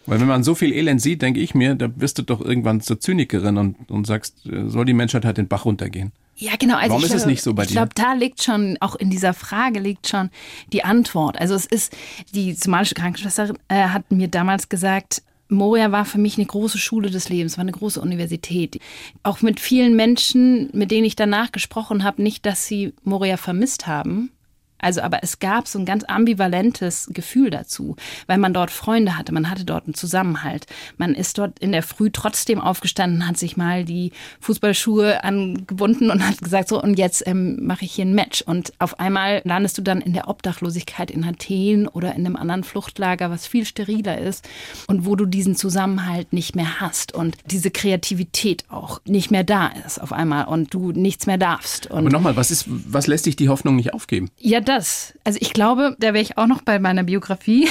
Weil 0.05 0.19
wenn 0.19 0.27
man 0.27 0.43
so 0.43 0.55
viel 0.55 0.73
Elend 0.73 1.01
sieht, 1.01 1.21
denke 1.21 1.39
ich 1.39 1.53
mir, 1.53 1.75
da 1.75 1.89
wirst 1.95 2.17
du 2.17 2.23
doch 2.23 2.41
irgendwann 2.41 2.81
zur 2.81 2.99
Zynikerin 2.99 3.57
und, 3.57 3.91
und 3.91 4.07
sagst, 4.07 4.45
äh, 4.45 4.67
soll 4.67 4.85
die 4.85 4.93
Menschheit 4.93 5.25
halt 5.25 5.37
den 5.37 5.47
Bach 5.47 5.65
runtergehen. 5.65 6.11
Ja, 6.35 6.53
genau. 6.57 6.75
Also 6.75 6.91
Warum 6.91 7.03
ist 7.03 7.09
glaube, 7.09 7.21
es 7.21 7.27
nicht 7.27 7.43
so 7.43 7.53
bei 7.53 7.63
ich 7.63 7.69
dir? 7.69 7.73
Ich 7.73 7.77
glaube, 7.77 7.93
da 7.95 8.13
liegt 8.13 8.41
schon, 8.41 8.77
auch 8.79 8.95
in 8.95 9.09
dieser 9.09 9.33
Frage 9.33 9.79
liegt 9.79 10.07
schon 10.07 10.29
die 10.71 10.83
Antwort. 10.83 11.39
Also 11.39 11.53
es 11.53 11.65
ist, 11.65 11.95
die 12.33 12.53
somalische 12.53 12.95
Krankenschwester 12.95 13.53
äh, 13.67 13.89
hat 13.89 14.09
mir 14.11 14.29
damals 14.29 14.69
gesagt, 14.69 15.21
Moria 15.49 15.91
war 15.91 16.05
für 16.05 16.19
mich 16.19 16.37
eine 16.37 16.45
große 16.45 16.77
Schule 16.77 17.09
des 17.09 17.27
Lebens, 17.27 17.57
war 17.57 17.63
eine 17.63 17.71
große 17.71 17.99
Universität. 17.99 18.79
Auch 19.23 19.41
mit 19.41 19.59
vielen 19.59 19.95
Menschen, 19.95 20.69
mit 20.73 20.91
denen 20.91 21.05
ich 21.05 21.15
danach 21.15 21.51
gesprochen 21.51 22.03
habe, 22.03 22.21
nicht, 22.21 22.45
dass 22.45 22.67
sie 22.67 22.93
Moria 23.03 23.35
vermisst 23.35 23.87
haben, 23.87 24.31
also, 24.79 25.01
aber 25.01 25.19
es 25.23 25.39
gab 25.39 25.67
so 25.67 25.77
ein 25.77 25.85
ganz 25.85 26.03
ambivalentes 26.05 27.09
Gefühl 27.13 27.49
dazu, 27.49 27.95
weil 28.27 28.37
man 28.37 28.53
dort 28.53 28.71
Freunde 28.71 29.17
hatte, 29.17 29.33
man 29.33 29.49
hatte 29.49 29.65
dort 29.65 29.85
einen 29.85 29.93
Zusammenhalt. 29.93 30.65
Man 30.97 31.13
ist 31.13 31.37
dort 31.37 31.59
in 31.59 31.71
der 31.71 31.83
Früh 31.83 32.09
trotzdem 32.11 32.61
aufgestanden, 32.61 33.27
hat 33.27 33.37
sich 33.37 33.57
mal 33.57 33.83
die 33.83 34.11
Fußballschuhe 34.39 35.23
angebunden 35.23 36.09
und 36.11 36.25
hat 36.25 36.41
gesagt, 36.41 36.69
so, 36.69 36.81
und 36.81 36.97
jetzt 36.97 37.27
ähm, 37.27 37.65
mache 37.65 37.85
ich 37.85 37.91
hier 37.91 38.05
ein 38.05 38.15
Match. 38.15 38.41
Und 38.41 38.73
auf 38.79 38.99
einmal 38.99 39.41
landest 39.43 39.77
du 39.77 39.81
dann 39.81 40.01
in 40.01 40.13
der 40.13 40.27
Obdachlosigkeit 40.27 41.11
in 41.11 41.23
Athen 41.23 41.87
oder 41.87 42.15
in 42.15 42.25
einem 42.25 42.35
anderen 42.35 42.63
Fluchtlager, 42.63 43.29
was 43.29 43.47
viel 43.47 43.65
steriler 43.65 44.17
ist 44.17 44.47
und 44.87 45.05
wo 45.05 45.15
du 45.15 45.25
diesen 45.25 45.55
Zusammenhalt 45.55 46.33
nicht 46.33 46.55
mehr 46.55 46.79
hast 46.79 47.13
und 47.13 47.35
diese 47.45 47.71
Kreativität 47.71 48.65
auch 48.69 49.01
nicht 49.05 49.31
mehr 49.31 49.43
da 49.43 49.67
ist 49.85 49.99
auf 50.01 50.13
einmal 50.13 50.45
und 50.45 50.73
du 50.73 50.91
nichts 50.91 51.25
mehr 51.27 51.37
darfst. 51.37 51.87
Und 51.87 51.99
aber 51.99 52.09
nochmal, 52.09 52.35
was 52.35 52.51
ist, 52.51 52.65
was 52.67 53.07
lässt 53.07 53.25
dich 53.25 53.35
die 53.35 53.49
Hoffnung 53.49 53.75
nicht 53.75 53.93
aufgeben? 53.93 54.29
Ja, 54.39 54.61
das. 54.69 55.13
Also 55.23 55.39
ich 55.41 55.53
glaube, 55.53 55.95
da 55.99 56.13
wäre 56.13 56.21
ich 56.21 56.37
auch 56.37 56.47
noch 56.47 56.61
bei 56.61 56.79
meiner 56.79 57.03
Biografie. 57.03 57.67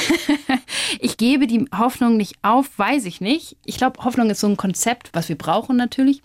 ich 1.00 1.16
gebe 1.16 1.46
die 1.46 1.66
Hoffnung 1.76 2.16
nicht 2.16 2.34
auf, 2.42 2.78
weiß 2.78 3.04
ich 3.04 3.20
nicht. 3.20 3.56
Ich 3.64 3.76
glaube, 3.76 4.04
Hoffnung 4.04 4.30
ist 4.30 4.40
so 4.40 4.48
ein 4.48 4.56
Konzept, 4.56 5.10
was 5.12 5.28
wir 5.28 5.38
brauchen 5.38 5.76
natürlich, 5.76 6.22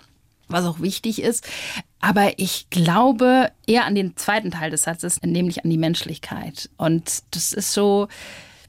was 0.48 0.66
auch 0.66 0.82
wichtig 0.82 1.22
ist. 1.22 1.48
Aber 2.02 2.40
ich 2.40 2.70
glaube 2.70 3.52
eher 3.68 3.86
an 3.86 3.96
den 3.96 4.18
zweiten 4.18 4.52
Teil 4.52 4.72
des 4.72 4.84
Satzes, 4.84 5.22
nämlich 5.22 5.64
an 5.64 5.70
die 5.70 5.78
Menschlichkeit. 5.78 6.70
Und 6.78 7.24
das 7.32 7.54
ist 7.54 7.74
so, 7.74 8.08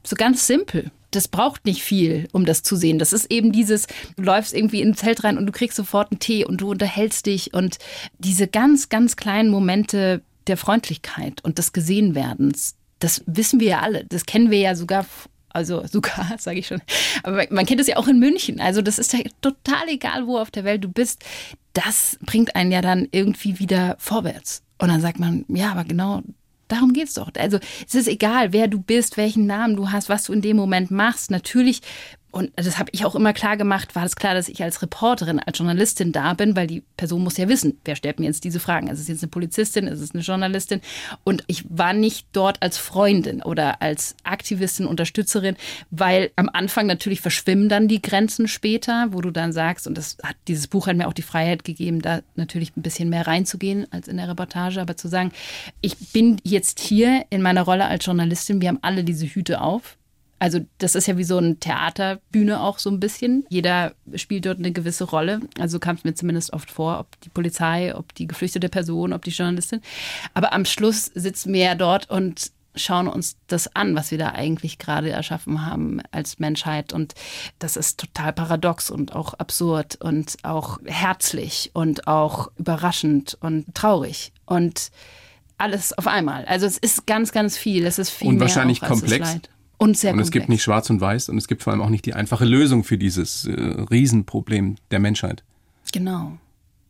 so 0.03 0.15
ganz 0.15 0.47
simpel 0.47 0.91
das 1.15 1.27
braucht 1.27 1.65
nicht 1.65 1.81
viel, 1.81 2.27
um 2.33 2.45
das 2.45 2.61
zu 2.61 2.75
sehen. 2.75 2.99
Das 2.99 3.13
ist 3.13 3.31
eben 3.31 3.51
dieses, 3.51 3.87
du 4.17 4.23
läufst 4.23 4.53
irgendwie 4.53 4.81
in 4.81 4.89
ein 4.89 4.95
Zelt 4.95 5.23
rein 5.23 5.37
und 5.37 5.45
du 5.45 5.51
kriegst 5.51 5.77
sofort 5.77 6.11
einen 6.11 6.19
Tee 6.19 6.45
und 6.45 6.61
du 6.61 6.69
unterhältst 6.69 7.25
dich 7.25 7.53
und 7.53 7.77
diese 8.19 8.47
ganz, 8.47 8.89
ganz 8.89 9.15
kleinen 9.15 9.49
Momente 9.49 10.21
der 10.47 10.57
Freundlichkeit 10.57 11.43
und 11.43 11.57
des 11.57 11.73
Gesehenwerdens. 11.73 12.75
Das 12.99 13.23
wissen 13.25 13.59
wir 13.59 13.67
ja 13.67 13.79
alle. 13.81 14.05
Das 14.05 14.25
kennen 14.25 14.51
wir 14.51 14.59
ja 14.59 14.75
sogar 14.75 15.05
also 15.49 15.85
sogar, 15.91 16.35
sage 16.37 16.59
ich 16.59 16.67
schon. 16.67 16.81
Aber 17.23 17.45
man 17.49 17.65
kennt 17.65 17.79
es 17.79 17.87
ja 17.87 17.97
auch 17.97 18.07
in 18.07 18.19
München. 18.19 18.59
Also 18.59 18.81
das 18.81 18.99
ist 18.99 19.13
ja 19.13 19.19
total 19.41 19.87
egal, 19.87 20.27
wo 20.27 20.37
auf 20.37 20.51
der 20.51 20.65
Welt 20.65 20.83
du 20.83 20.89
bist. 20.89 21.23
Das 21.73 22.17
bringt 22.21 22.55
einen 22.55 22.71
ja 22.71 22.81
dann 22.81 23.07
irgendwie 23.11 23.59
wieder 23.59 23.95
vorwärts. 23.99 24.63
Und 24.77 24.89
dann 24.89 25.01
sagt 25.01 25.19
man, 25.19 25.45
ja, 25.47 25.71
aber 25.71 25.85
genau 25.85 26.21
darum 26.67 26.93
geht 26.93 27.07
es 27.07 27.13
doch. 27.13 27.31
Also 27.37 27.59
es 27.87 27.95
ist 27.95 28.07
egal, 28.07 28.51
wer 28.51 28.67
du 28.67 28.79
bist, 28.79 29.17
welchen 29.17 29.45
Namen 29.45 29.75
du 29.75 29.91
hast, 29.91 30.09
was 30.09 30.23
du 30.23 30.33
in 30.33 30.41
dem 30.41 30.57
Moment 30.57 30.91
machst. 30.91 31.31
Natürlich 31.31 31.81
und 32.35 32.51
das 32.57 32.77
habe 32.77 32.89
ich 32.91 33.05
auch 33.05 33.15
immer 33.15 33.31
klar 33.31 33.55
gemacht, 33.55 33.95
war 33.95 34.03
es 34.03 34.17
klar, 34.17 34.33
dass 34.33 34.49
ich 34.49 34.61
als 34.61 34.81
Reporterin, 34.81 35.39
als 35.39 35.57
Journalistin 35.57 36.11
da 36.11 36.33
bin, 36.33 36.57
weil 36.57 36.67
die 36.67 36.83
Person 36.97 37.23
muss 37.23 37.37
ja 37.37 37.47
wissen, 37.47 37.79
wer 37.85 37.95
stellt 37.95 38.19
mir 38.19 38.25
jetzt 38.25 38.43
diese 38.43 38.59
Fragen. 38.59 38.87
Ist 38.87 38.99
es 38.99 39.07
jetzt 39.07 39.23
eine 39.23 39.29
Polizistin, 39.29 39.87
ist 39.87 40.01
es 40.01 40.13
eine 40.13 40.21
Journalistin? 40.21 40.81
Und 41.23 41.45
ich 41.47 41.63
war 41.69 41.93
nicht 41.93 42.27
dort 42.33 42.61
als 42.61 42.77
Freundin 42.77 43.41
oder 43.41 43.81
als 43.81 44.17
Aktivistin, 44.25 44.85
Unterstützerin, 44.85 45.55
weil 45.91 46.29
am 46.35 46.49
Anfang 46.51 46.87
natürlich 46.87 47.21
verschwimmen 47.21 47.69
dann 47.69 47.87
die 47.87 48.01
Grenzen 48.01 48.49
später, 48.49 49.07
wo 49.11 49.21
du 49.21 49.31
dann 49.31 49.53
sagst, 49.53 49.87
und 49.87 49.97
das 49.97 50.17
hat 50.21 50.35
dieses 50.49 50.67
Buch 50.67 50.87
hat 50.87 50.97
mir 50.97 51.07
auch 51.07 51.13
die 51.13 51.21
Freiheit 51.21 51.63
gegeben, 51.63 52.01
da 52.01 52.19
natürlich 52.35 52.75
ein 52.75 52.81
bisschen 52.81 53.07
mehr 53.07 53.27
reinzugehen 53.27 53.87
als 53.91 54.09
in 54.09 54.17
der 54.17 54.27
Reportage, 54.27 54.81
aber 54.81 54.97
zu 54.97 55.07
sagen, 55.07 55.31
ich 55.79 55.95
bin 56.11 56.41
jetzt 56.43 56.81
hier 56.81 57.23
in 57.29 57.41
meiner 57.41 57.61
Rolle 57.61 57.85
als 57.85 58.05
Journalistin, 58.05 58.59
wir 58.59 58.67
haben 58.67 58.79
alle 58.81 59.05
diese 59.05 59.25
Hüte 59.25 59.61
auf 59.61 59.95
also 60.39 60.59
das 60.79 60.95
ist 60.95 61.07
ja 61.07 61.17
wie 61.17 61.23
so 61.23 61.37
eine 61.37 61.55
Theaterbühne 61.57 62.59
auch 62.59 62.79
so 62.79 62.89
ein 62.89 62.99
bisschen. 62.99 63.45
Jeder 63.49 63.93
spielt 64.15 64.45
dort 64.45 64.59
eine 64.59 64.71
gewisse 64.71 65.05
Rolle. 65.05 65.41
Also 65.59 65.79
kam 65.79 65.95
es 65.95 66.03
mir 66.03 66.13
zumindest 66.13 66.53
oft 66.53 66.69
vor, 66.69 66.99
ob 66.99 67.19
die 67.21 67.29
Polizei, 67.29 67.95
ob 67.95 68.13
die 68.15 68.27
geflüchtete 68.27 68.69
Person, 68.69 69.13
ob 69.13 69.23
die 69.23 69.31
Journalistin. 69.31 69.81
Aber 70.33 70.53
am 70.53 70.65
Schluss 70.65 71.05
sitzen 71.15 71.53
wir 71.53 71.63
ja 71.63 71.75
dort 71.75 72.09
und 72.09 72.51
schauen 72.75 73.07
uns 73.07 73.37
das 73.47 73.73
an, 73.73 73.95
was 73.95 74.11
wir 74.11 74.17
da 74.17 74.29
eigentlich 74.31 74.77
gerade 74.77 75.09
erschaffen 75.09 75.65
haben 75.65 76.01
als 76.11 76.39
Menschheit. 76.39 76.91
Und 76.91 77.13
das 77.59 77.77
ist 77.77 77.99
total 77.99 78.33
paradox 78.33 78.89
und 78.89 79.15
auch 79.15 79.33
absurd 79.35 79.95
und 80.01 80.37
auch 80.43 80.79
herzlich 80.85 81.71
und 81.73 82.07
auch 82.07 82.51
überraschend 82.57 83.37
und 83.39 83.73
traurig. 83.73 84.33
Und 84.45 84.91
alles 85.57 85.97
auf 85.97 86.07
einmal. 86.07 86.45
Also 86.45 86.65
es 86.65 86.77
ist 86.77 87.07
ganz, 87.07 87.31
ganz 87.31 87.57
viel. 87.57 87.85
Es 87.85 87.97
ist 87.97 88.09
viel 88.09 88.27
und 88.27 88.35
mehr 88.35 88.47
wahrscheinlich 88.47 88.83
auch, 88.83 88.89
komplex. 88.89 89.39
Und 89.77 89.97
sehr 89.97 90.13
Und 90.13 90.19
es 90.19 90.31
gibt 90.31 90.49
nicht 90.49 90.63
schwarz 90.63 90.89
und 90.89 91.01
weiß 91.01 91.29
und 91.29 91.37
es 91.37 91.47
gibt 91.47 91.63
vor 91.63 91.73
allem 91.73 91.81
auch 91.81 91.89
nicht 91.89 92.05
die 92.05 92.13
einfache 92.13 92.45
Lösung 92.45 92.83
für 92.83 92.97
dieses 92.97 93.45
äh, 93.45 93.51
Riesenproblem 93.51 94.75
der 94.91 94.99
Menschheit. 94.99 95.43
Genau. 95.91 96.37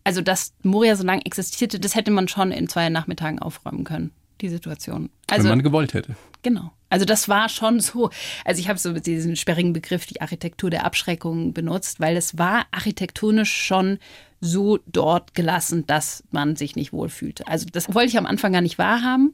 Also, 0.04 0.22
dass 0.22 0.54
Moria 0.62 0.96
so 0.96 1.04
lange 1.04 1.26
existierte, 1.26 1.80
das 1.80 1.96
hätte 1.96 2.12
man 2.12 2.28
schon 2.28 2.52
in 2.52 2.68
zwei 2.68 2.90
Nachmittagen 2.90 3.40
aufräumen 3.40 3.84
können, 3.84 4.12
die 4.42 4.50
Situation. 4.50 5.10
Also, 5.28 5.46
Wenn 5.46 5.58
man 5.58 5.64
gewollt 5.64 5.94
hätte. 5.96 6.16
Genau. 6.44 6.72
Also 6.90 7.06
das 7.06 7.28
war 7.28 7.50
schon 7.50 7.80
so. 7.80 8.12
Also 8.46 8.62
ich 8.62 8.70
habe 8.70 8.78
so 8.78 8.94
diesen 8.94 9.36
sperrigen 9.36 9.74
Begriff, 9.74 10.06
die 10.06 10.22
Architektur 10.22 10.70
der 10.70 10.86
Abschreckung 10.86 11.54
benutzt, 11.54 12.00
weil 12.00 12.16
es 12.16 12.38
war 12.38 12.68
architektonisch 12.72 13.52
schon 13.52 13.98
so 14.40 14.78
dort 14.86 15.34
gelassen, 15.34 15.86
dass 15.88 16.24
man 16.32 16.56
sich 16.56 16.76
nicht 16.76 16.94
wohlfühlte. 16.94 17.48
Also 17.48 17.66
das 17.72 17.94
wollte 17.94 18.10
ich 18.10 18.18
am 18.18 18.28
Anfang 18.28 18.54
gar 18.54 18.62
nicht 18.62 18.78
wahrhaben. 18.78 19.34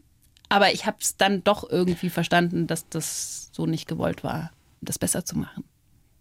Aber 0.52 0.74
ich 0.74 0.86
habe 0.86 0.98
es 1.00 1.16
dann 1.16 1.46
doch 1.46 1.70
irgendwie 1.70 2.10
verstanden, 2.10 2.68
dass 2.68 2.90
das 2.90 3.50
so 3.54 3.66
nicht 3.66 3.88
gewollt 3.88 4.22
war, 4.22 4.52
das 4.82 5.00
besser 5.00 5.24
zu 5.24 5.38
machen. 5.38 5.64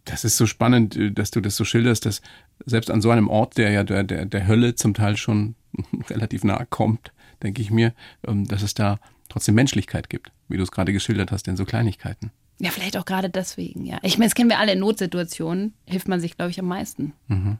Das 0.04 0.22
ist 0.24 0.36
so 0.36 0.46
spannend, 0.46 0.94
äh, 0.94 1.10
dass 1.10 1.32
du 1.32 1.40
das 1.40 1.56
so 1.56 1.64
schilderst, 1.64 2.06
dass 2.06 2.22
selbst 2.64 2.92
an 2.92 3.00
so 3.00 3.10
einem 3.10 3.28
Ort, 3.28 3.58
der 3.58 3.70
ja 3.72 3.82
der, 3.82 4.04
der, 4.04 4.26
der 4.26 4.46
Hölle 4.46 4.76
zum 4.76 4.94
Teil 4.94 5.16
schon 5.16 5.56
relativ 6.08 6.44
nahe 6.44 6.64
kommt, 6.70 7.12
denke 7.42 7.60
ich 7.60 7.72
mir, 7.72 7.92
ähm, 8.24 8.46
dass 8.46 8.62
es 8.62 8.74
da 8.74 9.00
trotzdem 9.28 9.56
Menschlichkeit 9.56 10.08
gibt, 10.08 10.30
wie 10.48 10.56
du 10.56 10.62
es 10.62 10.70
gerade 10.70 10.92
geschildert 10.92 11.32
hast, 11.32 11.48
in 11.48 11.56
so 11.56 11.64
Kleinigkeiten. 11.64 12.30
Ja, 12.60 12.70
vielleicht 12.70 12.96
auch 12.96 13.06
gerade 13.06 13.30
deswegen, 13.30 13.84
ja. 13.84 13.98
Ich 14.02 14.16
meine, 14.16 14.28
das 14.28 14.36
kennen 14.36 14.50
wir 14.50 14.60
alle 14.60 14.74
in 14.74 14.78
Notsituationen, 14.78 15.74
hilft 15.86 16.06
man 16.06 16.20
sich, 16.20 16.36
glaube 16.36 16.52
ich, 16.52 16.60
am 16.60 16.66
meisten. 16.66 17.14
Mhm. 17.26 17.58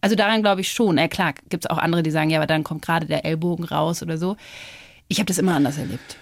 Also 0.00 0.14
daran 0.14 0.42
glaube 0.42 0.60
ich 0.60 0.70
schon. 0.70 0.98
Ja, 0.98 1.08
klar, 1.08 1.34
gibt 1.48 1.64
es 1.64 1.70
auch 1.70 1.78
andere, 1.78 2.04
die 2.04 2.10
sagen, 2.12 2.30
ja, 2.30 2.38
aber 2.38 2.46
dann 2.46 2.62
kommt 2.62 2.82
gerade 2.82 3.06
der 3.06 3.24
Ellbogen 3.24 3.64
raus 3.64 4.02
oder 4.02 4.18
so. 4.18 4.36
Ich 5.12 5.18
habe 5.18 5.26
das 5.26 5.36
immer 5.36 5.54
anders 5.54 5.76
erlebt. 5.76 6.16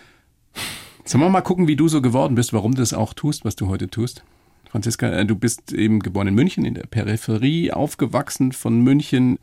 Sollen 1.04 1.22
wir 1.22 1.30
mal 1.30 1.42
gucken, 1.42 1.68
wie 1.68 1.76
du 1.76 1.86
so 1.86 2.02
geworden 2.02 2.34
bist, 2.34 2.52
warum 2.52 2.74
du 2.74 2.82
das 2.82 2.92
auch 2.92 3.14
tust, 3.14 3.44
was 3.44 3.54
du 3.54 3.68
heute 3.68 3.88
tust? 3.88 4.24
Franziska, 4.68 5.08
äh, 5.10 5.24
du 5.24 5.36
bist 5.36 5.72
eben 5.72 6.00
geboren 6.00 6.26
in 6.26 6.34
München, 6.34 6.64
in 6.64 6.74
der 6.74 6.88
Peripherie, 6.88 7.70
aufgewachsen 7.70 8.50
von 8.50 8.80
München. 8.80 9.38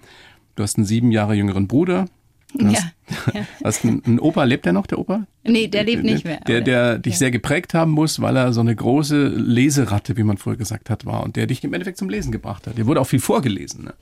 Du 0.55 0.63
hast 0.63 0.75
einen 0.75 0.86
sieben 0.86 1.12
Jahre 1.13 1.33
jüngeren 1.33 1.65
Bruder. 1.65 2.10
Du 2.55 2.67
hast, 2.67 2.88
ja, 3.33 3.45
hast 3.63 3.86
einen, 3.86 4.03
einen, 4.03 4.19
Opa, 4.19 4.43
lebt 4.43 4.65
der 4.65 4.73
noch, 4.73 4.86
der 4.86 4.99
Opa? 4.99 5.25
Nee, 5.45 5.69
der 5.69 5.86
lebt 5.86 6.03
nicht 6.03 6.25
mehr. 6.25 6.41
Der, 6.41 6.60
der 6.60 6.99
dich 6.99 7.13
ja. 7.13 7.19
sehr 7.19 7.31
geprägt 7.31 7.73
haben 7.73 7.91
muss, 7.91 8.19
weil 8.19 8.36
er 8.36 8.51
so 8.51 8.60
eine 8.60 8.75
große 8.75 9.29
Leseratte, 9.29 10.17
wie 10.17 10.23
man 10.23 10.36
früher 10.36 10.57
gesagt 10.57 10.89
hat, 10.89 11.05
war 11.05 11.23
und 11.23 11.38
der 11.38 11.47
dich 11.47 11.63
im 11.63 11.71
Endeffekt 11.71 11.99
zum 11.99 12.10
Lesen 12.10 12.33
gebracht 12.33 12.67
hat. 12.67 12.77
Dir 12.77 12.86
wurde 12.86 12.99
auch 12.99 13.07
viel 13.07 13.21
vorgelesen. 13.21 13.86
Ne? 13.86 13.93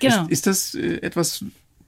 Genau. 0.00 0.22
Ist, 0.22 0.30
ist 0.30 0.46
das 0.46 0.74
äh, 0.74 1.02
etwas, 1.02 1.44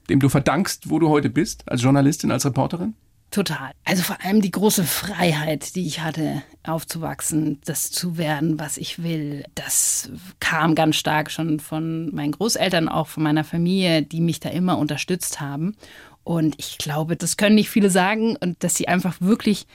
dem 0.07 0.19
du 0.19 0.29
verdankst, 0.29 0.91
wo 0.91 0.99
du 0.99 1.09
heute 1.09 1.31
bist, 1.31 1.67
als 1.67 1.81
Journalistin, 1.81 2.29
als 2.29 2.45
Reporterin? 2.45 2.93
Total. 3.29 3.71
Also 3.83 4.03
vor 4.03 4.17
allem 4.23 4.41
die 4.41 4.51
große 4.51 4.85
Freiheit, 4.85 5.75
die 5.75 5.85
ich 5.85 5.99
hatte, 5.99 6.43
aufzuwachsen, 6.63 7.59
das 7.65 7.91
zu 7.91 8.17
werden, 8.17 8.59
was 8.59 8.77
ich 8.77 9.03
will, 9.03 9.43
das 9.53 10.09
kam 10.39 10.75
ganz 10.75 10.95
stark 10.95 11.29
schon 11.29 11.59
von 11.59 12.13
meinen 12.15 12.31
Großeltern, 12.31 12.87
auch 12.87 13.07
von 13.07 13.23
meiner 13.23 13.43
Familie, 13.43 14.01
die 14.01 14.21
mich 14.21 14.39
da 14.39 14.49
immer 14.49 14.77
unterstützt 14.77 15.41
haben. 15.41 15.75
Und 16.23 16.55
ich 16.57 16.77
glaube, 16.77 17.15
das 17.15 17.37
können 17.37 17.55
nicht 17.55 17.69
viele 17.69 17.89
sagen 17.89 18.37
und 18.37 18.63
dass 18.63 18.75
sie 18.75 18.87
einfach 18.87 19.17
wirklich 19.19 19.67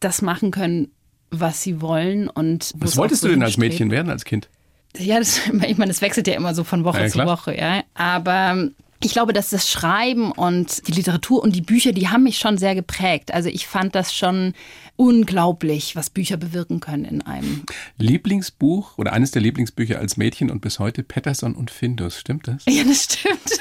das 0.00 0.22
machen 0.22 0.50
können, 0.50 0.88
was 1.30 1.62
sie 1.62 1.80
wollen 1.80 2.28
und 2.28 2.72
was 2.76 2.96
wolltest 2.96 3.22
so 3.22 3.28
du 3.28 3.34
denn 3.34 3.42
als 3.42 3.56
Mädchen 3.56 3.90
werden 3.90 4.10
als 4.10 4.24
Kind? 4.24 4.48
Ja, 4.96 5.18
das, 5.18 5.40
ich 5.66 5.78
meine, 5.78 5.90
es 5.90 6.00
wechselt 6.00 6.28
ja 6.28 6.34
immer 6.34 6.54
so 6.54 6.64
von 6.64 6.84
Woche 6.84 7.02
ja, 7.02 7.08
zu 7.08 7.18
Woche, 7.24 7.56
ja. 7.56 7.82
Aber 7.94 8.70
ich 9.02 9.12
glaube, 9.12 9.32
dass 9.32 9.50
das 9.50 9.70
Schreiben 9.70 10.32
und 10.32 10.86
die 10.88 10.92
Literatur 10.92 11.42
und 11.42 11.54
die 11.54 11.60
Bücher, 11.60 11.92
die 11.92 12.08
haben 12.08 12.22
mich 12.22 12.38
schon 12.38 12.58
sehr 12.58 12.74
geprägt. 12.74 13.34
Also 13.34 13.48
ich 13.48 13.66
fand 13.66 13.94
das 13.94 14.14
schon 14.14 14.54
unglaublich, 14.96 15.96
was 15.96 16.10
Bücher 16.10 16.36
bewirken 16.36 16.80
können 16.80 17.04
in 17.04 17.22
einem. 17.22 17.64
Lieblingsbuch 17.98 18.96
oder 18.96 19.12
eines 19.12 19.30
der 19.30 19.42
Lieblingsbücher 19.42 19.98
als 19.98 20.16
Mädchen 20.16 20.50
und 20.50 20.60
bis 20.60 20.78
heute 20.78 21.02
Patterson 21.02 21.54
und 21.54 21.70
Findus, 21.70 22.18
stimmt 22.18 22.48
das? 22.48 22.62
Ja, 22.68 22.84
das 22.84 23.04
stimmt. 23.04 23.60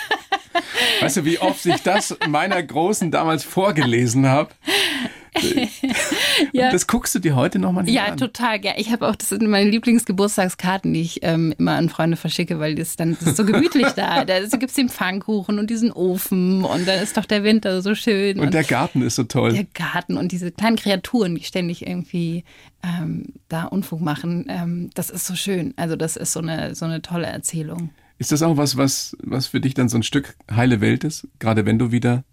Weißt 1.01 1.17
du, 1.17 1.25
wie 1.25 1.39
oft 1.39 1.65
ich 1.65 1.81
das 1.81 2.15
meiner 2.27 2.61
Großen 2.61 3.11
damals 3.11 3.43
vorgelesen 3.43 4.27
habe? 4.27 4.51
ja. 6.53 6.71
das 6.71 6.87
guckst 6.87 7.13
du 7.15 7.19
dir 7.19 7.35
heute 7.35 7.59
nochmal 7.59 7.89
ja, 7.89 8.03
an? 8.03 8.09
Ja, 8.09 8.15
total 8.15 8.59
gerne. 8.59 8.79
Ich 8.79 8.91
habe 8.91 9.07
auch, 9.07 9.15
das 9.15 9.29
sind 9.29 9.47
meine 9.47 9.69
Lieblingsgeburtstagskarten, 9.69 10.93
die 10.93 11.01
ich 11.01 11.19
ähm, 11.23 11.53
immer 11.57 11.73
an 11.73 11.89
Freunde 11.89 12.17
verschicke, 12.17 12.59
weil 12.59 12.75
das 12.75 12.95
dann 12.95 13.17
das 13.19 13.29
ist 13.29 13.37
so 13.37 13.45
gemütlich 13.45 13.87
da. 13.95 14.23
Da 14.33 14.39
gibt 14.39 14.69
es 14.69 14.73
den 14.73 14.89
Pfannkuchen 14.89 15.59
und 15.59 15.69
diesen 15.69 15.91
Ofen 15.91 16.63
und 16.63 16.87
dann 16.87 17.01
ist 17.01 17.17
doch 17.17 17.25
der 17.25 17.43
Winter 17.43 17.81
so 17.81 17.93
schön. 17.95 18.39
Und, 18.39 18.47
und 18.47 18.53
der 18.53 18.63
Garten 18.63 19.01
ist 19.01 19.15
so 19.15 19.23
toll. 19.23 19.53
Der 19.53 19.65
Garten 19.65 20.17
und 20.17 20.31
diese 20.31 20.51
kleinen 20.51 20.77
Kreaturen, 20.77 21.35
die 21.35 21.43
ständig 21.43 21.85
irgendwie 21.85 22.43
ähm, 22.83 23.33
da 23.49 23.65
Unfug 23.65 24.01
machen, 24.01 24.45
ähm, 24.49 24.89
das 24.93 25.09
ist 25.09 25.25
so 25.25 25.35
schön. 25.35 25.73
Also 25.77 25.95
das 25.95 26.15
ist 26.15 26.31
so 26.31 26.39
eine, 26.39 26.75
so 26.75 26.85
eine 26.85 27.01
tolle 27.01 27.27
Erzählung. 27.27 27.89
Ist 28.17 28.31
das 28.31 28.41
auch 28.41 28.57
was, 28.57 28.77
was, 28.77 29.17
was 29.21 29.47
für 29.47 29.59
dich 29.59 29.73
dann 29.73 29.89
so 29.89 29.97
ein 29.97 30.03
Stück 30.03 30.35
heile 30.49 30.81
Welt 30.81 31.03
ist? 31.03 31.27
Gerade 31.39 31.65
wenn 31.65 31.79
du 31.79 31.91
wieder 31.91 32.23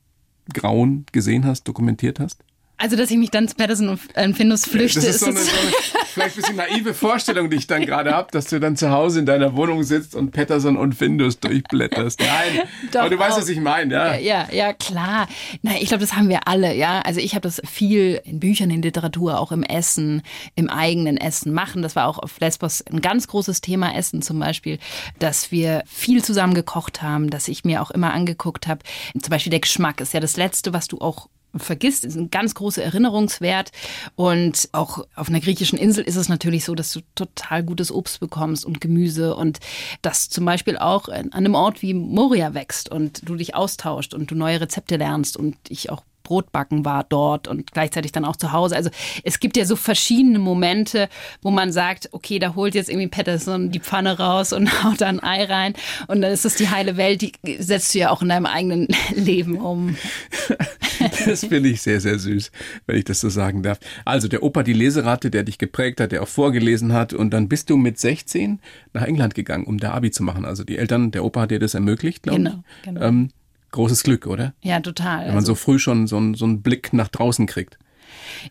Grauen 0.53 1.07
gesehen 1.12 1.44
hast, 1.44 1.64
dokumentiert 1.64 2.20
hast? 2.20 2.42
Also, 2.81 2.97
dass 2.97 3.11
ich 3.11 3.18
mich 3.18 3.31
dann 3.31 3.47
zu 3.47 3.57
Patterson 3.57 3.91
und 3.91 4.01
äh, 4.14 4.33
Findus 4.33 4.64
flüchte. 4.64 5.01
Das 5.01 5.16
ist, 5.16 5.20
so 5.20 5.26
eine, 5.26 5.39
so 5.39 5.51
eine 5.51 5.70
vielleicht 6.07 6.37
ein 6.37 6.41
bisschen 6.41 6.57
naive 6.57 6.95
Vorstellung, 6.95 7.51
die 7.51 7.57
ich 7.57 7.66
dann 7.66 7.85
gerade 7.85 8.14
habe, 8.14 8.28
dass 8.33 8.47
du 8.47 8.59
dann 8.59 8.74
zu 8.74 8.91
Hause 8.91 9.20
in 9.20 9.26
deiner 9.26 9.55
Wohnung 9.55 9.83
sitzt 9.83 10.14
und 10.14 10.31
Patterson 10.31 10.78
und 10.78 10.95
Findus 10.95 11.39
durchblätterst. 11.41 12.20
Nein, 12.20 12.66
Doch 12.91 13.01
aber 13.01 13.11
du 13.11 13.16
auch. 13.16 13.20
weißt, 13.20 13.37
was 13.37 13.51
ich 13.51 13.61
meine, 13.61 13.93
ja? 13.93 14.16
Ja, 14.16 14.49
ja, 14.51 14.72
klar. 14.72 15.28
Nein, 15.61 15.76
ich 15.81 15.89
glaube, 15.89 16.01
das 16.01 16.16
haben 16.16 16.31
wir 16.31 16.49
alle, 16.49 16.74
ja. 16.74 17.03
Also 17.03 17.20
ich 17.20 17.35
habe 17.35 17.43
das 17.43 17.61
viel 17.70 18.22
in 18.24 18.41
Büchern, 18.41 18.70
in 18.70 18.81
Literatur, 18.81 19.39
auch 19.39 19.53
im 19.53 19.62
Essen, 19.62 20.22
im 20.55 20.70
eigenen 20.70 21.18
Essen 21.18 21.53
machen. 21.53 21.83
Das 21.83 21.97
war 21.97 22.07
auch 22.07 22.18
auf 22.18 22.41
Lesbos 22.41 22.81
ein 22.91 23.03
ganz 23.03 23.28
großes 23.28 23.61
Thema, 23.61 23.95
Essen 23.95 24.22
zum 24.22 24.39
Beispiel, 24.39 24.78
dass 25.18 25.53
wir 25.53 25.83
viel 25.87 26.24
zusammen 26.24 26.55
gekocht 26.55 27.03
haben, 27.03 27.28
dass 27.28 27.47
ich 27.49 27.62
mir 27.64 27.83
auch 27.83 27.91
immer 27.91 28.14
angeguckt 28.14 28.66
habe. 28.66 28.81
Zum 29.20 29.31
Beispiel 29.31 29.51
der 29.51 29.61
Geschmack 29.61 30.01
ist 30.01 30.14
ja 30.14 30.20
das 30.20 30.39
Letzte, 30.39 30.72
was 30.72 30.89
du 30.89 30.99
auch 30.99 31.28
vergisst, 31.57 32.05
ist 32.05 32.16
ein 32.16 32.30
ganz 32.30 32.55
großer 32.55 32.82
Erinnerungswert. 32.82 33.72
Und 34.16 34.68
auch 34.72 35.07
auf 35.14 35.28
einer 35.28 35.40
griechischen 35.40 35.78
Insel 35.78 36.05
ist 36.05 36.16
es 36.16 36.28
natürlich 36.28 36.64
so, 36.64 36.74
dass 36.74 36.92
du 36.92 37.01
total 37.14 37.62
gutes 37.62 37.92
Obst 37.92 38.20
bekommst 38.20 38.64
und 38.64 38.80
Gemüse 38.80 39.34
und 39.34 39.59
das 40.03 40.28
zum 40.28 40.44
Beispiel 40.44 40.78
auch 40.78 41.09
an 41.09 41.32
einem 41.32 41.55
Ort 41.55 41.82
wie 41.82 41.94
Moria 41.94 42.55
wächst 42.55 42.90
und 42.90 43.28
du 43.28 43.36
dich 43.36 43.55
austauscht 43.55 44.14
und 44.14 44.30
du 44.30 44.34
neue 44.34 44.61
Rezepte 44.61 44.96
lernst 44.96 45.36
und 45.36 45.57
ich 45.68 45.90
auch 45.90 46.03
Brotbacken 46.31 46.85
war 46.85 47.03
dort 47.03 47.49
und 47.49 47.72
gleichzeitig 47.72 48.12
dann 48.12 48.24
auch 48.24 48.37
zu 48.37 48.53
Hause. 48.53 48.76
Also 48.76 48.89
es 49.24 49.41
gibt 49.41 49.57
ja 49.57 49.64
so 49.64 49.74
verschiedene 49.74 50.39
Momente, 50.39 51.09
wo 51.43 51.51
man 51.51 51.72
sagt, 51.72 52.09
okay, 52.12 52.39
da 52.39 52.55
holt 52.55 52.76
jetzt 52.76 52.89
irgendwie 52.89 53.09
Patterson 53.09 53.72
die 53.72 53.81
Pfanne 53.81 54.16
raus 54.16 54.53
und 54.53 54.85
haut 54.85 55.01
da 55.01 55.09
ein 55.09 55.20
Ei 55.20 55.43
rein 55.43 55.74
und 56.07 56.22
dann 56.22 56.31
ist 56.31 56.45
das 56.45 56.55
die 56.55 56.68
heile 56.68 56.97
Welt, 56.97 57.22
die 57.22 57.33
setzt 57.59 57.95
du 57.95 57.99
ja 57.99 58.11
auch 58.11 58.22
in 58.22 58.28
deinem 58.28 58.47
eigenen 58.47 58.87
Leben 59.14 59.59
um. 59.59 59.97
Das 61.24 61.47
finde 61.47 61.70
ich 61.70 61.81
sehr, 61.81 61.99
sehr 61.99 62.18
süß, 62.18 62.53
wenn 62.87 62.97
ich 62.97 63.05
das 63.05 63.20
so 63.20 63.31
sagen 63.31 63.62
darf. 63.62 63.81
Also 64.05 64.28
der 64.28 64.43
Opa, 64.43 64.62
die 64.62 64.74
Leserate, 64.74 65.31
der 65.31 65.45
dich 65.45 65.57
geprägt 65.57 65.99
hat, 65.99 66.12
der 66.12 66.22
auch 66.22 66.28
vorgelesen 66.28 66.93
hat 66.93 67.14
und 67.14 67.31
dann 67.31 67.49
bist 67.49 67.70
du 67.70 67.78
mit 67.78 67.99
16 67.99 68.61
nach 68.93 69.05
England 69.05 69.35
gegangen, 69.35 69.64
um 69.64 69.78
da 69.78 69.93
Abi 69.93 70.11
zu 70.11 70.22
machen. 70.22 70.45
Also 70.45 70.62
die 70.62 70.76
Eltern, 70.76 71.11
der 71.11 71.24
Opa 71.24 71.43
hat 71.43 71.53
dir 71.53 71.59
das 71.59 71.72
ermöglicht, 71.72 72.22
glaube 72.22 72.43
genau, 72.43 72.64
ich. 72.76 72.85
Genau. 72.85 73.01
Ähm, 73.01 73.31
großes 73.71 74.03
Glück, 74.03 74.27
oder? 74.27 74.55
Ja, 74.62 74.81
total. 74.81 75.21
Wenn 75.21 75.29
man 75.29 75.37
also, 75.37 75.53
so 75.53 75.55
früh 75.55 75.79
schon 75.79 76.07
so, 76.07 76.16
einen, 76.16 76.35
so 76.35 76.45
einen 76.45 76.62
Blick 76.62 76.93
nach 76.93 77.09
draußen 77.09 77.47
kriegt. 77.47 77.79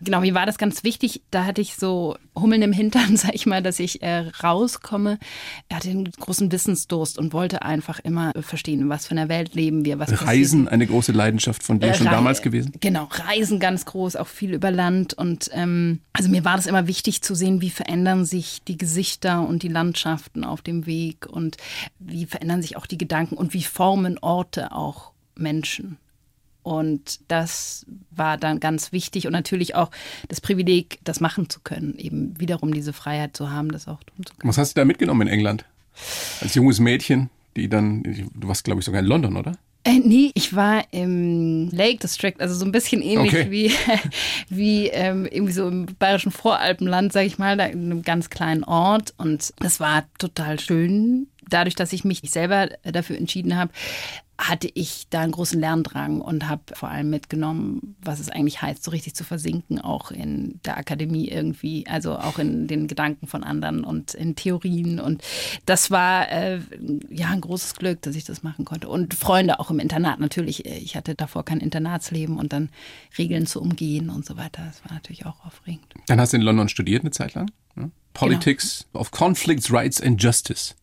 Genau, 0.01 0.21
mir 0.21 0.33
war 0.33 0.45
das 0.45 0.57
ganz 0.57 0.83
wichtig. 0.83 1.21
Da 1.31 1.45
hatte 1.45 1.61
ich 1.61 1.75
so 1.75 2.17
Hummeln 2.35 2.61
im 2.61 2.71
Hintern, 2.71 3.17
sag 3.17 3.33
ich 3.33 3.45
mal, 3.45 3.61
dass 3.61 3.79
ich 3.79 4.01
äh, 4.01 4.29
rauskomme. 4.43 5.19
Er 5.67 5.77
hatte 5.77 5.89
einen 5.89 6.11
großen 6.11 6.51
Wissensdurst 6.51 7.17
und 7.17 7.33
wollte 7.33 7.61
einfach 7.61 7.99
immer 7.99 8.31
verstehen, 8.39 8.89
was 8.89 9.07
für 9.07 9.11
eine 9.11 9.29
Welt 9.29 9.55
leben 9.55 9.85
wir. 9.85 9.99
Was 9.99 10.25
Reisen, 10.25 10.65
passiert. 10.65 10.73
eine 10.73 10.87
große 10.87 11.11
Leidenschaft 11.11 11.63
von 11.63 11.79
dir 11.79 11.89
äh, 11.89 11.93
schon 11.93 12.07
Re 12.07 12.13
damals 12.13 12.41
gewesen? 12.41 12.73
Genau, 12.79 13.07
Reisen 13.11 13.59
ganz 13.59 13.85
groß, 13.85 14.15
auch 14.15 14.27
viel 14.27 14.53
über 14.53 14.71
Land. 14.71 15.13
Und 15.13 15.49
ähm, 15.53 15.99
also 16.13 16.29
mir 16.29 16.45
war 16.45 16.55
das 16.55 16.65
immer 16.65 16.87
wichtig 16.87 17.21
zu 17.21 17.35
sehen, 17.35 17.61
wie 17.61 17.69
verändern 17.69 18.25
sich 18.25 18.61
die 18.67 18.77
Gesichter 18.77 19.47
und 19.47 19.63
die 19.63 19.67
Landschaften 19.67 20.43
auf 20.43 20.61
dem 20.61 20.85
Weg 20.85 21.27
und 21.27 21.57
wie 21.99 22.25
verändern 22.25 22.61
sich 22.61 22.77
auch 22.77 22.85
die 22.85 22.97
Gedanken 22.97 23.35
und 23.35 23.53
wie 23.53 23.63
formen 23.63 24.17
Orte 24.19 24.71
auch 24.71 25.11
Menschen. 25.35 25.97
Und 26.63 27.19
das 27.29 27.85
war 28.11 28.37
dann 28.37 28.59
ganz 28.59 28.91
wichtig 28.91 29.25
und 29.27 29.33
natürlich 29.33 29.75
auch 29.75 29.91
das 30.27 30.41
Privileg, 30.41 30.99
das 31.03 31.19
machen 31.19 31.49
zu 31.49 31.61
können, 31.61 31.97
eben 31.97 32.39
wiederum 32.39 32.73
diese 32.73 32.93
Freiheit 32.93 33.35
zu 33.35 33.49
haben, 33.51 33.71
das 33.71 33.87
auch 33.87 34.03
tun 34.03 34.25
zu 34.25 34.33
können. 34.35 34.49
Was 34.49 34.57
hast 34.57 34.75
du 34.75 34.81
da 34.81 34.85
mitgenommen 34.85 35.27
in 35.27 35.33
England? 35.33 35.65
Als 36.41 36.55
junges 36.55 36.79
Mädchen, 36.79 37.29
die 37.55 37.69
dann, 37.69 38.03
du 38.03 38.47
warst 38.47 38.63
glaube 38.63 38.79
ich 38.79 38.85
sogar 38.85 39.01
in 39.01 39.07
London, 39.07 39.37
oder? 39.37 39.53
Äh, 39.85 39.99
nee, 39.99 40.31
ich 40.33 40.53
war 40.55 40.83
im 40.91 41.69
Lake 41.71 41.99
District, 41.99 42.33
also 42.39 42.53
so 42.53 42.65
ein 42.65 42.71
bisschen 42.71 43.01
ähnlich 43.01 43.33
okay. 43.33 43.49
wie, 43.49 43.71
wie 44.49 44.87
ähm, 44.87 45.25
irgendwie 45.25 45.53
so 45.53 45.67
im 45.67 45.85
bayerischen 45.97 46.31
Voralpenland, 46.31 47.13
sag 47.13 47.25
ich 47.25 47.37
mal, 47.37 47.55
da 47.55 47.65
in 47.65 47.85
einem 47.85 48.01
ganz 48.01 48.29
kleinen 48.29 48.65
Ort. 48.65 49.13
Und 49.17 49.53
das 49.59 49.79
war 49.79 50.03
total 50.17 50.59
schön. 50.59 51.27
Dadurch, 51.49 51.75
dass 51.75 51.93
ich 51.93 52.03
mich 52.03 52.21
selber 52.25 52.69
dafür 52.83 53.17
entschieden 53.17 53.55
habe, 53.55 53.71
hatte 54.39 54.69
ich 54.73 55.07
da 55.09 55.19
einen 55.19 55.33
großen 55.33 55.59
Lerndrang 55.59 56.21
und 56.21 56.47
habe 56.47 56.61
vor 56.73 56.89
allem 56.89 57.09
mitgenommen, 57.09 57.97
was 58.01 58.21
es 58.21 58.29
eigentlich 58.29 58.61
heißt, 58.61 58.83
so 58.83 58.91
richtig 58.91 59.13
zu 59.13 59.25
versinken, 59.25 59.81
auch 59.81 60.11
in 60.11 60.61
der 60.63 60.77
Akademie 60.77 61.27
irgendwie, 61.27 61.85
also 61.87 62.17
auch 62.17 62.39
in 62.39 62.67
den 62.67 62.87
Gedanken 62.87 63.27
von 63.27 63.43
anderen 63.43 63.83
und 63.83 64.13
in 64.13 64.35
Theorien. 64.35 65.01
Und 65.01 65.21
das 65.65 65.91
war 65.91 66.31
äh, 66.31 66.61
ja 67.09 67.27
ein 67.27 67.41
großes 67.41 67.75
Glück, 67.75 68.01
dass 68.01 68.15
ich 68.15 68.23
das 68.23 68.41
machen 68.41 68.63
konnte. 68.63 68.87
Und 68.87 69.13
Freunde 69.13 69.59
auch 69.59 69.71
im 69.71 69.79
Internat 69.79 70.21
natürlich. 70.21 70.65
Ich 70.65 70.95
hatte 70.95 71.15
davor 71.15 71.43
kein 71.43 71.59
Internatsleben 71.59 72.37
und 72.37 72.53
dann 72.53 72.69
Regeln 73.17 73.45
zu 73.45 73.61
umgehen 73.61 74.09
und 74.09 74.25
so 74.25 74.37
weiter. 74.37 74.63
Das 74.65 74.83
war 74.85 74.93
natürlich 74.93 75.25
auch 75.25 75.45
aufregend. 75.45 75.93
Dann 76.07 76.19
hast 76.21 76.31
du 76.31 76.37
in 76.37 76.43
London 76.43 76.69
studiert 76.69 77.03
eine 77.03 77.11
Zeit 77.11 77.33
lang? 77.33 77.51
Hm? 77.75 77.91
Politics 78.13 78.85
genau. 78.93 79.01
of 79.01 79.11
Conflicts, 79.11 79.71
Rights 79.71 80.01
and 80.01 80.21
Justice. 80.23 80.75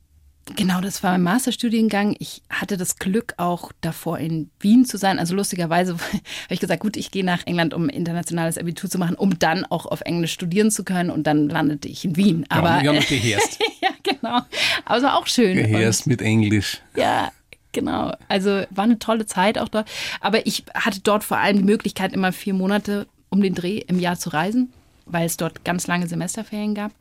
Genau, 0.54 0.80
das 0.80 1.02
war 1.02 1.12
mein 1.12 1.22
Masterstudiengang. 1.22 2.14
Ich 2.20 2.42
hatte 2.48 2.76
das 2.76 2.98
Glück, 2.98 3.34
auch 3.36 3.72
davor 3.80 4.18
in 4.18 4.50
Wien 4.60 4.84
zu 4.84 4.96
sein. 4.96 5.18
Also 5.18 5.34
lustigerweise 5.34 5.94
habe 5.98 6.22
ich 6.50 6.60
gesagt, 6.60 6.80
gut, 6.80 6.96
ich 6.96 7.10
gehe 7.10 7.24
nach 7.24 7.44
England, 7.46 7.74
um 7.74 7.88
internationales 7.88 8.56
Abitur 8.56 8.88
zu 8.88 8.98
machen, 8.98 9.16
um 9.16 9.38
dann 9.40 9.64
auch 9.64 9.86
auf 9.86 10.02
Englisch 10.02 10.32
studieren 10.32 10.70
zu 10.70 10.84
können. 10.84 11.10
Und 11.10 11.26
dann 11.26 11.48
landete 11.48 11.88
ich 11.88 12.04
in 12.04 12.16
Wien. 12.16 12.46
Aber 12.48 12.82
ja, 12.82 12.92
geherst. 13.08 13.58
ja, 13.80 13.90
genau. 14.04 14.40
Aber 14.84 14.96
es 14.96 15.02
war 15.02 15.16
auch 15.18 15.26
schön. 15.26 15.56
Geherst 15.56 16.06
mit 16.06 16.22
Englisch. 16.22 16.80
Ja, 16.94 17.32
genau. 17.72 18.14
Also 18.28 18.62
war 18.70 18.84
eine 18.84 19.00
tolle 19.00 19.26
Zeit 19.26 19.58
auch 19.58 19.68
dort. 19.68 19.88
Aber 20.20 20.46
ich 20.46 20.64
hatte 20.74 21.00
dort 21.00 21.24
vor 21.24 21.38
allem 21.38 21.56
die 21.56 21.64
Möglichkeit, 21.64 22.12
immer 22.12 22.32
vier 22.32 22.54
Monate 22.54 23.08
um 23.30 23.42
den 23.42 23.54
Dreh 23.54 23.78
im 23.78 23.98
Jahr 23.98 24.16
zu 24.16 24.30
reisen 24.30 24.72
weil 25.06 25.26
es 25.26 25.36
dort 25.36 25.64
ganz 25.64 25.86
lange 25.86 26.06
Semesterferien 26.06 26.74
gab. 26.74 26.92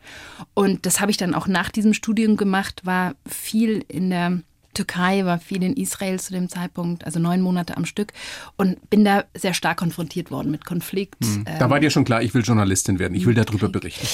Und 0.54 0.86
das 0.86 1.02
habe 1.02 1.12
ich 1.12 1.18
dann 1.18 1.36
auch 1.36 1.48
nach 1.48 1.70
diesem 1.70 1.94
Studium 1.94 2.38
gemacht, 2.38 2.86
war 2.86 3.16
viel 3.28 3.84
in 3.88 4.12
der 4.12 4.40
Türkei, 4.76 5.26
war 5.26 5.40
viel 5.40 5.64
in 5.64 5.74
Israel 5.74 6.20
zu 6.20 6.34
dem 6.34 6.50
Zeitpunkt, 6.50 7.06
also 7.06 7.20
neun 7.20 7.42
Monate 7.42 7.76
am 7.78 7.86
Stück 7.86 8.14
und 8.58 8.90
bin 8.90 9.04
da 9.04 9.24
sehr 9.34 9.56
stark 9.56 9.78
konfrontiert 9.78 10.30
worden 10.30 10.52
mit 10.52 10.66
Konflikt. 10.66 11.24
Hm. 11.24 11.46
Da 11.58 11.70
war 11.70 11.80
dir 11.80 11.90
schon 11.90 12.04
klar, 12.04 12.22
ich 12.22 12.34
will 12.34 12.44
Journalistin 12.44 13.00
werden, 13.00 13.16
ich 13.16 13.26
will 13.26 13.34
darüber 13.34 13.70
berichten. 13.70 14.06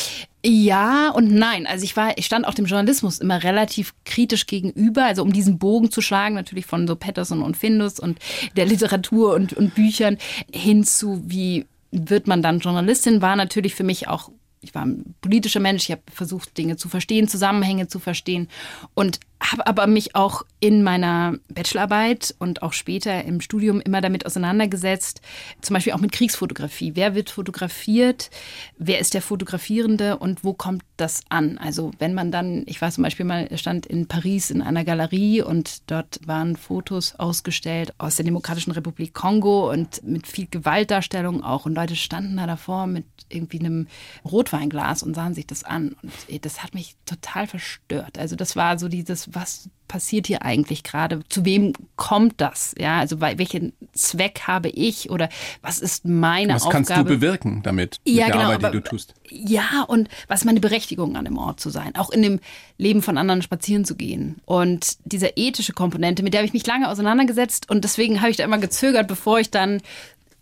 Ja 0.46 1.10
und 1.10 1.32
nein. 1.32 1.68
Also 1.68 1.84
ich 1.84 1.98
war, 1.98 2.18
ich 2.18 2.26
stand 2.26 2.48
auch 2.48 2.54
dem 2.54 2.66
Journalismus 2.66 3.20
immer 3.20 3.44
relativ 3.44 3.94
kritisch 4.06 4.48
gegenüber, 4.48 5.06
also 5.06 5.24
um 5.24 5.34
diesen 5.34 5.60
Bogen 5.60 5.92
zu 5.92 6.02
schlagen, 6.02 6.36
natürlich 6.36 6.66
von 6.66 6.88
so 6.88 6.96
Patterson 6.96 7.42
und 7.42 7.58
Findus 7.58 8.00
und 8.00 8.20
der 8.56 8.66
Literatur 8.66 9.34
und, 9.34 9.54
und 9.54 9.76
Büchern 9.76 10.18
hin 10.52 10.84
zu 10.84 11.22
wie 11.26 11.66
wird 11.92 12.28
man 12.28 12.42
dann 12.42 12.60
Journalistin, 12.60 13.22
war 13.22 13.36
natürlich 13.36 13.76
für 13.76 13.84
mich 13.84 14.08
auch, 14.08 14.32
ich 14.62 14.74
war 14.74 14.86
ein 14.86 15.16
politischer 15.22 15.60
Mensch, 15.60 15.86
ich 15.86 15.92
habe 15.92 16.04
versucht, 16.12 16.58
Dinge 16.58 16.78
zu 16.78 16.90
verstehen, 16.90 17.28
Zusammenhänge 17.28 17.88
zu 17.88 18.00
verstehen. 18.00 18.48
Und 18.94 19.20
habe 19.42 19.66
aber 19.66 19.88
mich 19.88 20.16
auch 20.16 20.44
in 20.60 20.84
meiner 20.84 21.36
Bachelorarbeit 21.50 22.36
und 22.38 22.62
auch 22.62 22.74
später 22.74 23.24
im 23.26 23.42
Studium 23.42 23.82
immer 23.82 24.00
damit 24.00 24.26
auseinandergesetzt, 24.26 25.22
zum 25.62 25.74
Beispiel 25.74 25.94
auch 25.94 26.00
mit 26.00 26.12
Kriegsfotografie. 26.12 26.92
Wer 26.96 27.16
wird 27.16 27.32
fotografiert? 27.32 28.30
Wer 28.78 29.00
ist 29.00 29.16
der 29.16 29.24
Fotografierende 29.24 30.18
und 30.18 30.44
wo 30.44 30.54
kommt 30.54 30.84
das 30.98 31.22
an? 31.30 31.58
Also 31.58 31.92
wenn 31.98 32.14
man 32.14 32.32
dann, 32.32 32.64
ich 32.68 32.82
war 32.82 32.92
zum 32.92 33.04
Beispiel 33.04 33.26
mal, 33.26 33.50
stand 33.58 33.88
in 33.88 34.08
Paris 34.08 34.52
in 34.52 34.62
einer 34.62 34.86
Galerie 34.86 35.42
und 35.42 35.90
dort 35.90 36.20
waren 36.26 36.56
Fotos 36.56 37.16
ausgestellt 37.16 37.94
aus 37.98 38.18
der 38.18 38.26
Demokratischen 38.26 38.72
Republik 38.72 39.14
Kongo 39.14 39.72
und 39.72 40.04
mit 40.04 40.28
viel 40.28 40.48
Gewaltdarstellung 40.50 41.44
auch 41.44 41.66
und 41.66 41.74
Leute 41.74 41.96
standen 41.96 42.38
da 42.38 42.46
davor 42.46 42.86
mit 42.86 43.06
irgendwie 43.30 43.60
einem 43.60 43.88
Rotweinglas 44.24 45.02
und 45.02 45.16
sahen 45.16 45.34
sich 45.34 45.48
das 45.48 45.64
an 45.64 45.96
und 46.04 46.12
das 46.46 46.62
hat 46.62 46.76
mich 46.76 46.96
total 47.06 47.48
verstört. 47.48 48.20
Also 48.20 48.36
das 48.36 48.56
war 48.56 48.78
so 48.78 48.88
dieses 48.88 49.31
was 49.34 49.70
passiert 49.88 50.28
hier 50.28 50.44
eigentlich 50.44 50.84
gerade? 50.84 51.20
Zu 51.28 51.44
wem 51.44 51.74
kommt 51.98 52.40
das? 52.40 52.74
Ja, 52.78 53.00
also 53.00 53.20
welchen 53.20 53.74
Zweck 53.92 54.44
habe 54.48 54.70
ich 54.70 55.10
oder 55.10 55.28
was 55.62 55.80
ist 55.80 56.06
meine 56.06 56.54
was 56.54 56.64
Aufgabe? 56.64 56.84
Was 56.84 56.88
kannst 56.88 57.10
du 57.10 57.14
bewirken 57.16 57.62
damit, 57.64 58.00
ja, 58.06 58.12
mit 58.12 58.18
der 58.20 58.32
genau, 58.32 58.46
Arbeit, 58.46 58.56
aber, 58.56 58.72
die 58.72 58.78
du 58.78 58.90
tust? 58.90 59.14
Ja, 59.30 59.84
und 59.88 60.08
was 60.28 60.42
ist 60.42 60.46
meine 60.46 60.62
Berechtigung 60.62 61.18
an 61.18 61.26
dem 61.26 61.38
Ort 61.38 61.60
zu 61.60 61.70
sein? 61.70 61.96
Auch 61.96 62.10
in 62.10 62.22
dem 62.22 62.40
Leben 62.78 63.02
von 63.02 63.18
anderen 63.18 63.42
spazieren 63.42 63.84
zu 63.84 63.96
gehen. 63.96 64.42
Und 64.46 64.98
diese 65.04 65.34
ethische 65.36 65.74
Komponente, 65.74 66.24
mit 66.24 66.34
der 66.34 66.40
habe 66.40 66.48
ich 66.48 66.54
mich 66.54 66.66
lange 66.66 66.90
auseinandergesetzt 66.90 67.70
und 67.70 67.84
deswegen 67.84 68.22
habe 68.22 68.32
ich 68.32 68.38
da 68.38 68.46
immer 68.46 68.60
gezögert, 68.60 69.08
bevor 69.08 69.40
ich 69.40 69.52
dann 69.52 69.82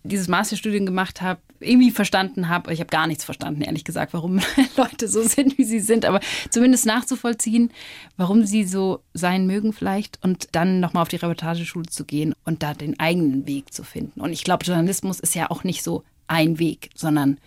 dieses 0.04 0.28
Masterstudium 0.28 0.86
gemacht 0.86 1.22
habe, 1.22 1.42
irgendwie 1.60 1.92
verstanden 1.92 2.50
habe, 2.50 2.74
ich 2.74 2.80
habe 2.80 2.90
gar 2.90 3.08
nichts 3.08 3.24
verstanden, 3.24 3.62
ehrlich 3.62 3.84
gesagt, 3.84 4.14
warum 4.14 4.40
Leute 4.78 5.08
so 5.08 5.22
sind, 5.22 5.58
wie 5.58 5.64
sie 5.64 5.80
sind, 5.80 6.06
aber 6.06 6.20
zumindest 6.50 6.86
nachzuvollziehen, 6.86 7.72
warum 8.18 8.46
sie 8.46 8.64
so 8.64 9.02
sein 9.14 9.48
mögen 9.48 9.74
vielleicht 9.74 10.20
und 10.24 10.50
dann 10.54 10.80
nochmal 10.80 11.04
auf 11.04 11.10
die 11.10 11.18
Reportageschule 11.18 11.88
zu 11.88 12.06
gehen 12.06 12.34
und 12.46 12.64
da 12.64 12.74
den 12.74 13.00
eigenen 13.00 13.48
Weg 13.48 13.74
zu 13.74 13.84
finden. 13.84 14.22
Und 14.22 14.32
ich 14.32 14.44
glaube, 14.44 14.66
Journalismus 14.66 15.20
ist 15.20 15.36
ja 15.36 15.50
auch 15.52 15.64
nicht 15.64 15.84
so 15.84 16.04
ein 16.28 16.60
Weg, 16.60 16.90
sondern 16.96 17.40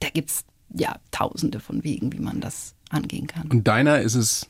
da 0.00 0.08
gibt 0.08 0.30
es 0.30 0.44
ja 0.74 0.96
tausende 1.10 1.60
von 1.60 1.84
Wegen, 1.84 2.12
wie 2.12 2.20
man 2.20 2.40
das 2.40 2.74
angehen 2.90 3.26
kann. 3.26 3.48
Und 3.48 3.66
deiner 3.66 4.00
ist 4.00 4.14
es 4.14 4.48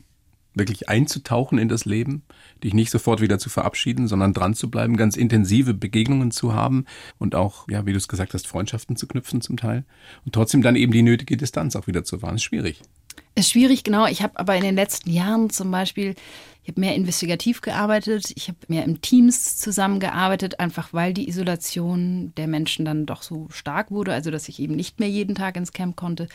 wirklich 0.58 0.88
einzutauchen 0.88 1.58
in 1.58 1.68
das 1.68 1.84
Leben, 1.84 2.22
dich 2.62 2.74
nicht 2.74 2.90
sofort 2.90 3.20
wieder 3.20 3.38
zu 3.38 3.48
verabschieden, 3.48 4.08
sondern 4.08 4.34
dran 4.34 4.54
zu 4.54 4.70
bleiben, 4.70 4.96
ganz 4.96 5.16
intensive 5.16 5.74
Begegnungen 5.74 6.30
zu 6.30 6.54
haben 6.54 6.84
und 7.18 7.34
auch, 7.34 7.68
ja, 7.68 7.86
wie 7.86 7.92
du 7.92 7.98
es 7.98 8.08
gesagt 8.08 8.34
hast, 8.34 8.46
Freundschaften 8.46 8.96
zu 8.96 9.06
knüpfen 9.06 9.40
zum 9.40 9.56
Teil 9.56 9.84
und 10.24 10.34
trotzdem 10.34 10.62
dann 10.62 10.76
eben 10.76 10.92
die 10.92 11.02
nötige 11.02 11.36
Distanz 11.36 11.76
auch 11.76 11.86
wieder 11.86 12.04
zu 12.04 12.22
wahren. 12.22 12.36
Ist 12.36 12.44
schwierig. 12.44 12.82
Ist 13.34 13.50
schwierig, 13.50 13.84
genau. 13.84 14.06
Ich 14.06 14.22
habe 14.22 14.38
aber 14.38 14.56
in 14.56 14.62
den 14.62 14.74
letzten 14.74 15.10
Jahren 15.10 15.48
zum 15.50 15.70
Beispiel, 15.70 16.16
ich 16.64 16.70
habe 16.70 16.80
mehr 16.80 16.96
investigativ 16.96 17.60
gearbeitet, 17.60 18.32
ich 18.34 18.48
habe 18.48 18.58
mehr 18.66 18.84
im 18.84 19.00
Teams 19.00 19.56
zusammengearbeitet, 19.58 20.58
einfach 20.58 20.92
weil 20.92 21.14
die 21.14 21.28
Isolation 21.28 22.32
der 22.36 22.48
Menschen 22.48 22.84
dann 22.84 23.06
doch 23.06 23.22
so 23.22 23.46
stark 23.50 23.90
wurde, 23.90 24.12
also 24.12 24.30
dass 24.30 24.48
ich 24.48 24.58
eben 24.60 24.74
nicht 24.74 24.98
mehr 24.98 25.08
jeden 25.08 25.34
Tag 25.34 25.56
ins 25.56 25.72
Camp 25.72 25.96
konnte 25.96 26.28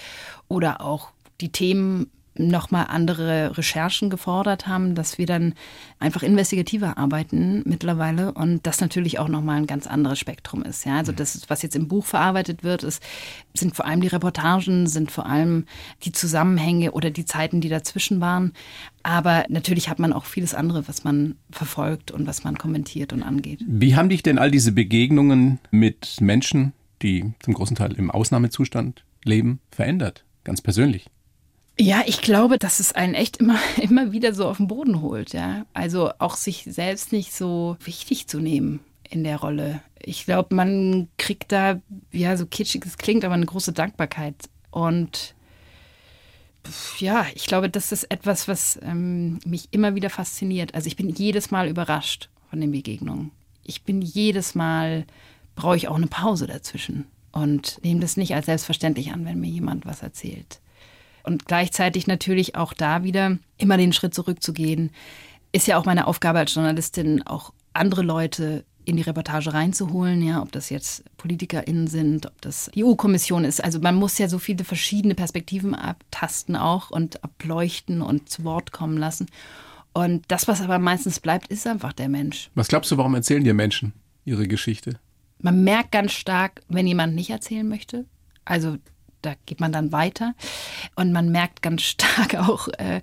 oder 0.48 0.82
auch 0.82 1.10
die 1.42 1.52
Themen 1.52 2.10
nochmal 2.36 2.88
andere 2.90 3.58
Recherchen 3.58 4.10
gefordert 4.10 4.68
haben, 4.68 4.96
dass 4.96 5.18
wir 5.18 5.26
dann 5.26 5.54
einfach 6.00 6.24
investigativer 6.24 6.98
arbeiten 6.98 7.62
mittlerweile 7.66 8.34
und 8.34 8.66
das 8.66 8.82
natürlich 8.82 9.20
auch 9.20 9.28
nochmal 9.28 9.58
ein 9.58 9.68
ganz 9.68 9.88
anderes 9.88 10.20
Spektrum 10.20 10.64
ist. 10.64 10.86
Ja, 10.86 10.98
also 10.98 11.12
mhm. 11.12 11.18
das, 11.18 11.42
was 11.48 11.62
jetzt 11.62 11.76
im 11.76 11.88
Buch 11.88 12.06
verarbeitet 12.06 12.64
wird, 12.64 12.84
ist, 12.84 13.04
sind 13.54 13.76
vor 13.76 13.86
allem 13.86 14.02
die 14.02 14.08
Reportagen, 14.08 14.88
sind 14.88 15.12
vor 15.12 15.26
allem 15.26 15.66
die 16.04 16.12
Zusammenhänge 16.12 16.92
oder 16.92 17.12
die 17.12 17.26
Zeiten, 17.26 17.62
die 17.62 17.70
dazwischen 17.70 18.20
waren. 18.20 18.54
Aber 19.04 19.46
natürlich 19.50 19.90
hat 19.90 20.00
man 20.00 20.14
auch 20.14 20.26
vieles 20.26 20.54
andere, 20.54 20.88
was 20.88 21.04
man 21.04 21.36
verfolgt 21.52 22.12
und 22.12 22.26
was 22.26 22.44
man 22.44 22.58
kommentiert 22.58 23.14
und 23.14 23.22
angeht. 23.22 23.60
Wie 23.68 23.96
haben 23.96 24.10
dich 24.10 24.24
denn 24.24 24.40
all 24.40 24.50
diese 24.50 24.72
Begegnungen 24.72 25.60
mit 25.72 26.22
Menschen, 26.22 26.74
die 27.02 27.34
zum 27.42 27.54
großen 27.54 27.76
Teil 27.76 27.94
im 27.94 28.10
Ausnahmezustand 28.10 29.04
leben, 29.24 29.60
verändert? 29.72 30.24
Ganz 30.44 30.62
persönlich? 30.62 31.08
Ja, 31.80 32.04
ich 32.06 32.22
glaube, 32.22 32.60
dass 32.60 32.80
es 32.80 32.94
einen 32.94 33.16
echt 33.16 33.38
immer, 33.38 33.58
immer 33.82 34.12
wieder 34.12 34.34
so 34.34 34.48
auf 34.48 34.58
den 34.58 34.68
Boden 34.68 35.02
holt, 35.02 35.34
ja. 35.34 35.66
Also 35.74 36.12
auch 36.20 36.36
sich 36.36 36.66
selbst 36.70 37.12
nicht 37.12 37.34
so 37.34 37.78
wichtig 37.84 38.28
zu 38.28 38.40
nehmen 38.40 38.80
in 39.10 39.24
der 39.24 39.38
Rolle. 39.38 39.82
Ich 40.00 40.26
glaube, 40.26 40.56
man 40.56 41.08
kriegt 41.18 41.52
da, 41.52 41.82
ja, 42.12 42.36
so 42.38 42.46
kitschig 42.46 42.86
es 42.86 42.98
klingt, 42.98 43.24
aber 43.26 43.34
eine 43.34 43.46
große 43.46 43.74
Dankbarkeit. 43.74 44.36
Und 44.72 45.36
ja, 46.98 47.26
ich 47.36 47.46
glaube, 47.46 47.70
das 47.70 47.92
ist 47.92 48.06
etwas, 48.06 48.48
was 48.48 48.80
ähm, 48.82 49.40
mich 49.46 49.68
immer 49.72 49.96
wieder 49.96 50.10
fasziniert. 50.10 50.76
Also 50.76 50.88
ich 50.88 50.96
bin 50.96 51.10
jedes 51.10 51.52
Mal 51.52 51.68
überrascht 51.68 52.30
von 52.50 52.62
den 52.62 52.72
Begegnungen. 52.72 53.32
Ich 53.64 53.84
bin 53.84 54.02
jedes 54.02 54.56
Mal, 54.56 55.06
brauche 55.56 55.78
ich 55.78 55.88
auch 55.88 55.96
eine 55.96 56.08
Pause 56.08 56.48
dazwischen 56.48 57.06
und 57.32 57.80
nehme 57.84 58.00
das 58.00 58.18
nicht 58.18 58.36
als 58.36 58.46
selbstverständlich 58.46 59.12
an, 59.12 59.26
wenn 59.26 59.40
mir 59.40 59.50
jemand 59.50 59.86
was 59.86 60.02
erzählt. 60.02 60.60
Und 61.24 61.46
gleichzeitig 61.46 62.06
natürlich 62.08 62.56
auch 62.56 62.74
da 62.74 63.04
wieder 63.04 63.38
immer 63.58 63.78
den 63.78 63.94
Schritt 63.94 64.14
zurückzugehen. 64.14 64.92
Ist 65.52 65.68
ja 65.68 65.78
auch 65.78 65.86
meine 65.86 66.08
Aufgabe 66.08 66.40
als 66.40 66.54
Journalistin, 66.54 67.24
auch 67.24 67.54
andere 67.74 68.02
Leute 68.02 68.66
in 68.86 68.98
die 68.98 69.04
Reportage 69.04 69.54
reinzuholen, 69.54 70.22
ja, 70.22 70.42
ob 70.42 70.52
das 70.52 70.70
jetzt 70.70 71.04
PolitikerInnen 71.18 71.88
sind, 71.88 72.26
ob 72.26 72.42
das 72.42 72.70
die 72.74 72.84
EU-Kommission 72.84 73.46
ist. 73.46 73.64
Also 73.64 73.80
man 73.80 73.96
muss 73.96 74.18
ja 74.18 74.28
so 74.28 74.40
viele 74.40 74.64
verschiedene 74.64 75.16
Perspektiven 75.16 75.74
abtasten 75.74 76.56
auch 76.56 76.92
und 76.92 77.24
ableuchten 77.24 78.02
und 78.02 78.30
zu 78.30 78.44
Wort 78.44 78.72
kommen 78.72 78.98
lassen. 78.98 79.28
Und 79.94 80.26
das, 80.28 80.48
was 80.48 80.62
aber 80.62 80.80
meistens 80.80 81.20
bleibt, 81.20 81.48
ist 81.48 81.68
einfach 81.68 81.94
der 81.94 82.10
Mensch. 82.10 82.50
Was 82.56 82.68
glaubst 82.68 82.92
du, 82.92 82.98
warum 82.98 83.16
erzählen 83.16 83.44
dir 83.44 83.54
Menschen 83.54 83.94
ihre 84.26 84.48
Geschichte? 84.48 85.00
Man 85.40 85.64
merkt 85.64 85.92
ganz 85.92 86.14
stark, 86.14 86.62
wenn 86.68 86.88
jemand 86.88 87.16
nicht 87.16 87.30
erzählen 87.30 87.68
möchte. 87.68 88.06
Also 88.46 88.78
da 89.24 89.34
geht 89.46 89.60
man 89.60 89.72
dann 89.72 89.92
weiter. 89.92 90.36
Und 90.96 91.12
man 91.12 91.32
merkt 91.32 91.62
ganz 91.62 91.82
stark 91.84 92.36
auch, 92.36 92.68
äh, 92.78 93.02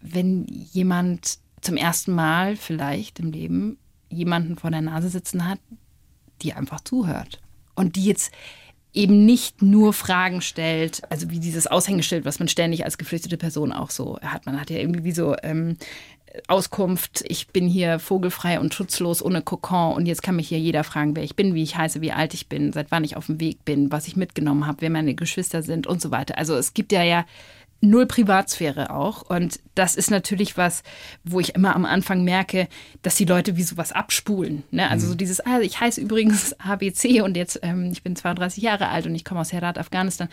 wenn 0.00 0.46
jemand 0.72 1.38
zum 1.60 1.76
ersten 1.76 2.12
Mal 2.12 2.56
vielleicht 2.56 3.18
im 3.20 3.32
Leben 3.32 3.78
jemanden 4.10 4.56
vor 4.56 4.70
der 4.70 4.82
Nase 4.82 5.08
sitzen 5.08 5.48
hat, 5.48 5.58
die 6.42 6.52
einfach 6.52 6.80
zuhört. 6.80 7.40
Und 7.74 7.96
die 7.96 8.04
jetzt 8.04 8.30
eben 8.92 9.24
nicht 9.24 9.60
nur 9.60 9.92
Fragen 9.92 10.40
stellt, 10.40 11.02
also 11.10 11.30
wie 11.30 11.40
dieses 11.40 11.66
Aushängeschild, 11.66 12.24
was 12.24 12.38
man 12.38 12.48
ständig 12.48 12.84
als 12.84 12.96
geflüchtete 12.96 13.36
Person 13.36 13.72
auch 13.72 13.90
so 13.90 14.20
hat. 14.20 14.46
Man 14.46 14.60
hat 14.60 14.70
ja 14.70 14.78
irgendwie 14.78 15.02
wie 15.02 15.12
so 15.12 15.34
ähm, 15.42 15.76
Auskunft, 16.48 17.24
ich 17.28 17.48
bin 17.48 17.68
hier 17.68 17.98
vogelfrei 17.98 18.58
und 18.58 18.74
schutzlos 18.74 19.22
ohne 19.22 19.42
Kokon 19.42 19.94
und 19.94 20.06
jetzt 20.06 20.22
kann 20.22 20.36
mich 20.36 20.48
hier 20.48 20.58
jeder 20.58 20.84
fragen, 20.84 21.14
wer 21.14 21.22
ich 21.22 21.36
bin, 21.36 21.54
wie 21.54 21.62
ich 21.62 21.76
heiße, 21.76 22.00
wie 22.00 22.12
alt 22.12 22.34
ich 22.34 22.48
bin, 22.48 22.72
seit 22.72 22.90
wann 22.90 23.04
ich 23.04 23.16
auf 23.16 23.26
dem 23.26 23.40
Weg 23.40 23.64
bin, 23.64 23.92
was 23.92 24.08
ich 24.08 24.16
mitgenommen 24.16 24.66
habe, 24.66 24.80
wer 24.80 24.90
meine 24.90 25.14
Geschwister 25.14 25.62
sind 25.62 25.86
und 25.86 26.00
so 26.00 26.10
weiter. 26.10 26.36
Also 26.36 26.56
es 26.56 26.74
gibt 26.74 26.92
ja 26.92 27.02
ja 27.02 27.24
null 27.84 28.06
Privatsphäre 28.06 28.90
auch. 28.90 29.22
Und 29.22 29.60
das 29.74 29.94
ist 29.94 30.10
natürlich 30.10 30.56
was, 30.56 30.82
wo 31.22 31.40
ich 31.40 31.54
immer 31.54 31.76
am 31.76 31.84
Anfang 31.84 32.24
merke, 32.24 32.68
dass 33.02 33.16
die 33.16 33.24
Leute 33.24 33.56
wie 33.56 33.62
sowas 33.62 33.92
abspulen. 33.92 34.64
Ne? 34.70 34.90
Also 34.90 35.06
so 35.06 35.12
mhm. 35.12 35.18
dieses, 35.18 35.40
ah, 35.40 35.60
ich 35.60 35.80
heiße 35.80 36.00
übrigens 36.00 36.54
ABC 36.60 37.20
und 37.20 37.36
jetzt, 37.36 37.60
ähm, 37.62 37.90
ich 37.92 38.02
bin 38.02 38.16
32 38.16 38.62
Jahre 38.62 38.88
alt 38.88 39.06
und 39.06 39.14
ich 39.14 39.24
komme 39.24 39.40
aus 39.40 39.52
Herat, 39.52 39.78
Afghanistan. 39.78 40.28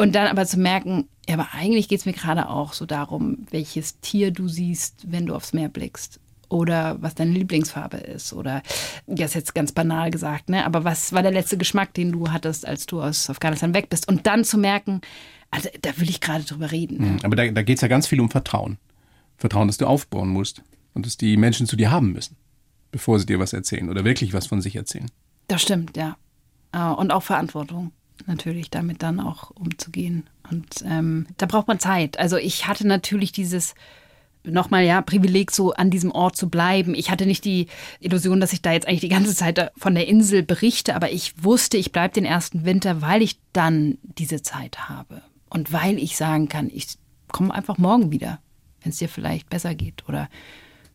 Und 0.00 0.14
dann 0.14 0.28
aber 0.28 0.46
zu 0.46 0.58
merken, 0.58 1.08
ja, 1.28 1.34
aber 1.34 1.48
eigentlich 1.52 1.88
geht 1.88 2.00
es 2.00 2.06
mir 2.06 2.14
gerade 2.14 2.48
auch 2.48 2.72
so 2.72 2.86
darum, 2.86 3.46
welches 3.50 4.00
Tier 4.00 4.30
du 4.30 4.48
siehst, 4.48 5.10
wenn 5.10 5.26
du 5.26 5.34
aufs 5.34 5.52
Meer 5.52 5.68
blickst. 5.68 6.18
Oder 6.48 6.96
was 7.00 7.14
deine 7.14 7.30
Lieblingsfarbe 7.32 7.98
ist. 7.98 8.32
Oder, 8.32 8.62
ja, 9.06 9.26
ist 9.26 9.34
jetzt 9.34 9.54
ganz 9.54 9.72
banal 9.72 10.10
gesagt, 10.10 10.48
ne? 10.48 10.64
Aber 10.64 10.82
was 10.84 11.12
war 11.12 11.22
der 11.22 11.30
letzte 11.30 11.56
Geschmack, 11.56 11.94
den 11.94 12.12
du 12.12 12.30
hattest, 12.30 12.66
als 12.66 12.86
du 12.86 13.02
aus 13.02 13.30
Afghanistan 13.30 13.74
weg 13.74 13.88
bist? 13.90 14.08
Und 14.08 14.26
dann 14.26 14.42
zu 14.42 14.58
merken, 14.58 15.00
also 15.50 15.68
da 15.82 15.90
will 15.98 16.08
ich 16.08 16.20
gerade 16.20 16.44
drüber 16.44 16.72
reden. 16.72 16.98
Ne? 16.98 17.06
Mhm, 17.10 17.18
aber 17.22 17.36
da, 17.36 17.46
da 17.46 17.62
geht 17.62 17.76
es 17.76 17.82
ja 17.82 17.88
ganz 17.88 18.06
viel 18.06 18.20
um 18.20 18.30
Vertrauen. 18.30 18.78
Vertrauen, 19.36 19.68
das 19.68 19.76
du 19.76 19.86
aufbauen 19.86 20.30
musst. 20.30 20.62
Und 20.94 21.06
dass 21.06 21.16
die 21.16 21.36
Menschen 21.36 21.66
zu 21.66 21.76
dir 21.76 21.90
haben 21.92 22.12
müssen, 22.12 22.36
bevor 22.90 23.20
sie 23.20 23.26
dir 23.26 23.38
was 23.38 23.52
erzählen 23.52 23.88
oder 23.88 24.04
wirklich 24.04 24.32
was 24.32 24.48
von 24.48 24.60
sich 24.60 24.74
erzählen. 24.74 25.10
Das 25.46 25.62
stimmt, 25.62 25.96
ja. 25.96 26.16
Und 26.72 27.12
auch 27.12 27.22
Verantwortung 27.22 27.92
natürlich 28.26 28.70
damit 28.70 29.02
dann 29.02 29.20
auch 29.20 29.50
umzugehen. 29.50 30.28
Und 30.50 30.84
ähm, 30.84 31.26
da 31.36 31.46
braucht 31.46 31.68
man 31.68 31.78
Zeit. 31.78 32.18
Also 32.18 32.36
ich 32.36 32.66
hatte 32.66 32.86
natürlich 32.86 33.32
dieses 33.32 33.74
nochmal 34.42 34.84
ja 34.84 35.02
Privileg, 35.02 35.50
so 35.50 35.72
an 35.72 35.90
diesem 35.90 36.10
Ort 36.12 36.36
zu 36.36 36.48
bleiben. 36.48 36.94
Ich 36.94 37.10
hatte 37.10 37.26
nicht 37.26 37.44
die 37.44 37.66
Illusion, 38.00 38.40
dass 38.40 38.52
ich 38.52 38.62
da 38.62 38.72
jetzt 38.72 38.88
eigentlich 38.88 39.00
die 39.00 39.08
ganze 39.08 39.34
Zeit 39.34 39.70
von 39.76 39.94
der 39.94 40.08
Insel 40.08 40.42
berichte, 40.42 40.94
aber 40.94 41.12
ich 41.12 41.44
wusste, 41.44 41.76
ich 41.76 41.92
bleibe 41.92 42.14
den 42.14 42.24
ersten 42.24 42.64
Winter, 42.64 43.02
weil 43.02 43.22
ich 43.22 43.38
dann 43.52 43.98
diese 44.02 44.42
Zeit 44.42 44.88
habe 44.88 45.22
und 45.50 45.72
weil 45.72 45.98
ich 45.98 46.16
sagen 46.16 46.48
kann, 46.48 46.70
ich 46.72 46.86
komme 47.28 47.54
einfach 47.54 47.76
morgen 47.76 48.10
wieder, 48.10 48.40
wenn 48.82 48.90
es 48.90 48.98
dir 48.98 49.08
vielleicht 49.08 49.50
besser 49.50 49.74
geht 49.74 50.08
oder 50.08 50.28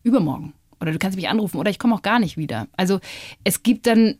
übermorgen 0.02 0.52
oder 0.80 0.92
du 0.92 0.98
kannst 0.98 1.16
mich 1.16 1.28
anrufen 1.28 1.58
oder 1.58 1.70
ich 1.70 1.78
komme 1.78 1.94
auch 1.94 2.02
gar 2.02 2.18
nicht 2.18 2.36
wieder. 2.36 2.68
Also 2.76 3.00
es 3.44 3.62
gibt 3.62 3.86
dann 3.86 4.16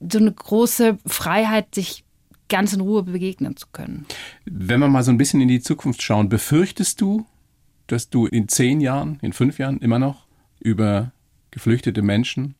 so 0.00 0.18
eine 0.18 0.32
große 0.32 0.98
Freiheit, 1.06 1.74
sich 1.74 2.04
ganz 2.48 2.72
in 2.72 2.80
Ruhe 2.80 3.02
begegnen 3.02 3.56
zu 3.56 3.66
können. 3.72 4.06
Wenn 4.44 4.80
wir 4.80 4.88
mal 4.88 5.02
so 5.02 5.10
ein 5.10 5.18
bisschen 5.18 5.40
in 5.40 5.48
die 5.48 5.60
Zukunft 5.60 6.02
schauen, 6.02 6.28
befürchtest 6.28 7.00
du, 7.00 7.26
dass 7.86 8.10
du 8.10 8.26
in 8.26 8.48
zehn 8.48 8.80
Jahren, 8.80 9.18
in 9.22 9.32
fünf 9.32 9.58
Jahren 9.58 9.78
immer 9.78 9.98
noch 9.98 10.26
über 10.60 11.12
geflüchtete 11.50 12.02
Menschen 12.02 12.54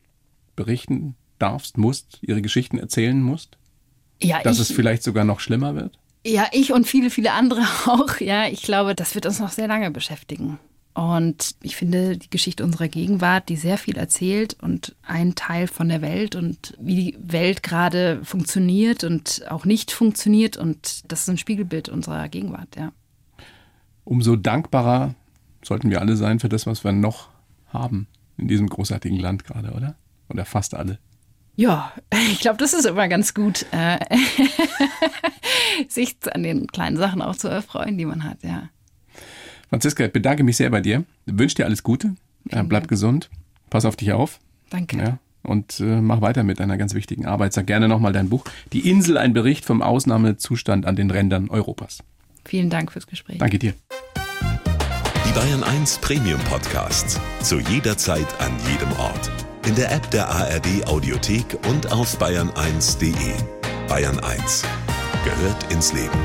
berichten 0.55 1.15
darfst, 1.37 1.77
musst, 1.77 2.19
ihre 2.21 2.41
Geschichten 2.41 2.77
erzählen 2.77 3.21
musst? 3.21 3.57
Ja, 4.21 4.41
dass 4.41 4.57
ich, 4.57 4.69
es 4.69 4.75
vielleicht 4.75 5.03
sogar 5.03 5.23
noch 5.23 5.39
schlimmer 5.39 5.75
wird? 5.75 5.97
Ja, 6.25 6.47
ich 6.51 6.73
und 6.73 6.85
viele, 6.85 7.09
viele 7.09 7.31
andere 7.31 7.61
auch. 7.85 8.19
Ja, 8.19 8.47
ich 8.47 8.61
glaube, 8.61 8.95
das 8.95 9.15
wird 9.15 9.25
uns 9.25 9.39
noch 9.39 9.51
sehr 9.51 9.67
lange 9.67 9.91
beschäftigen. 9.91 10.59
Und 10.93 11.55
ich 11.61 11.75
finde 11.75 12.17
die 12.17 12.29
Geschichte 12.29 12.63
unserer 12.63 12.87
Gegenwart, 12.87 13.47
die 13.47 13.55
sehr 13.55 13.77
viel 13.77 13.97
erzählt 13.97 14.57
und 14.61 14.95
ein 15.03 15.35
Teil 15.35 15.67
von 15.67 15.87
der 15.87 16.01
Welt 16.01 16.35
und 16.35 16.75
wie 16.79 16.95
die 16.95 17.17
Welt 17.21 17.63
gerade 17.63 18.19
funktioniert 18.23 19.03
und 19.03 19.43
auch 19.49 19.65
nicht 19.65 19.91
funktioniert. 19.91 20.57
Und 20.57 21.11
das 21.11 21.21
ist 21.21 21.29
ein 21.29 21.37
Spiegelbild 21.37 21.89
unserer 21.89 22.27
Gegenwart, 22.27 22.75
ja. 22.75 22.91
Umso 24.03 24.35
dankbarer 24.35 25.13
sollten 25.63 25.89
wir 25.89 26.01
alle 26.01 26.15
sein 26.15 26.39
für 26.39 26.49
das, 26.49 26.65
was 26.65 26.83
wir 26.83 26.91
noch 26.91 27.29
haben 27.67 28.07
in 28.37 28.47
diesem 28.47 28.67
großartigen 28.67 29.19
Land 29.19 29.43
gerade, 29.43 29.71
oder? 29.71 29.95
Oder 30.29 30.45
fast 30.45 30.73
alle. 30.73 30.97
Ja, 31.55 31.91
ich 32.31 32.39
glaube, 32.39 32.57
das 32.57 32.73
ist 32.73 32.85
immer 32.85 33.07
ganz 33.07 33.33
gut, 33.33 33.65
äh, 33.71 33.99
sich 35.87 36.17
an 36.33 36.43
den 36.43 36.67
kleinen 36.67 36.97
Sachen 36.97 37.21
auch 37.21 37.35
zu 37.35 37.47
erfreuen, 37.47 37.97
die 37.97 38.05
man 38.05 38.23
hat, 38.23 38.43
ja. 38.43 38.69
Franziska, 39.69 40.05
ich 40.05 40.13
bedanke 40.13 40.43
mich 40.43 40.57
sehr 40.57 40.69
bei 40.69 40.81
dir. 40.81 41.03
Ich 41.25 41.37
wünsche 41.37 41.55
dir 41.55 41.65
alles 41.65 41.83
Gute. 41.83 42.15
Vielen 42.49 42.67
Bleib 42.67 42.83
Dank. 42.83 42.89
gesund. 42.89 43.29
Pass 43.69 43.85
auf 43.85 43.95
dich 43.95 44.11
auf. 44.13 44.39
Danke. 44.69 44.97
Ja, 44.97 45.19
und 45.43 45.79
äh, 45.79 46.01
mach 46.01 46.21
weiter 46.21 46.43
mit 46.43 46.59
deiner 46.59 46.77
ganz 46.77 46.93
wichtigen 46.93 47.25
Arbeit. 47.25 47.53
Sag 47.53 47.67
gerne 47.67 47.87
nochmal 47.87 48.13
dein 48.13 48.29
Buch. 48.29 48.45
Die 48.73 48.89
Insel, 48.89 49.17
ein 49.17 49.33
Bericht 49.33 49.65
vom 49.65 49.81
Ausnahmezustand 49.81 50.85
an 50.85 50.95
den 50.95 51.11
Rändern 51.11 51.49
Europas. 51.49 51.99
Vielen 52.45 52.69
Dank 52.69 52.91
fürs 52.91 53.07
Gespräch. 53.07 53.37
Danke 53.37 53.59
dir. 53.59 53.73
Die 55.27 55.31
Bayern 55.33 55.63
1 55.63 55.99
Premium 55.99 56.39
Podcasts. 56.41 57.19
Zu 57.41 57.59
jeder 57.59 57.97
Zeit, 57.97 58.27
an 58.39 58.51
jedem 58.71 58.91
Ort. 58.93 59.31
In 59.67 59.75
der 59.75 59.91
App 59.91 60.09
der 60.09 60.27
ARD 60.29 60.87
Audiothek 60.87 61.57
und 61.69 61.91
auf 61.91 62.19
bayern1.de. 62.19 63.13
Bayern 63.87 64.19
1 64.19 64.63
gehört 65.23 65.71
ins 65.71 65.93
Leben. 65.93 66.17